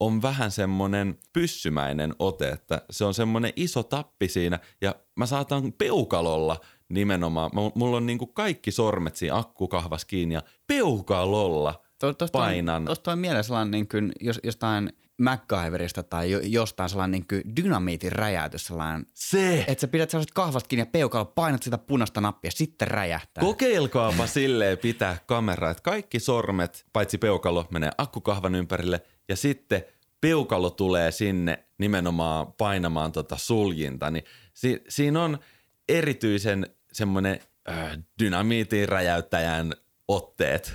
on 0.00 0.22
vähän 0.22 0.50
semmoinen 0.50 1.18
pyssymäinen 1.32 2.14
ote, 2.18 2.48
että 2.48 2.82
se 2.90 3.04
on 3.04 3.14
semmoinen 3.14 3.52
iso 3.56 3.82
tappi 3.82 4.28
siinä 4.28 4.58
ja 4.80 4.94
mä 5.16 5.26
saatan 5.26 5.72
peukalolla 5.72 6.60
nimenomaan, 6.88 7.50
mulla 7.74 7.96
on 7.96 8.06
niinku 8.06 8.26
kaikki 8.26 8.70
sormet 8.70 9.16
siinä 9.16 9.36
akkukahvas 9.36 10.04
kiinni 10.04 10.34
ja 10.34 10.42
peukalolla 10.66 11.82
painan. 12.32 12.84
Tuosta 12.84 13.12
on 13.12 13.18
mielessä 13.18 13.46
sellainen, 13.46 13.70
niin 13.70 13.88
kuin, 13.88 14.12
jos, 14.20 14.40
jostain– 14.44 14.92
MacGyverista 15.18 16.02
tai 16.02 16.30
jo, 16.30 16.40
jostain 16.42 16.88
sellainen 16.88 17.24
niin 17.30 17.56
dynamiitin 17.56 18.12
räjäytys 18.12 18.66
sellainen. 18.66 19.06
Se! 19.14 19.64
Että 19.68 19.80
sä 19.80 19.88
pidät 19.88 20.10
sellaiset 20.10 20.34
kahvasta 20.34 20.68
kiinni 20.68 20.82
ja 20.82 20.86
peukalla 20.86 21.24
painat 21.24 21.62
sitä 21.62 21.78
punaista 21.78 22.20
nappia, 22.20 22.50
sitten 22.50 22.88
räjähtää. 22.88 23.44
Kokeilkaapa 23.44 24.26
silleen 24.26 24.78
pitää 24.78 25.16
kamera, 25.26 25.70
että 25.70 25.82
kaikki 25.82 26.20
sormet, 26.20 26.86
paitsi 26.92 27.18
peukalo, 27.18 27.66
menee 27.70 27.90
akkukahvan 27.98 28.54
ympärille 28.54 29.00
ja 29.28 29.36
sitten 29.36 29.84
peukalo 30.20 30.70
tulee 30.70 31.10
sinne 31.10 31.64
nimenomaan 31.78 32.52
painamaan 32.52 33.12
tota 33.12 33.36
suljinta. 33.36 34.10
Niin 34.10 34.24
si- 34.54 34.84
siinä 34.88 35.22
on 35.22 35.38
erityisen 35.88 36.66
semmoinen 36.92 37.40
äh, 37.68 37.98
dynamiitin 38.18 38.88
räjäyttäjän 38.88 39.72
otteet 40.08 40.72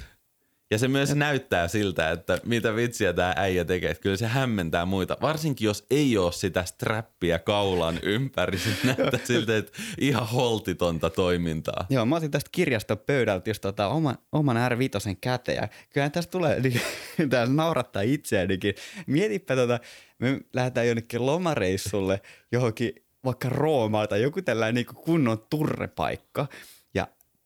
ja 0.72 0.78
se 0.78 0.88
myös 0.88 1.16
näyttää 1.16 1.68
siltä, 1.68 2.12
että 2.12 2.40
mitä 2.46 2.76
vitsiä 2.76 3.14
tämä 3.14 3.34
äijä 3.36 3.66
tekee. 3.66 3.92
Että 3.92 4.02
kyllä 4.02 4.18
se 4.18 4.28
hämmentää 4.28 4.86
muita. 4.86 5.18
Varsinkin 5.22 5.66
jos 5.66 5.86
ei 5.92 6.18
ole 6.18 6.32
sitä 6.32 6.66
strappia 6.66 7.40
kaulan 7.40 8.00
ympäri. 8.04 8.58
Se 8.58 8.70
näyttää 8.84 9.20
siltä, 9.28 9.58
että 9.58 9.72
ihan 9.98 10.28
holtitonta 10.28 11.10
toimintaa. 11.10 11.86
Joo, 11.90 12.06
mä 12.06 12.16
otin 12.16 12.32
tästä 12.32 12.50
kirjasta 12.52 12.96
pöydältä 12.96 13.50
jos 13.50 13.60
tota, 13.60 13.88
oman, 13.88 14.18
oman 14.32 14.58
R5 14.72 15.16
käteen. 15.22 15.56
Ja 15.56 15.68
kyllähän 15.90 16.12
tästä 16.12 16.32
tulee, 16.32 16.60
niin, 16.60 16.82
tämä 17.30 17.46
naurattaa 17.46 18.02
itseänikin. 18.02 18.76
Mietipä 19.08 19.56
tota, 19.56 19.80
me 20.20 20.42
lähdetään 20.54 20.88
jonnekin 20.88 21.26
lomareissulle 21.26 22.22
johonkin 22.52 22.94
vaikka 23.26 23.50
Roomaan 23.50 24.08
tai 24.08 24.22
joku 24.22 24.42
tällainen 24.42 24.76
niin 24.76 24.96
kunnon 24.96 25.46
turrepaikka. 25.50 26.48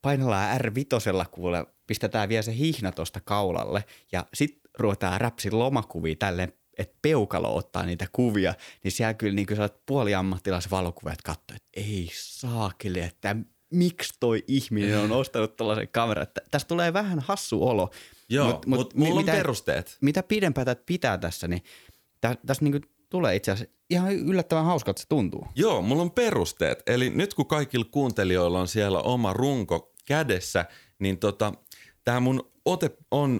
Painellaan 0.03 0.61
R5 0.61 1.27
kuule 1.31 1.65
pistetään 1.87 2.29
vielä 2.29 2.41
se 2.41 2.57
hihna 2.57 2.91
tuosta 2.91 3.19
kaulalle 3.25 3.83
ja 4.11 4.25
sitten 4.33 4.61
ruvetaan 4.79 5.21
räpsin 5.21 5.59
lomakuvia 5.59 6.15
tälleen, 6.19 6.53
että 6.77 6.97
peukalo 7.01 7.55
ottaa 7.55 7.85
niitä 7.85 8.07
kuvia, 8.11 8.53
niin 8.83 8.91
siellä 8.91 9.13
kyllä 9.13 9.33
niin 9.33 9.47
kuin 9.47 9.57
puoliammattilais 9.85 10.71
valokuvia, 10.71 11.13
että 11.13 11.23
katsoo, 11.25 11.55
että 11.55 11.69
ei 11.73 12.09
saakeli, 12.13 12.99
että 12.99 13.35
miksi 13.69 14.13
toi 14.19 14.43
ihminen 14.47 14.99
on 14.99 15.11
ostanut 15.11 15.55
tällaisen 15.55 15.87
kameran. 15.87 16.27
Tästä 16.51 16.67
tulee 16.67 16.93
vähän 16.93 17.19
hassu 17.19 17.67
olo. 17.67 17.89
Joo, 18.29 18.47
mutta 18.47 18.69
mut, 18.69 18.79
mut 18.79 18.93
mulla 18.93 19.21
mitä, 19.21 19.31
on 19.31 19.37
perusteet. 19.37 19.97
Mitä 20.01 20.23
pidempään 20.23 20.65
tätä 20.65 20.83
pitää 20.85 21.17
tässä, 21.17 21.47
niin 21.47 21.63
tä, 22.21 22.37
tässä 22.45 22.65
niin 22.65 22.81
tulee 23.09 23.35
itse 23.35 23.51
asiassa 23.51 23.75
ihan 23.89 24.13
yllättävän 24.13 24.65
hauska, 24.65 24.91
että 24.91 25.01
se 25.01 25.07
tuntuu. 25.09 25.47
Joo, 25.55 25.81
mulla 25.81 26.01
on 26.01 26.11
perusteet. 26.11 26.83
Eli 26.87 27.09
nyt 27.09 27.33
kun 27.33 27.45
kaikilla 27.45 27.85
kuuntelijoilla 27.91 28.59
on 28.59 28.67
siellä 28.67 28.99
oma 28.99 29.33
runko 29.33 29.92
kädessä, 30.05 30.65
niin 30.99 31.17
tota, 31.17 31.53
tämä 32.03 32.19
mun 32.19 32.53
ote 32.65 32.97
on, 33.11 33.39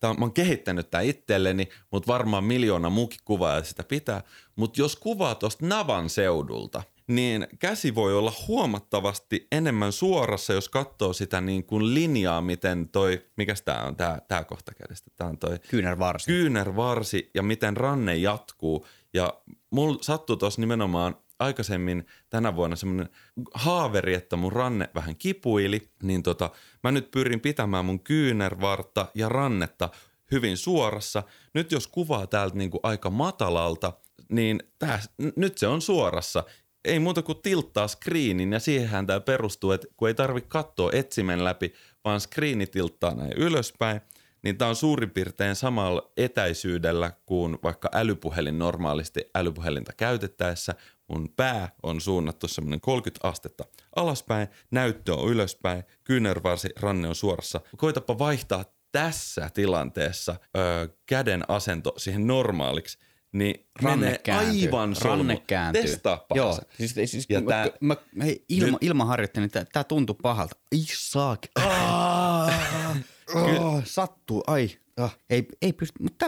tää, 0.00 0.14
mä 0.14 0.20
oon 0.20 0.32
kehittänyt 0.32 0.90
tämä 0.90 1.00
itselleni, 1.00 1.68
mutta 1.90 2.12
varmaan 2.12 2.44
miljoona 2.44 2.90
muukin 2.90 3.20
kuvaa 3.24 3.62
sitä 3.62 3.84
pitää. 3.84 4.22
Mutta 4.56 4.80
jos 4.80 4.96
kuvaa 4.96 5.34
tuosta 5.34 5.66
Navan 5.66 6.10
seudulta, 6.10 6.82
niin 7.06 7.46
käsi 7.58 7.94
voi 7.94 8.14
olla 8.14 8.32
huomattavasti 8.48 9.46
enemmän 9.52 9.92
suorassa, 9.92 10.52
jos 10.52 10.68
katsoo 10.68 11.12
sitä 11.12 11.40
niin 11.40 11.64
kuin 11.64 11.94
linjaa, 11.94 12.40
miten 12.40 12.88
toi, 12.88 13.26
mikä 13.36 13.54
tämä 13.64 13.82
on, 13.82 13.96
tämä, 13.96 14.18
tämä 14.28 14.44
kohta 14.44 14.72
kädestä, 14.74 15.10
tämä 15.16 15.30
on 15.30 15.38
toi 15.38 15.58
kyynärvarsi. 15.70 16.26
kyynärvarsi 16.26 17.30
ja 17.34 17.42
miten 17.42 17.76
ranne 17.76 18.16
jatkuu. 18.16 18.86
Ja 19.14 19.34
mulla 19.70 19.98
sattui 20.00 20.36
tuossa 20.36 20.60
nimenomaan 20.60 21.16
aikaisemmin 21.42 22.06
tänä 22.30 22.56
vuonna 22.56 22.76
semmoinen 22.76 23.08
haaveri, 23.54 24.14
että 24.14 24.36
mun 24.36 24.52
ranne 24.52 24.88
vähän 24.94 25.16
kipuili, 25.16 25.88
niin 26.02 26.22
tota, 26.22 26.50
mä 26.82 26.92
nyt 26.92 27.10
pyrin 27.10 27.40
pitämään 27.40 27.84
mun 27.84 28.00
kyynärvartta 28.00 29.06
ja 29.14 29.28
rannetta 29.28 29.88
hyvin 30.30 30.56
suorassa. 30.56 31.22
Nyt 31.54 31.72
jos 31.72 31.86
kuvaa 31.86 32.26
täältä 32.26 32.56
niin 32.56 32.70
kuin 32.70 32.80
aika 32.82 33.10
matalalta, 33.10 33.92
niin 34.28 34.60
tää, 34.78 35.00
nyt 35.36 35.58
se 35.58 35.66
on 35.66 35.82
suorassa. 35.82 36.44
Ei 36.84 36.98
muuta 36.98 37.22
kuin 37.22 37.38
tilttaa 37.42 37.88
screenin 37.88 38.52
ja 38.52 38.60
siihenhän 38.60 39.06
tämä 39.06 39.20
perustuu, 39.20 39.72
että 39.72 39.86
kun 39.96 40.08
ei 40.08 40.14
tarvitse 40.14 40.48
katsoa 40.48 40.90
etsimen 40.92 41.44
läpi, 41.44 41.72
vaan 42.04 42.20
screeni 42.20 42.66
tilttaa 42.66 43.14
näin 43.14 43.32
ylöspäin, 43.36 44.00
niin 44.42 44.58
tämä 44.58 44.68
on 44.68 44.76
suurin 44.76 45.10
piirtein 45.10 45.56
samalla 45.56 46.12
etäisyydellä 46.16 47.12
kuin 47.26 47.58
vaikka 47.62 47.88
älypuhelin 47.94 48.58
normaalisti 48.58 49.24
älypuhelinta 49.34 49.92
käytettäessä. 49.96 50.74
Mun 51.08 51.28
pää 51.36 51.72
on 51.82 52.00
suunnattu 52.00 52.48
semmoinen 52.48 52.80
30 52.80 53.28
astetta 53.28 53.64
alaspäin, 53.96 54.48
näyttö 54.70 55.14
on 55.14 55.28
ylöspäin, 55.30 55.82
kyynärvarsi 56.04 56.68
ranne 56.80 57.08
on 57.08 57.14
suorassa. 57.14 57.60
Koitapa 57.76 58.18
vaihtaa 58.18 58.64
tässä 58.92 59.50
tilanteessa 59.54 60.36
ö, 60.56 60.88
käden 61.06 61.44
asento 61.50 61.94
siihen 61.96 62.26
normaaliksi– 62.26 62.98
niin 63.32 63.66
Ranne 63.82 64.06
menee 64.06 64.18
kääntyy. 64.18 64.66
aivan 64.66 64.94
solmu. 64.96 65.16
Ranne 65.16 65.42
kääntyy. 65.46 65.82
Testaa 65.82 66.26
Joo, 66.34 66.46
pahassa. 66.46 66.62
siis, 66.76 67.10
siis 67.10 67.26
Ja 67.28 67.40
mä, 67.40 67.48
tää- 67.50 67.66
mä, 67.80 67.96
hei, 68.22 68.44
ilma, 68.48 68.70
Nyt- 68.70 68.78
ilma 68.80 69.04
harjoittelin, 69.04 69.46
että 69.46 69.64
tää 69.72 69.84
tuntui 69.84 70.16
pahalta. 70.22 70.56
Saak. 70.94 71.40
oh, 73.34 73.82
sattuu, 73.84 74.44
ai. 74.46 74.70
Ah, 74.96 75.18
ei, 75.30 75.48
ei 75.62 75.72
pysty, 75.72 76.02
mutta 76.02 76.26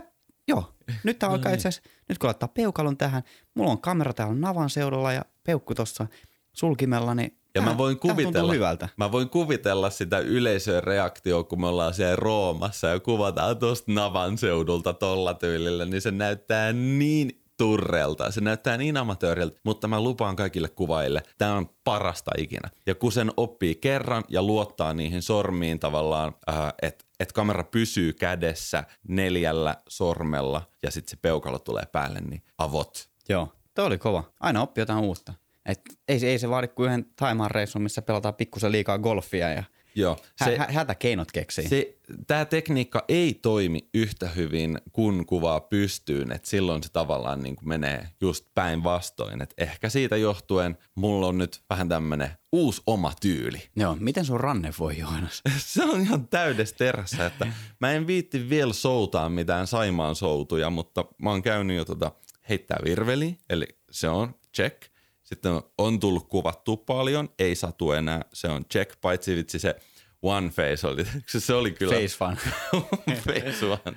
joo. 0.48 0.74
Nyt 1.04 1.18
tää 1.18 1.28
alkaa 1.28 1.52
itse 1.52 1.68
asiassa, 1.68 1.90
nyt 2.08 2.18
kun 2.18 2.26
laittaa 2.28 2.48
peukalon 2.48 2.96
tähän, 2.96 3.22
mulla 3.54 3.70
on 3.70 3.80
kamera 3.80 4.12
täällä 4.12 4.34
navan 4.34 4.70
seudulla 4.70 5.12
ja 5.12 5.24
peukku 5.44 5.74
tuossa 5.74 6.06
sulkimella, 6.52 7.14
niin 7.14 7.38
Ja 7.54 7.62
mä 7.62 7.78
voin 7.78 7.98
kuvitella, 7.98 8.52
hyvältä. 8.52 8.88
mä 8.96 9.12
voin 9.12 9.28
kuvitella 9.28 9.90
sitä 9.90 10.18
yleisön 10.18 10.84
reaktioa, 10.84 11.44
kun 11.44 11.60
me 11.60 11.66
ollaan 11.66 11.94
siellä 11.94 12.16
Roomassa 12.16 12.86
ja 12.86 13.00
kuvataan 13.00 13.58
tuosta 13.58 13.92
Navan 13.92 14.38
seudulta 14.38 14.92
tolla 14.94 15.34
tyylillä, 15.34 15.84
niin 15.84 16.00
se 16.02 16.10
näyttää 16.10 16.72
niin 16.72 17.43
turrelta. 17.56 18.30
Se 18.30 18.40
näyttää 18.40 18.76
niin 18.76 18.96
amatööriltä, 18.96 19.60
mutta 19.64 19.88
mä 19.88 20.00
lupaan 20.00 20.36
kaikille 20.36 20.68
kuvaille, 20.68 21.22
tämä 21.38 21.56
on 21.56 21.70
parasta 21.84 22.30
ikinä. 22.38 22.70
Ja 22.86 22.94
kun 22.94 23.12
sen 23.12 23.30
oppii 23.36 23.74
kerran 23.74 24.24
ja 24.28 24.42
luottaa 24.42 24.94
niihin 24.94 25.22
sormiin 25.22 25.78
tavallaan, 25.80 26.34
että 26.82 27.04
et 27.20 27.32
kamera 27.32 27.64
pysyy 27.64 28.12
kädessä 28.12 28.84
neljällä 29.08 29.76
sormella 29.88 30.62
ja 30.82 30.90
sitten 30.90 31.10
se 31.10 31.16
peukalo 31.22 31.58
tulee 31.58 31.84
päälle, 31.92 32.20
niin 32.20 32.42
avot. 32.58 33.08
Joo, 33.28 33.52
toi 33.74 33.86
oli 33.86 33.98
kova. 33.98 34.24
Aina 34.40 34.62
oppii 34.62 34.82
jotain 34.82 35.04
uutta. 35.04 35.34
Et 35.66 35.80
ei, 36.08 36.26
ei 36.26 36.38
se 36.38 36.50
vaadi 36.50 36.68
kuin 36.68 36.86
yhden 36.86 37.06
Taimaan 37.16 37.50
reissun, 37.50 37.82
missä 37.82 38.02
pelataan 38.02 38.34
pikkusen 38.34 38.72
liikaa 38.72 38.98
golfia 38.98 39.52
ja 39.52 39.64
Joo, 39.94 40.16
se, 40.44 40.58
hä, 40.58 40.66
hätäkeinot 40.70 41.32
keksii. 41.32 41.68
Se, 41.68 41.96
tämä 42.26 42.44
tekniikka 42.44 43.04
ei 43.08 43.34
toimi 43.34 43.88
yhtä 43.94 44.28
hyvin, 44.28 44.78
kun 44.92 45.26
kuvaa 45.26 45.60
pystyyn, 45.60 46.32
että 46.32 46.50
silloin 46.50 46.82
se 46.82 46.88
tavallaan 46.92 47.42
niin 47.42 47.56
kuin 47.56 47.68
menee 47.68 48.08
just 48.20 48.46
päinvastoin. 48.54 49.42
Et 49.42 49.54
ehkä 49.58 49.88
siitä 49.88 50.16
johtuen 50.16 50.78
mulla 50.94 51.26
on 51.26 51.38
nyt 51.38 51.60
vähän 51.70 51.88
tämmöinen 51.88 52.30
uusi 52.52 52.82
oma 52.86 53.12
tyyli. 53.20 53.62
Joo, 53.76 53.96
miten 54.00 54.24
sun 54.24 54.40
ranne 54.40 54.72
voi 54.78 54.98
Joonas? 54.98 55.42
Se 55.58 55.84
on 55.84 56.00
ihan 56.00 56.28
täydessä 56.28 56.76
terässä, 56.76 57.26
että 57.26 57.46
mä 57.80 57.92
en 57.92 58.06
viitti 58.06 58.48
vielä 58.48 58.72
soutaa 58.72 59.28
mitään 59.28 59.66
Saimaan 59.66 60.14
soutuja, 60.14 60.70
mutta 60.70 61.04
mä 61.18 61.30
oon 61.30 61.42
käynyt 61.42 61.76
jo 61.76 61.84
tota 61.84 62.12
heittää 62.48 62.78
virveli, 62.84 63.38
eli 63.50 63.66
se 63.90 64.08
on 64.08 64.34
check. 64.54 64.93
Sitten 65.24 65.52
on, 65.52 65.62
on 65.78 66.00
tullut 66.00 66.28
kuvattu 66.28 66.76
paljon, 66.76 67.28
ei 67.38 67.54
satu 67.54 67.92
enää, 67.92 68.24
se 68.32 68.48
on 68.48 68.64
check, 68.64 69.00
paitsi 69.00 69.36
vitsi 69.36 69.58
se 69.58 69.76
one 70.22 70.48
face 70.48 70.86
oli, 70.86 71.04
se 71.26 71.54
oli 71.54 71.70
kyllä 71.70 71.94
Face 71.94 72.16
fun. 72.18 72.36
Face 73.26 73.66
One. 73.66 73.96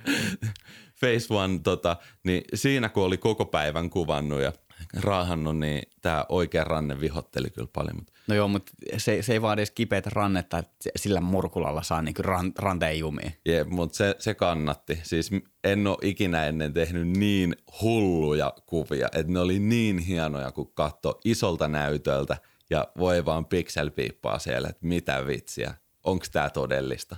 Face 1.00 1.34
One, 1.34 1.58
tota, 1.58 1.96
niin 2.24 2.42
siinä 2.54 2.88
kun 2.88 3.04
oli 3.04 3.18
koko 3.18 3.44
päivän 3.44 3.90
kuvannut 3.90 4.40
ja 4.40 4.52
raahannut, 5.00 5.58
niin 5.58 5.82
tämä 6.02 6.24
oikea 6.28 6.64
ranne 6.64 7.00
vihotteli 7.00 7.50
kyllä 7.50 7.68
paljon. 7.72 7.96
Mutta 7.96 8.12
No 8.28 8.34
joo, 8.34 8.48
mutta 8.48 8.72
se, 8.96 9.22
se 9.22 9.32
ei 9.32 9.42
vaadi 9.42 9.60
edes 9.60 9.70
kipeätä 9.70 10.10
rannetta, 10.12 10.58
että 10.58 10.90
sillä 10.96 11.20
murkulalla 11.20 11.82
saa 11.82 12.02
niinku 12.02 12.22
ran, 12.22 12.52
ranteen 12.58 12.98
jumiin. 12.98 13.34
Jep, 13.44 13.68
mutta 13.68 13.96
se, 13.96 14.16
se 14.18 14.34
kannatti. 14.34 15.00
Siis 15.02 15.30
en 15.64 15.86
ole 15.86 15.96
ikinä 16.02 16.46
ennen 16.46 16.72
tehnyt 16.72 17.08
niin 17.08 17.56
hulluja 17.82 18.54
kuvia, 18.66 19.08
että 19.12 19.32
ne 19.32 19.40
oli 19.40 19.58
niin 19.58 19.98
hienoja, 19.98 20.52
kun 20.52 20.72
katso 20.74 21.20
isolta 21.24 21.68
näytöltä 21.68 22.36
ja 22.70 22.88
voi 22.98 23.24
vaan 23.24 23.46
pikselpiippaa 23.46 24.38
siellä, 24.38 24.68
että 24.68 24.86
mitä 24.86 25.26
vitsiä, 25.26 25.74
onko 26.04 26.26
tämä 26.32 26.50
todellista. 26.50 27.16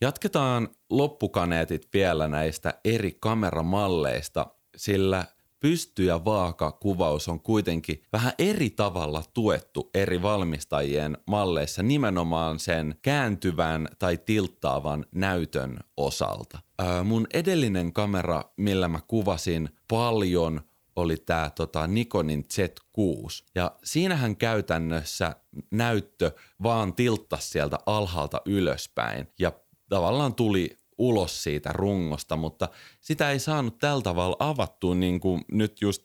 Jatketaan 0.00 0.68
loppukaneetit 0.90 1.88
vielä 1.94 2.28
näistä 2.28 2.74
eri 2.84 3.16
kameramalleista, 3.20 4.46
sillä 4.76 5.24
pysty- 5.60 6.04
ja 6.04 6.24
vaaka-kuvaus 6.24 7.28
on 7.28 7.40
kuitenkin 7.40 8.02
vähän 8.12 8.32
eri 8.38 8.70
tavalla 8.70 9.22
tuettu 9.34 9.90
eri 9.94 10.22
valmistajien 10.22 11.18
malleissa 11.26 11.82
nimenomaan 11.82 12.58
sen 12.58 12.94
kääntyvän 13.02 13.88
tai 13.98 14.18
tilttaavan 14.18 15.06
näytön 15.14 15.78
osalta. 15.96 16.58
Ää, 16.78 17.04
mun 17.04 17.26
edellinen 17.34 17.92
kamera, 17.92 18.44
millä 18.56 18.88
mä 18.88 19.00
kuvasin 19.06 19.68
paljon, 19.88 20.60
oli 20.96 21.16
tämä 21.16 21.50
tota, 21.50 21.86
Nikonin 21.86 22.44
Z6. 22.54 23.44
Ja 23.54 23.76
siinähän 23.84 24.36
käytännössä 24.36 25.36
näyttö 25.70 26.32
vaan 26.62 26.94
tilttasi 26.94 27.48
sieltä 27.48 27.78
alhaalta 27.86 28.42
ylöspäin 28.46 29.28
ja 29.38 29.52
tavallaan 29.88 30.34
tuli 30.34 30.79
ulos 31.00 31.42
siitä 31.42 31.72
rungosta, 31.72 32.36
mutta 32.36 32.68
sitä 33.00 33.30
ei 33.30 33.38
saanut 33.38 33.78
tällä 33.78 34.02
tavalla 34.02 34.36
avattua 34.38 34.94
niin 34.94 35.20
kuin 35.20 35.42
nyt 35.52 35.80
just 35.80 36.02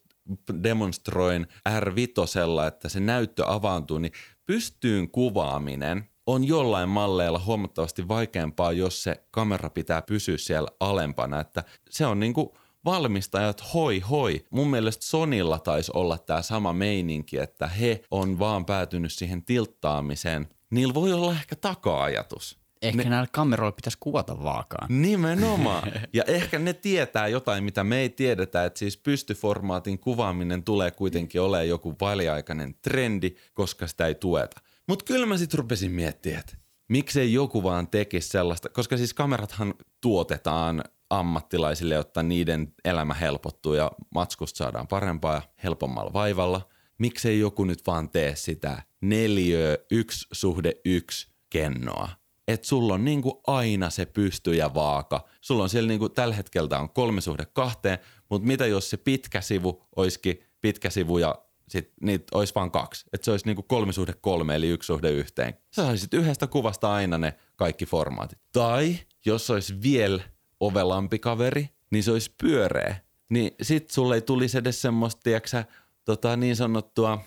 demonstroin 0.64 1.48
R5, 1.70 2.68
että 2.68 2.90
se 2.90 3.00
näyttö 3.00 3.44
avaantuu, 3.48 3.98
niin 3.98 4.12
pystyyn 4.46 5.12
kuvaaminen 5.12 6.10
on 6.28 6.44
jollain 6.44 6.90
malleilla 6.90 7.42
huomattavasti 7.46 8.08
vaikeampaa, 8.08 8.72
jos 8.72 9.04
se 9.04 9.24
kamera 9.32 9.70
pitää 9.70 10.02
pysyä 10.02 10.38
siellä 10.38 10.68
alempana, 10.80 11.40
että 11.40 11.64
se 11.90 12.06
on 12.06 12.20
niin 12.20 12.34
kuin 12.34 12.50
valmistajat 12.86 13.74
hoi 13.74 14.00
hoi. 14.00 14.46
Mun 14.50 14.70
mielestä 14.70 15.06
Sonilla 15.06 15.60
taisi 15.60 15.92
olla 15.96 16.18
tämä 16.18 16.42
sama 16.42 16.74
meininki, 16.74 17.38
että 17.38 17.68
he 17.68 18.02
on 18.12 18.40
vaan 18.40 18.66
päätynyt 18.66 19.14
siihen 19.14 19.46
tilttaamiseen. 19.46 20.48
Niillä 20.72 20.94
voi 20.94 21.14
olla 21.14 21.32
ehkä 21.32 21.56
taka-ajatus. 21.56 22.65
Ehkä 22.88 23.04
ne... 23.04 23.10
näillä 23.10 23.28
kameroilla 23.32 23.72
pitäisi 23.72 23.98
kuvata 24.00 24.44
vaakaa. 24.44 24.88
Nimenomaan. 24.90 25.92
Ja 26.14 26.24
ehkä 26.28 26.60
ne 26.60 26.74
tietää 26.74 27.28
jotain, 27.28 27.64
mitä 27.64 27.84
me 27.84 27.98
ei 27.98 28.10
tiedetä, 28.10 28.66
että 28.66 28.80
siis 28.80 28.98
pystyformaatin 28.98 30.00
kuvaaminen 30.00 30.64
tulee 30.64 30.92
kuitenkin 30.92 31.42
olemaan 31.42 31.68
joku 31.68 31.96
väliaikainen 32.02 32.76
trendi, 32.82 33.36
koska 33.54 33.88
sitä 33.88 34.08
ei 34.08 34.16
tueta. 34.16 34.62
Mutta 34.88 35.06
kyllä 35.06 35.26
mä 35.26 35.38
sitten 35.38 35.58
rupesin 35.58 35.92
miettimään, 35.92 36.40
että 36.40 36.58
miksei 36.90 37.34
joku 37.34 37.64
vaan 37.64 37.88
tekisi 37.88 38.30
sellaista, 38.30 38.70
koska 38.70 38.98
siis 38.98 39.14
kamerathan 39.14 39.74
tuotetaan 40.02 40.84
ammattilaisille, 41.10 41.96
jotta 41.96 42.24
niiden 42.24 42.74
elämä 42.86 43.14
helpottuu 43.14 43.74
ja 43.74 43.92
matskusta 44.14 44.58
saadaan 44.58 44.88
parempaa 44.88 45.34
ja 45.34 45.42
helpommalla 45.64 46.14
vaivalla. 46.14 46.70
Miksei 46.98 47.40
joku 47.40 47.64
nyt 47.64 47.88
vaan 47.88 48.10
tee 48.10 48.36
sitä 48.36 48.84
neliö 49.02 49.86
yksi 49.92 50.28
suhde 50.32 50.72
yksi 50.86 51.28
kennoa 51.50 52.10
että 52.48 52.68
sulla 52.68 52.94
on 52.94 53.06
niinku 53.06 53.42
aina 53.48 53.90
se 53.90 54.06
pysty 54.06 54.54
ja 54.54 54.74
vaaka. 54.74 55.26
Sulla 55.42 55.64
on 55.64 55.70
siellä 55.70 55.88
niinku, 55.88 56.10
tällä 56.10 56.36
hetkellä 56.36 56.80
on 56.80 56.90
kolme 56.90 57.22
suhde 57.22 57.46
kahteen, 57.46 57.98
mutta 58.30 58.48
mitä 58.48 58.66
jos 58.66 58.90
se 58.90 58.98
pitkä 58.98 59.42
sivu 59.42 59.84
olisikin 59.96 60.40
pitkä 60.62 60.90
sivu 60.90 61.18
ja 61.18 61.36
sit 61.68 61.94
niitä 62.02 62.38
olisi 62.38 62.56
vain 62.56 62.72
kaksi. 62.72 63.06
Että 63.14 63.26
se 63.26 63.32
olisi 63.32 63.46
niinku 63.46 63.64
kolme 63.64 63.94
suhde 63.94 64.14
kolme 64.22 64.56
eli 64.56 64.68
yksi 64.68 64.88
suhde 64.88 65.12
yhteen. 65.12 65.54
Sä 65.76 65.86
saisit 65.86 66.14
yhdestä 66.14 66.48
kuvasta 66.48 66.94
aina 66.94 67.18
ne 67.18 67.34
kaikki 67.56 67.86
formaatit. 67.86 68.40
Tai 68.52 68.96
jos 69.26 69.50
olisi 69.50 69.82
vielä 69.82 70.24
ovelampi 70.60 71.20
kaveri, 71.20 71.70
niin 71.92 72.04
se 72.04 72.12
olisi 72.12 72.36
pyöreä. 72.42 72.96
Niin 73.30 73.52
sit 73.62 73.90
sulle 73.90 74.16
ei 74.16 74.22
tulisi 74.22 74.58
edes 74.58 74.82
semmoista, 74.82 75.22
tiiäksä, 75.24 75.66
tota 76.06 76.38
niin 76.38 76.56
sanottua 76.56 77.22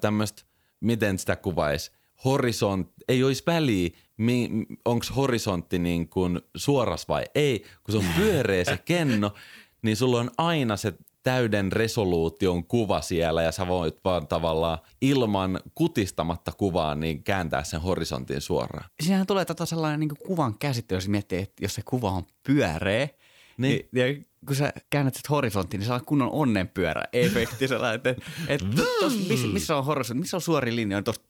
tämmöistä, 0.00 0.42
miten 0.80 1.18
sitä 1.18 1.36
kuvaisi, 1.36 1.90
horisont, 2.24 2.92
ei 3.08 3.24
olisi 3.24 3.42
väliä, 3.46 3.90
mi, 4.16 4.50
onko 4.84 5.06
horisontti 5.16 5.78
niin 5.78 6.08
kuin 6.08 6.40
suoras 6.56 7.08
vai 7.08 7.24
ei, 7.34 7.64
kun 7.84 7.92
se 7.92 7.98
on 7.98 8.14
pyöreä 8.16 8.64
se 8.64 8.78
kenno, 8.84 9.34
niin 9.82 9.96
sulla 9.96 10.20
on 10.20 10.30
aina 10.38 10.76
se 10.76 10.92
täyden 11.22 11.72
resoluution 11.72 12.64
kuva 12.64 13.00
siellä 13.00 13.42
ja 13.42 13.52
sä 13.52 13.66
voit 13.66 14.00
vaan 14.04 14.26
tavallaan 14.26 14.78
ilman 15.00 15.60
kutistamatta 15.74 16.52
kuvaa 16.52 16.94
niin 16.94 17.22
kääntää 17.22 17.64
sen 17.64 17.80
horisontin 17.80 18.40
suoraan. 18.40 18.90
Siinähän 19.02 19.26
tulee 19.26 19.44
tota 19.44 19.66
sellainen 19.66 20.00
niin 20.00 20.10
kuvan 20.26 20.58
käsittely, 20.58 20.96
jos 20.96 21.08
miettii, 21.08 21.38
että 21.38 21.64
jos 21.64 21.74
se 21.74 21.82
kuva 21.84 22.10
on 22.10 22.22
pyöreä, 22.46 23.08
niin. 23.56 23.88
Niin. 23.92 24.16
Ja 24.16 24.24
kun 24.46 24.56
sä 24.56 24.72
käännät 24.90 25.14
sit 25.14 25.30
horisonttiin, 25.30 25.78
niin 25.78 25.88
saa 25.88 26.00
kunnon 26.00 26.30
onnenpyörä 26.32 27.04
efekti 27.12 27.68
sellainen, 27.68 27.96
että, 27.96 28.14
että 28.48 28.66
tos, 29.00 29.28
missä, 29.28 29.46
missä 29.46 29.76
on 29.76 29.84
horisontti, 29.84 30.20
missä 30.20 30.36
on 30.36 30.40
suori 30.40 30.76
linja, 30.76 30.96
on 30.96 31.04
tuossa 31.04 31.22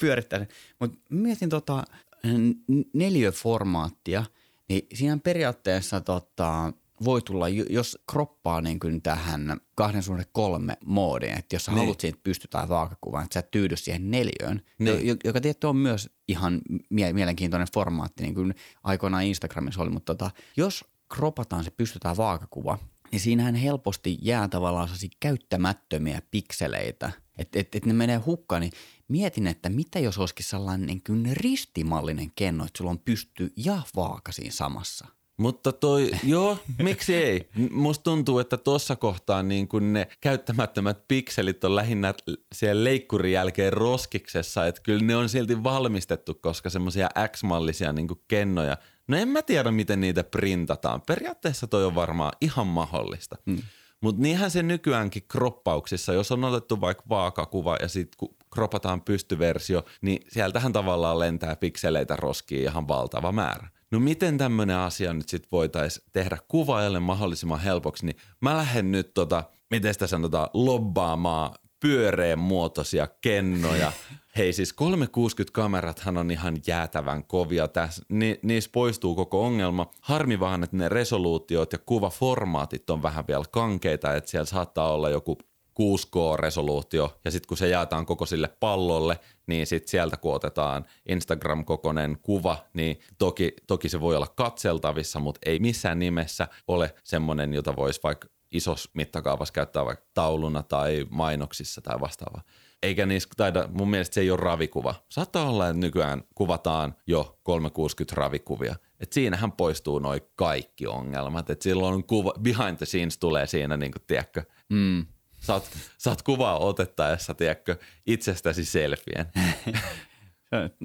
pyörittää 0.00 0.38
sen. 0.38 0.48
Mutta 0.80 0.98
mietin 1.10 1.48
tota 1.48 1.84
n- 2.26 2.82
neliöformaattia, 2.92 4.24
niin 4.68 4.86
siinä 4.94 5.18
periaatteessa 5.24 6.00
tota, 6.00 6.72
voi 7.04 7.22
tulla, 7.22 7.48
jo- 7.48 7.64
jos 7.70 7.98
kroppaa 8.10 8.60
niin 8.60 8.80
kuin 8.80 9.02
tähän 9.02 9.60
kahden 9.74 10.02
suhde 10.02 10.24
kolme 10.32 10.76
moodiin, 10.84 11.38
että 11.38 11.56
jos 11.56 11.64
sä 11.64 11.72
Niin. 11.72 11.78
haluat 11.78 12.00
siitä 12.00 12.18
pysty- 12.22 12.48
tai 12.48 12.68
vaakakuvaan, 12.68 13.24
että 13.24 13.34
sä 13.34 13.42
tyydy 13.50 13.76
siihen 13.76 14.10
neljöön, 14.10 14.62
Niin. 14.78 15.06
jo- 15.06 15.16
joka 15.24 15.40
tietty 15.40 15.66
on 15.66 15.76
myös 15.76 16.10
ihan 16.28 16.60
mie- 16.90 17.12
mielenkiintoinen 17.12 17.68
formaatti, 17.74 18.22
niin 18.22 18.34
kuin 18.34 18.54
aikoinaan 18.84 19.24
Instagramissa 19.24 19.82
oli, 19.82 19.90
mutta 19.90 20.14
tota, 20.14 20.30
jos 20.56 20.84
kropataan 21.14 21.64
se 21.64 21.70
pystytään 21.70 22.16
vaakakuva, 22.16 22.78
niin 23.12 23.20
siinähän 23.20 23.54
helposti 23.54 24.18
jää 24.22 24.48
tavallaan 24.48 24.88
käyttämättömiä 25.20 26.22
pikseleitä, 26.30 27.12
että 27.38 27.58
et, 27.60 27.74
et 27.74 27.86
ne 27.86 27.92
menee 27.92 28.16
hukkaan, 28.16 28.60
niin 28.60 28.72
mietin, 29.08 29.46
että 29.46 29.68
mitä 29.68 29.98
jos 29.98 30.18
olisikin 30.18 30.44
sellainen 30.44 30.86
niin 30.86 31.02
kuin 31.06 31.36
ristimallinen 31.36 32.32
kenno, 32.36 32.64
että 32.64 32.78
sulla 32.78 32.90
on 32.90 32.98
pysty 32.98 33.52
ja 33.56 33.82
vaaka 33.96 34.32
siinä 34.32 34.52
samassa. 34.52 35.06
Mutta 35.36 35.72
toi, 35.72 36.10
joo, 36.24 36.58
miksi 36.82 37.14
ei? 37.14 37.48
Musta 37.70 38.02
tuntuu, 38.02 38.38
että 38.38 38.56
tuossa 38.56 38.96
kohtaa 38.96 39.42
niin 39.42 39.68
kun 39.68 39.92
ne 39.92 40.08
käyttämättömät 40.20 41.08
pikselit 41.08 41.64
on 41.64 41.76
lähinnä 41.76 42.14
siellä 42.54 42.84
leikkurin 42.84 43.32
jälkeen 43.32 43.72
roskiksessa, 43.72 44.66
että 44.66 44.80
kyllä 44.82 45.04
ne 45.04 45.16
on 45.16 45.28
silti 45.28 45.62
valmistettu, 45.62 46.34
koska 46.34 46.70
semmoisia 46.70 47.08
X-mallisia 47.28 47.92
niin 47.92 48.08
kennoja, 48.28 48.76
no 49.08 49.16
en 49.16 49.28
mä 49.28 49.42
tiedä 49.42 49.70
miten 49.70 50.00
niitä 50.00 50.24
printataan. 50.24 51.02
Periaatteessa 51.02 51.66
toi 51.66 51.84
on 51.84 51.94
varmaan 51.94 52.32
ihan 52.40 52.66
mahdollista. 52.66 53.36
Hmm. 53.46 53.62
Mutta 54.04 54.22
niinhän 54.22 54.50
se 54.50 54.62
nykyäänkin 54.62 55.22
kroppauksissa, 55.28 56.12
jos 56.12 56.32
on 56.32 56.44
otettu 56.44 56.80
vaikka 56.80 57.04
vaakakuva 57.08 57.76
ja 57.80 57.88
sitten 57.88 58.16
kun 58.18 58.36
kropataan 58.54 59.02
pystyversio, 59.02 59.84
niin 60.02 60.26
sieltähän 60.28 60.72
tavallaan 60.72 61.18
lentää 61.18 61.56
pikseleitä 61.56 62.16
roskiin 62.16 62.62
ihan 62.62 62.88
valtava 62.88 63.32
määrä. 63.32 63.68
No 63.90 64.00
miten 64.00 64.38
tämmöinen 64.38 64.76
asia 64.76 65.12
nyt 65.12 65.28
sitten 65.28 65.48
voitaisiin 65.52 66.06
tehdä 66.12 66.38
kuvaajalle 66.48 67.00
mahdollisimman 67.00 67.60
helpoksi, 67.60 68.06
niin 68.06 68.16
mä 68.40 68.56
lähden 68.56 68.92
nyt 68.92 69.14
tota, 69.14 69.44
miten 69.70 69.92
sitä 69.94 70.06
sanotaan, 70.06 70.48
lobbaamaan 70.54 71.54
pyöreän 71.84 72.38
muotoisia 72.38 73.08
kennoja. 73.20 73.92
Hei 74.36 74.52
siis 74.52 74.74
360-kamerathan 74.74 76.18
on 76.18 76.30
ihan 76.30 76.56
jäätävän 76.66 77.24
kovia. 77.24 77.68
Tässä, 77.68 78.02
ni, 78.08 78.38
niissä 78.42 78.70
poistuu 78.72 79.14
koko 79.14 79.46
ongelma. 79.46 79.90
Harmi 80.00 80.40
vaan, 80.40 80.64
että 80.64 80.76
ne 80.76 80.88
resoluutiot 80.88 81.72
ja 81.72 81.78
kuvaformaatit 81.78 82.90
on 82.90 83.02
vähän 83.02 83.26
vielä 83.28 83.44
kankeita, 83.50 84.14
että 84.14 84.30
siellä 84.30 84.46
saattaa 84.46 84.92
olla 84.92 85.10
joku 85.10 85.38
6K-resoluutio 85.80 87.20
ja 87.24 87.30
sitten 87.30 87.48
kun 87.48 87.56
se 87.56 87.68
jaetaan 87.68 88.06
koko 88.06 88.26
sille 88.26 88.48
pallolle, 88.60 89.18
niin 89.46 89.66
sitten 89.66 89.90
sieltä 89.90 90.16
kun 90.16 90.34
otetaan 90.34 90.84
Instagram-kokoinen 91.08 92.18
kuva, 92.22 92.56
niin 92.74 93.00
toki, 93.18 93.52
toki 93.66 93.88
se 93.88 94.00
voi 94.00 94.16
olla 94.16 94.32
katseltavissa, 94.36 95.20
mutta 95.20 95.40
ei 95.46 95.58
missään 95.58 95.98
nimessä 95.98 96.48
ole 96.68 96.94
semmoinen, 97.02 97.54
jota 97.54 97.76
voisi 97.76 98.00
vaikka 98.02 98.28
isossa 98.54 98.90
mittakaavassa 98.94 99.52
käyttää 99.52 99.84
vaikka 99.84 100.06
tauluna 100.14 100.62
tai 100.62 101.06
mainoksissa 101.10 101.80
tai 101.80 102.00
vastaavaa. 102.00 102.42
Eikä 102.82 103.06
niissä 103.06 103.28
taida, 103.36 103.68
mun 103.72 103.90
mielestä 103.90 104.14
se 104.14 104.20
ei 104.20 104.30
ole 104.30 104.40
ravikuva. 104.40 104.94
Saattaa 105.08 105.50
olla, 105.50 105.68
että 105.68 105.80
nykyään 105.80 106.22
kuvataan 106.34 106.94
jo 107.06 107.38
360 107.42 108.14
ravikuvia. 108.16 108.76
Et 109.00 109.12
siinähän 109.12 109.52
poistuu 109.52 109.98
noin 109.98 110.20
kaikki 110.36 110.86
ongelmat. 110.86 111.50
Et 111.50 111.62
silloin 111.62 112.04
kuva, 112.04 112.32
behind 112.42 112.76
the 112.76 112.86
scenes 112.86 113.18
tulee 113.18 113.46
siinä, 113.46 113.76
niin 113.76 113.92
kuin, 113.92 114.02
tiedätkö, 114.06 114.42
Mm. 114.70 115.06
saat, 115.40 115.70
saat 115.98 116.22
kuvaa 116.22 116.58
otettaessa, 116.58 117.34
tiedätkö, 117.34 117.76
itsestäsi 118.06 118.64
selfien. 118.64 119.26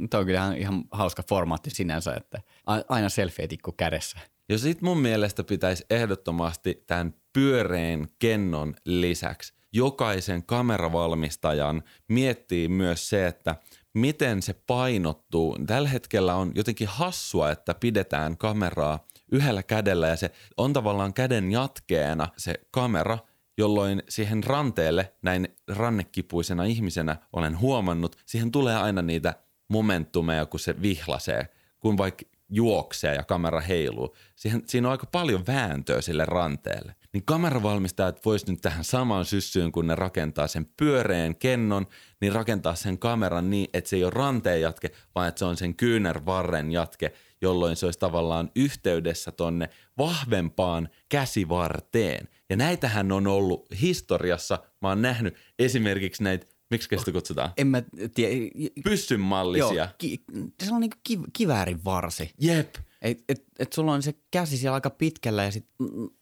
Tuo 0.09 0.19
on 0.19 0.25
kyllä 0.25 0.39
ihan, 0.39 0.57
ihan 0.57 0.83
hauska 0.91 1.23
formaatti 1.29 1.69
sinänsä, 1.69 2.13
että 2.13 2.41
aina 2.89 3.09
selfie-tikku 3.09 3.71
kädessä. 3.71 4.17
Ja 4.49 4.57
sit 4.57 4.81
mun 4.81 4.97
mielestä 4.99 5.43
pitäisi 5.43 5.85
ehdottomasti 5.89 6.83
tämän 6.87 7.13
pyöreän 7.33 8.07
kennon 8.19 8.75
lisäksi 8.85 9.53
jokaisen 9.73 10.43
kameravalmistajan 10.43 11.83
miettii 12.07 12.67
myös 12.67 13.09
se, 13.09 13.27
että 13.27 13.55
miten 13.93 14.41
se 14.41 14.53
painottuu. 14.67 15.57
Tällä 15.67 15.89
hetkellä 15.89 16.35
on 16.35 16.51
jotenkin 16.55 16.87
hassua, 16.87 17.51
että 17.51 17.73
pidetään 17.73 18.37
kameraa 18.37 19.07
yhdellä 19.31 19.63
kädellä 19.63 20.07
ja 20.07 20.15
se 20.15 20.31
on 20.57 20.73
tavallaan 20.73 21.13
käden 21.13 21.51
jatkeena 21.51 22.27
se 22.37 22.53
kamera, 22.71 23.17
jolloin 23.57 24.03
siihen 24.09 24.43
ranteelle 24.43 25.13
näin 25.21 25.47
rannekipuisena 25.67 26.63
ihmisenä 26.63 27.15
olen 27.33 27.59
huomannut, 27.59 28.15
siihen 28.25 28.51
tulee 28.51 28.75
aina 28.75 29.01
niitä 29.01 29.33
momentumeja, 29.67 30.45
kun 30.45 30.59
se 30.59 30.81
vihlasee, 30.81 31.47
kun 31.79 31.97
vaikka 31.97 32.25
juoksee 32.49 33.15
ja 33.15 33.23
kamera 33.23 33.59
heiluu. 33.59 34.15
Siihen, 34.35 34.63
siinä 34.65 34.87
on 34.87 34.91
aika 34.91 35.05
paljon 35.05 35.43
vääntöä 35.47 36.01
sille 36.01 36.25
ranteelle. 36.25 36.95
Niin 37.13 37.25
kameravalmistajat 37.25 38.25
vois 38.25 38.47
nyt 38.47 38.61
tähän 38.61 38.83
samaan 38.83 39.25
syssyyn, 39.25 39.71
kun 39.71 39.87
ne 39.87 39.95
rakentaa 39.95 40.47
sen 40.47 40.65
pyöreän 40.77 41.35
kennon, 41.35 41.87
niin 42.21 42.33
rakentaa 42.33 42.75
sen 42.75 42.99
kameran 42.99 43.49
niin, 43.49 43.69
että 43.73 43.89
se 43.89 43.95
ei 43.95 44.03
ole 44.03 44.11
ranteen 44.15 44.61
jatke, 44.61 44.91
vaan 45.15 45.27
että 45.27 45.39
se 45.39 45.45
on 45.45 45.57
sen 45.57 45.75
kyynärvarren 45.75 46.71
jatke, 46.71 47.13
jolloin 47.41 47.75
se 47.75 47.85
olisi 47.85 47.99
tavallaan 47.99 48.51
yhteydessä 48.55 49.31
tonne 49.31 49.69
vahvempaan 49.97 50.89
käsivarteen. 51.09 52.27
Ja 52.49 52.55
näitähän 52.55 53.11
on 53.11 53.27
ollut 53.27 53.65
historiassa, 53.81 54.59
mä 54.81 54.87
oon 54.87 55.01
nähnyt 55.01 55.35
esimerkiksi 55.59 56.23
näitä, 56.23 56.47
miksi 56.69 56.97
sitä 56.97 57.11
kutsutaan? 57.11 57.51
En 57.57 57.67
mä 57.67 57.83
tiedä. 58.13 58.35
Pyssyn 58.83 59.19
mallisia. 59.19 59.83
Joo, 59.83 59.87
ki, 59.97 60.23
se 60.63 60.73
on 60.73 60.81
niinku 60.81 60.97
kiv, 61.03 61.21
kiväärin 61.33 61.85
varsi. 61.85 62.31
Jep. 62.41 62.75
Et, 63.01 63.23
et, 63.29 63.43
et 63.59 63.73
sulla 63.73 63.93
on 63.93 64.03
se 64.03 64.13
käsi 64.31 64.57
siellä 64.57 64.75
aika 64.75 64.89
pitkällä 64.89 65.43
ja 65.43 65.51
sit, 65.51 65.65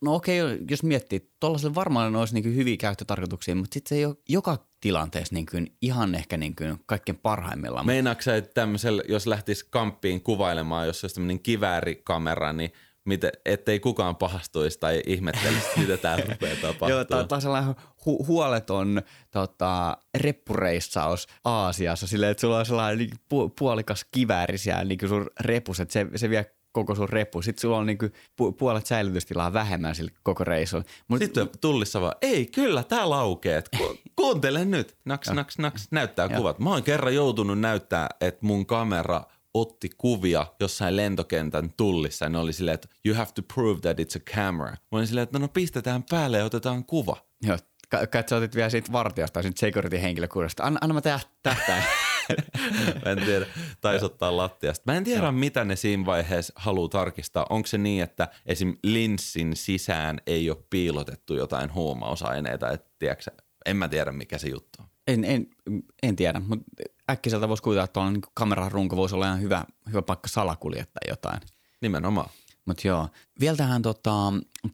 no 0.02 0.16
okei, 0.16 0.40
jos 0.70 0.84
miettii, 0.84 1.32
tuollaisella 1.40 1.76
varmaan 1.76 2.16
olisi 2.16 2.34
niinku 2.34 2.50
hyviä 2.50 2.78
käyttötarkoituksia, 2.78 3.56
mutta 3.56 3.74
sitten 3.74 3.90
se 3.90 3.96
ei 3.96 4.06
ole 4.06 4.16
joka 4.30 4.58
tilanteessa 4.82 5.36
niinku 5.36 5.58
ihan 5.82 6.16
ehkä 6.16 6.38
niinku 6.38 6.64
kaikkein 6.86 7.18
parhaimmillaan. 7.18 7.86
Me... 7.86 7.94
Meinaatko 7.94 8.22
sä, 8.22 8.36
että 8.36 8.54
tämmöisellä, 8.54 9.04
jos 9.08 9.28
lähtisi 9.28 9.68
kamppiin 9.70 10.22
kuvailemaan, 10.22 10.88
jos 10.88 11.04
olisi 11.04 11.16
tämmöinen 11.16 11.40
kiväärikamera, 11.40 12.54
niin 12.54 12.72
miten, 13.08 13.32
ettei 13.46 13.80
kukaan 13.80 14.16
pahastuisi 14.16 14.80
tai 14.80 15.02
ihmettelisi, 15.08 15.68
mitä 15.78 15.98
täällä 15.98 16.26
rupeaa 16.32 16.56
tapahtumaan. 16.56 16.92
Joo, 16.92 17.06
tämä 17.06 17.26
on 17.32 17.42
sellainen 17.42 17.76
hu- 17.76 18.28
huoleton 18.28 19.02
tota, 19.32 19.98
reppureissaus 20.18 21.28
Aasiassa 21.44 22.08
silleen, 22.08 22.32
että 22.32 22.42
sulla 22.42 22.58
on 22.60 22.66
sellainen 22.66 22.98
niin 22.98 23.12
pu- 23.12 23.52
puolikas 23.60 24.06
kivääri 24.12 24.58
siellä 24.58 24.84
niin 24.84 25.10
sun 25.10 25.30
repus, 25.40 25.80
että 25.80 25.94
se, 25.94 26.08
se 26.16 26.30
vie 26.30 26.57
koko 26.72 26.96
sun 26.96 27.10
reppu. 27.10 27.42
Sitten 27.42 27.62
sulla 27.62 27.78
on 27.78 27.86
niin 27.86 27.98
kuin, 27.98 28.12
pu- 28.42 28.54
puolet 28.58 28.86
säilytystilaa 28.86 29.54
vähemmän 29.54 29.96
sillä 29.96 30.12
koko 30.24 30.44
reissulla. 30.44 30.84
Mut, 31.08 31.20
Sitten 31.20 31.50
tullissa 31.62 32.02
vaan, 32.02 32.16
ei 32.22 32.46
kyllä, 32.46 32.84
tää 32.84 33.10
laukeet. 33.10 33.70
Ku, 33.78 33.96
kuuntele 34.22 34.66
nyt. 34.66 34.98
Naks, 35.06 35.30
naks, 35.30 35.58
naks, 35.58 35.88
näyttää 35.92 36.30
kuvat. 36.30 36.60
Mä 36.60 36.70
oon 36.70 36.84
kerran 36.84 37.16
joutunut 37.16 37.60
näyttää, 37.60 38.10
että 38.22 38.46
mun 38.46 38.66
kamera 38.66 39.24
otti 39.54 39.90
kuvia 39.98 40.48
jossain 40.60 40.96
lentokentän 40.96 41.74
tullissa. 41.78 42.26
Ja 42.26 42.30
ne 42.30 42.38
oli 42.38 42.54
silleen, 42.54 42.76
että 42.76 42.88
you 43.06 43.16
have 43.16 43.32
to 43.36 43.42
prove 43.54 43.80
that 43.82 43.98
it's 44.00 44.22
a 44.22 44.36
camera. 44.36 44.70
Mä 44.72 44.78
olin 44.92 45.08
silleen, 45.08 45.24
että 45.24 45.40
no 45.40 45.48
pistetään 45.48 46.04
päälle 46.10 46.38
ja 46.38 46.46
otetaan 46.46 46.86
kuva. 46.86 47.18
Joo, 47.44 47.58
ka- 47.90 48.08
kai 48.08 48.24
sä 48.30 48.36
otit 48.36 48.56
vielä 48.56 48.70
siitä 48.70 48.92
vartiosta 48.92 49.34
tai 49.34 49.44
siitä 49.44 49.60
security-henkilökunnasta. 49.60 50.64
Anna, 50.64 50.78
anna 50.82 50.94
mä 50.94 51.00
täht- 51.00 51.28
tähtään. 51.44 51.84
Mä 53.06 53.12
en 53.12 53.26
tiedä, 53.26 53.46
taisi 53.82 54.06
ottaa 54.06 54.38
lattiasta. 54.38 54.84
Mä 54.92 54.98
en 54.98 55.04
tiedä, 55.04 55.32
mitä 55.32 55.66
ne 55.66 55.76
siinä 55.76 56.06
vaiheessa 56.06 56.54
haluaa 56.56 56.90
tarkistaa. 56.90 57.46
Onko 57.50 57.68
se 57.68 57.78
niin, 57.78 58.04
että 58.04 58.28
esim. 58.46 58.78
linssin 58.84 59.56
sisään 59.56 60.22
ei 60.28 60.50
ole 60.50 60.64
piilotettu 60.70 61.34
jotain 61.34 61.74
huumausaineita, 61.74 62.72
että 62.72 62.92
tiedätkö, 63.00 63.32
en 63.66 63.78
mä 63.78 63.88
tiedä 63.88 64.12
mikä 64.12 64.38
se 64.38 64.48
juttu 64.48 64.82
on. 64.82 64.88
en, 65.08 65.26
en, 65.26 65.48
en 66.04 66.16
tiedä, 66.16 66.40
mutta 66.40 66.66
äkkiseltä 67.10 67.50
voisi 67.50 67.64
kuvitella, 67.64 67.84
että 67.84 67.94
tuolla 67.94 68.12
niin 68.12 68.22
kameran 68.34 68.72
runko 68.72 68.96
voisi 68.96 69.16
olla 69.16 69.26
ihan 69.26 69.42
hyvä, 69.42 69.66
hyvä 69.90 70.02
paikka 70.02 70.28
salakuljettaa 70.28 71.10
jotain. 71.10 71.40
Nimenomaan. 71.82 72.30
Mutta 72.66 72.88
joo, 72.88 73.10
vielä 73.40 73.58
tähän 73.58 73.82
tota, 73.82 74.34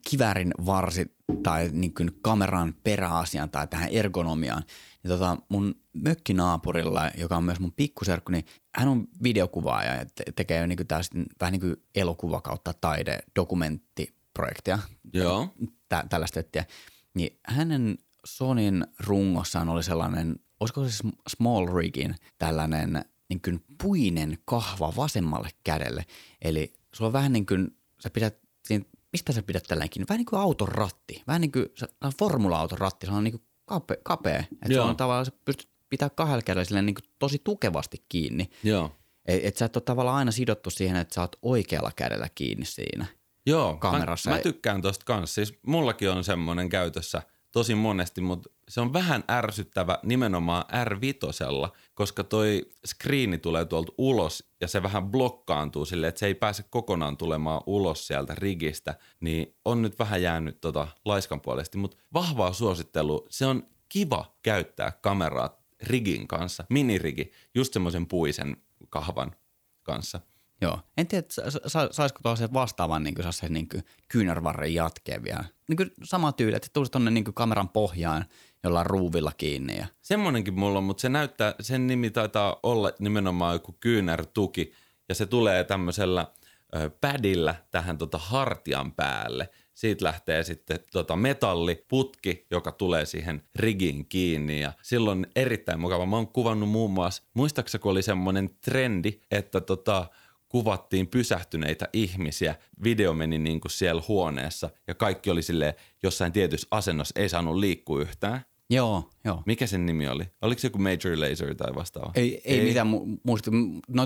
kiväärin 0.09 0.51
varsi 0.65 1.15
tai 1.43 1.69
niin 1.71 1.93
kuin 1.93 2.11
kameran 2.21 2.73
peräasiaan 2.83 3.49
tai 3.49 3.67
tähän 3.67 3.89
ergonomiaan. 3.89 4.63
Niin 5.03 5.11
tota, 5.11 5.37
mun 5.49 5.75
mökkinaapurilla, 5.93 7.11
joka 7.17 7.37
on 7.37 7.43
myös 7.43 7.59
mun 7.59 7.73
pikkuserkku, 7.73 8.31
niin 8.31 8.45
hän 8.75 8.87
on 8.87 9.07
videokuvaaja 9.23 9.95
ja 9.95 10.05
te- 10.05 10.31
tekee 10.35 10.67
niin 10.67 10.77
kuin 10.77 10.87
tästä, 10.87 11.17
vähän 11.41 11.51
niin 11.51 11.61
kuin 11.61 11.75
elokuva 11.95 12.41
kautta 12.41 12.73
taide, 12.81 13.19
dokumenttiprojektia. 13.35 14.79
Joo. 15.13 15.49
Tä, 15.89 16.05
tällaista 16.09 16.35
settiä. 16.35 16.65
Niin 17.13 17.39
hänen 17.47 17.97
Sonin 18.25 18.87
rungossaan 18.99 19.69
oli 19.69 19.83
sellainen, 19.83 20.39
olisiko 20.59 20.89
se 20.89 21.03
sm- 21.03 21.21
Small 21.29 21.75
Rigin 21.75 22.15
tällainen 22.37 23.05
niin 23.29 23.41
kuin 23.41 23.63
puinen 23.83 24.37
kahva 24.45 24.93
vasemmalle 24.95 25.49
kädelle. 25.63 26.05
Eli 26.41 26.73
sulla 26.93 27.07
on 27.07 27.13
vähän 27.13 27.33
niin 27.33 27.45
kuin, 27.45 27.77
sä 27.99 28.09
pidät 28.09 28.37
siinä, 28.65 28.85
mistä 29.11 29.33
sä 29.33 29.43
pidät 29.43 29.67
kiinni? 29.67 30.05
Vähän 30.09 30.17
niin 30.17 30.25
kuin 30.25 30.39
auton 30.39 30.67
ratti. 30.67 31.23
Vähän 31.27 31.41
niin 31.41 31.51
kuin 31.51 31.65
se 31.75 31.87
on 32.01 32.11
formula-auton 32.19 32.77
ratti, 32.77 33.05
se 33.05 33.11
on 33.11 33.23
niin 33.23 33.31
kuin 33.31 33.43
kapea. 33.65 33.97
kapea. 34.03 34.39
Että 34.39 34.67
sulla 34.67 34.85
on 34.85 34.97
tavallaan, 34.97 35.25
sä 35.25 35.31
pystyt 35.45 35.69
pitää 35.89 36.09
kahdella 36.09 36.41
kädellä 36.41 36.65
silleen 36.65 36.85
niin 36.85 36.95
tosi 37.19 37.41
tukevasti 37.43 38.05
kiinni. 38.09 38.49
Joo. 38.63 38.91
Et, 39.25 39.45
et 39.45 39.57
sä 39.57 39.65
et 39.65 39.75
ole 39.75 39.83
tavallaan 39.83 40.17
aina 40.17 40.31
sidottu 40.31 40.69
siihen, 40.69 40.95
että 40.95 41.15
sä 41.15 41.21
oot 41.21 41.35
oikealla 41.41 41.91
kädellä 41.95 42.29
kiinni 42.35 42.65
siinä. 42.65 43.05
Joo, 43.45 43.77
kamerassa. 43.77 44.29
Mä, 44.29 44.35
mä 44.35 44.41
tykkään 44.41 44.81
tosta 44.81 45.05
kanssa. 45.05 45.33
Siis 45.33 45.59
mullakin 45.67 46.09
on 46.09 46.23
semmoinen 46.23 46.69
käytössä 46.69 47.21
tosi 47.51 47.75
monesti, 47.75 48.21
mutta 48.21 48.49
se 48.73 48.81
on 48.81 48.93
vähän 48.93 49.23
ärsyttävä 49.31 49.99
nimenomaan 50.03 50.65
R5, 50.87 51.69
koska 51.93 52.23
toi 52.23 52.65
screeni 52.85 53.37
tulee 53.37 53.65
tuolta 53.65 53.91
ulos 53.97 54.51
ja 54.61 54.67
se 54.67 54.83
vähän 54.83 55.11
blokkaantuu 55.11 55.85
sille, 55.85 56.07
että 56.07 56.19
se 56.19 56.25
ei 56.25 56.35
pääse 56.35 56.63
kokonaan 56.69 57.17
tulemaan 57.17 57.61
ulos 57.65 58.07
sieltä 58.07 58.35
rigistä, 58.35 58.95
niin 59.19 59.55
on 59.65 59.81
nyt 59.81 59.99
vähän 59.99 60.21
jäänyt 60.21 60.61
tota 60.61 60.87
laiskan 61.05 61.41
puolesti, 61.41 61.77
mutta 61.77 61.97
vahvaa 62.13 62.53
suosittelu, 62.53 63.27
se 63.29 63.45
on 63.45 63.67
kiva 63.89 64.35
käyttää 64.43 64.91
kameraa 64.91 65.63
rigin 65.83 66.27
kanssa, 66.27 66.65
minirigi, 66.69 67.31
just 67.55 67.73
semmoisen 67.73 68.07
puisen 68.07 68.57
kahvan 68.89 69.35
kanssa. 69.83 70.21
Joo. 70.61 70.79
En 70.97 71.07
tiedä, 71.07 71.25
sa- 71.67 71.89
saisiko 71.91 72.19
tuollaisen 72.23 72.53
vastaavan 72.53 73.03
niin 73.03 73.15
kuin, 73.15 73.25
niin 73.49 73.69
kuin 73.69 73.83
kyynärvarren 74.07 74.73
jatkeen 74.73 75.23
vielä. 75.23 75.45
Niin 75.67 75.77
kuin 75.77 75.91
sama 76.03 76.31
tyyli, 76.31 76.55
että 76.55 76.67
tulisi 76.73 76.91
tuonne 76.91 77.11
niin 77.11 77.23
kameran 77.23 77.69
pohjaan 77.69 78.25
jollain 78.63 78.85
ruuvilla 78.85 79.31
kiinni. 79.37 79.77
Ja... 79.77 79.87
Semmoinenkin 80.01 80.53
mulla 80.53 80.77
on, 80.77 80.83
mutta 80.83 81.01
se 81.01 81.09
näyttää, 81.09 81.55
sen 81.59 81.87
nimi 81.87 82.09
taitaa 82.09 82.59
olla 82.63 82.91
nimenomaan 82.99 83.55
joku 83.55 83.75
kyynärtuki 83.79 84.73
ja 85.09 85.15
se 85.15 85.25
tulee 85.25 85.63
tämmöisellä 85.63 86.27
ö, 86.75 86.89
pädillä 87.01 87.55
tähän 87.71 87.97
tota 87.97 88.17
hartian 88.17 88.91
päälle. 88.91 89.49
Siitä 89.73 90.05
lähtee 90.05 90.43
sitten 90.43 90.79
tota 90.91 91.15
metalliputki, 91.15 92.45
joka 92.51 92.71
tulee 92.71 93.05
siihen 93.05 93.43
rigin 93.55 94.05
kiinni 94.05 94.61
ja 94.61 94.73
silloin 94.81 95.27
erittäin 95.35 95.79
mukava. 95.79 96.05
Mä 96.05 96.15
oon 96.15 96.27
kuvannut 96.27 96.69
muun 96.69 96.91
muassa, 96.91 97.23
muistaakseni 97.33 97.81
kun 97.81 97.91
oli 97.91 98.01
semmoinen 98.01 98.49
trendi, 98.61 99.19
että 99.31 99.61
tota, 99.61 100.09
kuvattiin 100.49 101.07
pysähtyneitä 101.07 101.89
ihmisiä. 101.93 102.55
Video 102.83 103.13
meni 103.13 103.37
niin 103.37 103.61
kuin 103.61 103.71
siellä 103.71 104.01
huoneessa 104.07 104.69
ja 104.87 104.95
kaikki 104.95 105.29
oli 105.29 105.41
sille 105.41 105.75
jossain 106.03 106.31
tietyssä 106.31 106.67
asennossa, 106.71 107.19
ei 107.19 107.29
saanut 107.29 107.55
liikkua 107.55 108.01
yhtään. 108.01 108.45
Joo, 108.73 109.09
joo. 109.25 109.43
Mikä 109.45 109.67
sen 109.67 109.85
nimi 109.85 110.07
oli? 110.07 110.23
Oliko 110.41 110.59
se 110.59 110.67
joku 110.67 110.79
Major 110.79 111.19
Laser 111.19 111.55
tai 111.55 111.75
vastaava? 111.75 112.11
Ei, 112.15 112.41
ei, 112.45 112.59
ei. 112.59 112.65
mitään 112.65 112.87
mu- 112.87 113.19
muista. 113.23 113.51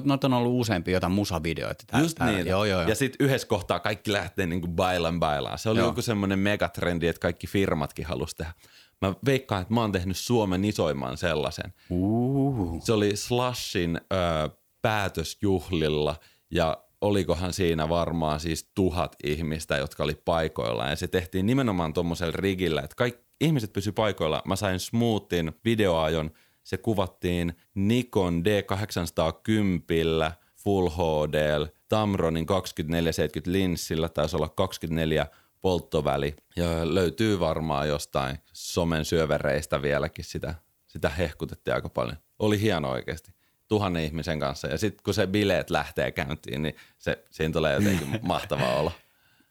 Noita 0.03 0.27
on 0.27 0.33
ollut 0.33 0.61
useampia 0.61 0.93
jotain 0.93 1.13
musavideoita. 1.13 1.83
Tää, 1.87 2.01
Just 2.01 2.17
tää, 2.17 2.31
niin. 2.31 2.47
Joo, 2.47 2.65
joo, 2.65 2.81
joo. 2.81 2.89
Ja 2.89 2.95
sitten 2.95 3.25
yhdessä 3.25 3.47
kohtaa 3.47 3.79
kaikki 3.79 4.11
lähtee 4.11 4.47
niin 4.47 4.61
kuin 4.61 4.71
bailan 4.71 5.19
bailaan. 5.19 5.59
Se 5.59 5.69
oli 5.69 5.79
joo. 5.79 5.87
joku 5.87 6.01
semmoinen 6.01 6.39
megatrendi, 6.39 7.07
että 7.07 7.19
kaikki 7.19 7.47
firmatkin 7.47 8.05
halusi 8.05 8.35
tehdä. 8.35 8.53
Mä 9.01 9.13
veikkaan, 9.25 9.61
että 9.61 9.73
mä 9.73 9.81
oon 9.81 9.91
tehnyt 9.91 10.17
Suomen 10.17 10.65
isoimman 10.65 11.17
sellaisen. 11.17 11.73
Uh. 11.89 12.83
Se 12.83 12.93
oli 12.93 13.15
Slashin 13.15 14.01
ö, 14.13 14.49
päätösjuhlilla– 14.81 16.15
ja 16.51 16.83
olikohan 17.01 17.53
siinä 17.53 17.89
varmaan 17.89 18.39
siis 18.39 18.71
tuhat 18.75 19.15
ihmistä, 19.23 19.77
jotka 19.77 20.03
oli 20.03 20.15
paikoilla. 20.25 20.87
Ja 20.87 20.95
se 20.95 21.07
tehtiin 21.07 21.45
nimenomaan 21.45 21.93
tuommoisella 21.93 22.33
rigillä, 22.35 22.81
että 22.81 22.95
kaikki 22.95 23.26
ihmiset 23.41 23.73
pysy 23.73 23.91
paikoilla. 23.91 24.41
Mä 24.45 24.55
sain 24.55 24.79
Smoothin 24.79 25.51
videoajon, 25.65 26.31
se 26.63 26.77
kuvattiin 26.77 27.53
Nikon 27.75 28.43
D810 28.45 30.31
Full 30.55 30.89
HD, 30.89 31.67
Tamronin 31.89 32.45
2470 32.45 33.51
linssillä, 33.51 34.09
taisi 34.09 34.35
olla 34.35 34.49
24 34.49 35.27
polttoväli. 35.61 36.35
Ja 36.55 36.93
löytyy 36.93 37.39
varmaan 37.39 37.87
jostain 37.87 38.37
somen 38.53 39.05
syövereistä 39.05 39.81
vieläkin 39.81 40.25
sitä, 40.25 40.55
sitä 40.87 41.09
hehkutettiin 41.09 41.75
aika 41.75 41.89
paljon. 41.89 42.17
Oli 42.39 42.61
hieno 42.61 42.91
oikeasti 42.91 43.31
tuhannen 43.67 44.03
ihmisen 44.03 44.39
kanssa. 44.39 44.67
Ja 44.67 44.77
sitten 44.77 45.03
kun 45.03 45.13
se 45.13 45.27
bileet 45.27 45.69
lähtee 45.69 46.11
käyntiin, 46.11 46.61
niin 46.61 46.75
se, 46.97 47.23
siinä 47.31 47.53
tulee 47.53 47.73
jotenkin 47.73 48.19
mahtava 48.21 48.73
olo. 48.73 48.91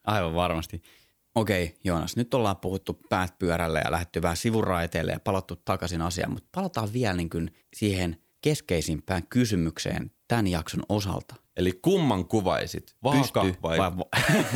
Aivan 0.05 0.35
varmasti. 0.35 0.83
Okei, 1.37 1.77
Joonas, 1.85 2.17
nyt 2.17 2.35
ollaan 2.35 2.57
puhuttu 2.57 3.01
päät 3.09 3.39
pyörälle 3.39 3.81
ja 3.85 3.91
lähdetty 3.91 4.23
vähän 4.23 4.37
sivuraiteille 4.37 5.13
ja 5.13 5.21
palattu 5.21 5.57
takaisin 5.57 6.03
asiaan, 6.03 6.33
mutta 6.33 6.49
palataan 6.53 6.93
vielä 6.93 7.15
niin 7.15 7.31
kuin 7.31 7.51
siihen 7.75 8.17
keskeisimpään 8.43 9.27
kysymykseen 9.27 10.11
tämän 10.29 10.47
jakson 10.47 10.83
osalta. 10.89 11.35
Eli 11.57 11.73
kumman 11.83 12.25
kuvaisit? 12.29 12.97
Vaaka 13.03 13.41
Pysty, 13.43 13.63
vai? 13.63 13.79
vai 13.79 13.93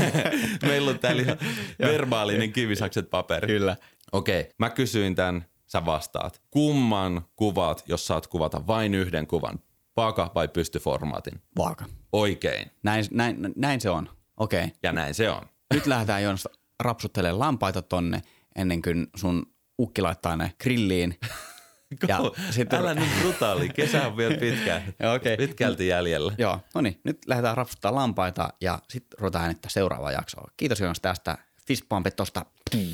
Meillä 0.67 0.91
on 0.91 0.99
täällä 0.99 1.23
ihan 1.23 1.39
verbaalinen 1.79 2.53
kivisakset 2.53 3.11
paperi. 3.11 3.47
Kyllä. 3.47 3.77
Okei, 4.13 4.49
mä 4.59 4.71
kysyin 4.71 5.15
tämän 5.15 5.45
sä 5.67 5.85
vastaat. 5.85 6.43
Kumman 6.51 7.23
kuvat, 7.37 7.85
jos 7.89 8.07
saat 8.07 8.27
kuvata 8.27 8.67
vain 8.67 8.95
yhden 8.95 9.27
kuvan? 9.27 9.59
Vaaka 9.97 10.31
vai 10.35 10.49
pystyformaatin? 10.49 11.41
Vaaka. 11.59 11.85
Oikein. 12.13 12.71
Näin, 12.83 13.05
näin, 13.11 13.53
näin 13.57 13.81
se 13.81 13.91
on. 13.91 14.09
Okei. 14.37 14.65
Okay. 14.65 14.77
Ja 14.83 14.93
näin 14.93 15.15
se 15.15 15.31
on. 15.31 15.43
Nyt 15.75 15.87
lähdetään 15.87 16.23
Joonas 16.23 16.49
rapsuttelemaan 16.81 17.39
lampaita 17.39 17.83
tonne 17.83 18.23
ennen 18.57 18.83
kuin 18.83 19.07
sun 19.17 19.47
ukki 19.79 20.03
laittaa 20.03 20.37
ne 20.37 20.53
grilliin. 20.61 21.19
ja 22.09 22.19
sitten... 22.51 22.79
Älä 22.79 22.95
nyt 22.95 23.09
brutaali, 23.21 23.69
kesä 23.69 24.07
on 24.07 24.17
vielä 24.17 24.37
pitkään, 24.37 24.83
okay. 25.17 25.37
pitkälti 25.37 25.87
jäljellä. 25.87 26.33
Joo, 26.39 26.61
no 26.75 26.81
niin, 26.81 27.01
nyt 27.05 27.19
lähdetään 27.27 27.57
rapsuttaa 27.57 27.95
lampaita 27.95 28.49
ja 28.61 28.79
sitten 28.89 29.19
ruvetaan 29.21 29.45
äänittää 29.45 29.71
seuraavaa 29.71 30.13
jaksoa. 30.13 30.51
Kiitos 30.57 30.81
Joonas 30.81 31.01
tästä 31.01 31.39
fistpumpe 31.67 32.11
tosta. 32.11 32.47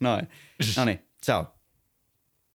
Noin, 0.00 0.28
no 0.76 0.84
niin, 0.84 1.08
ciao. 1.24 1.54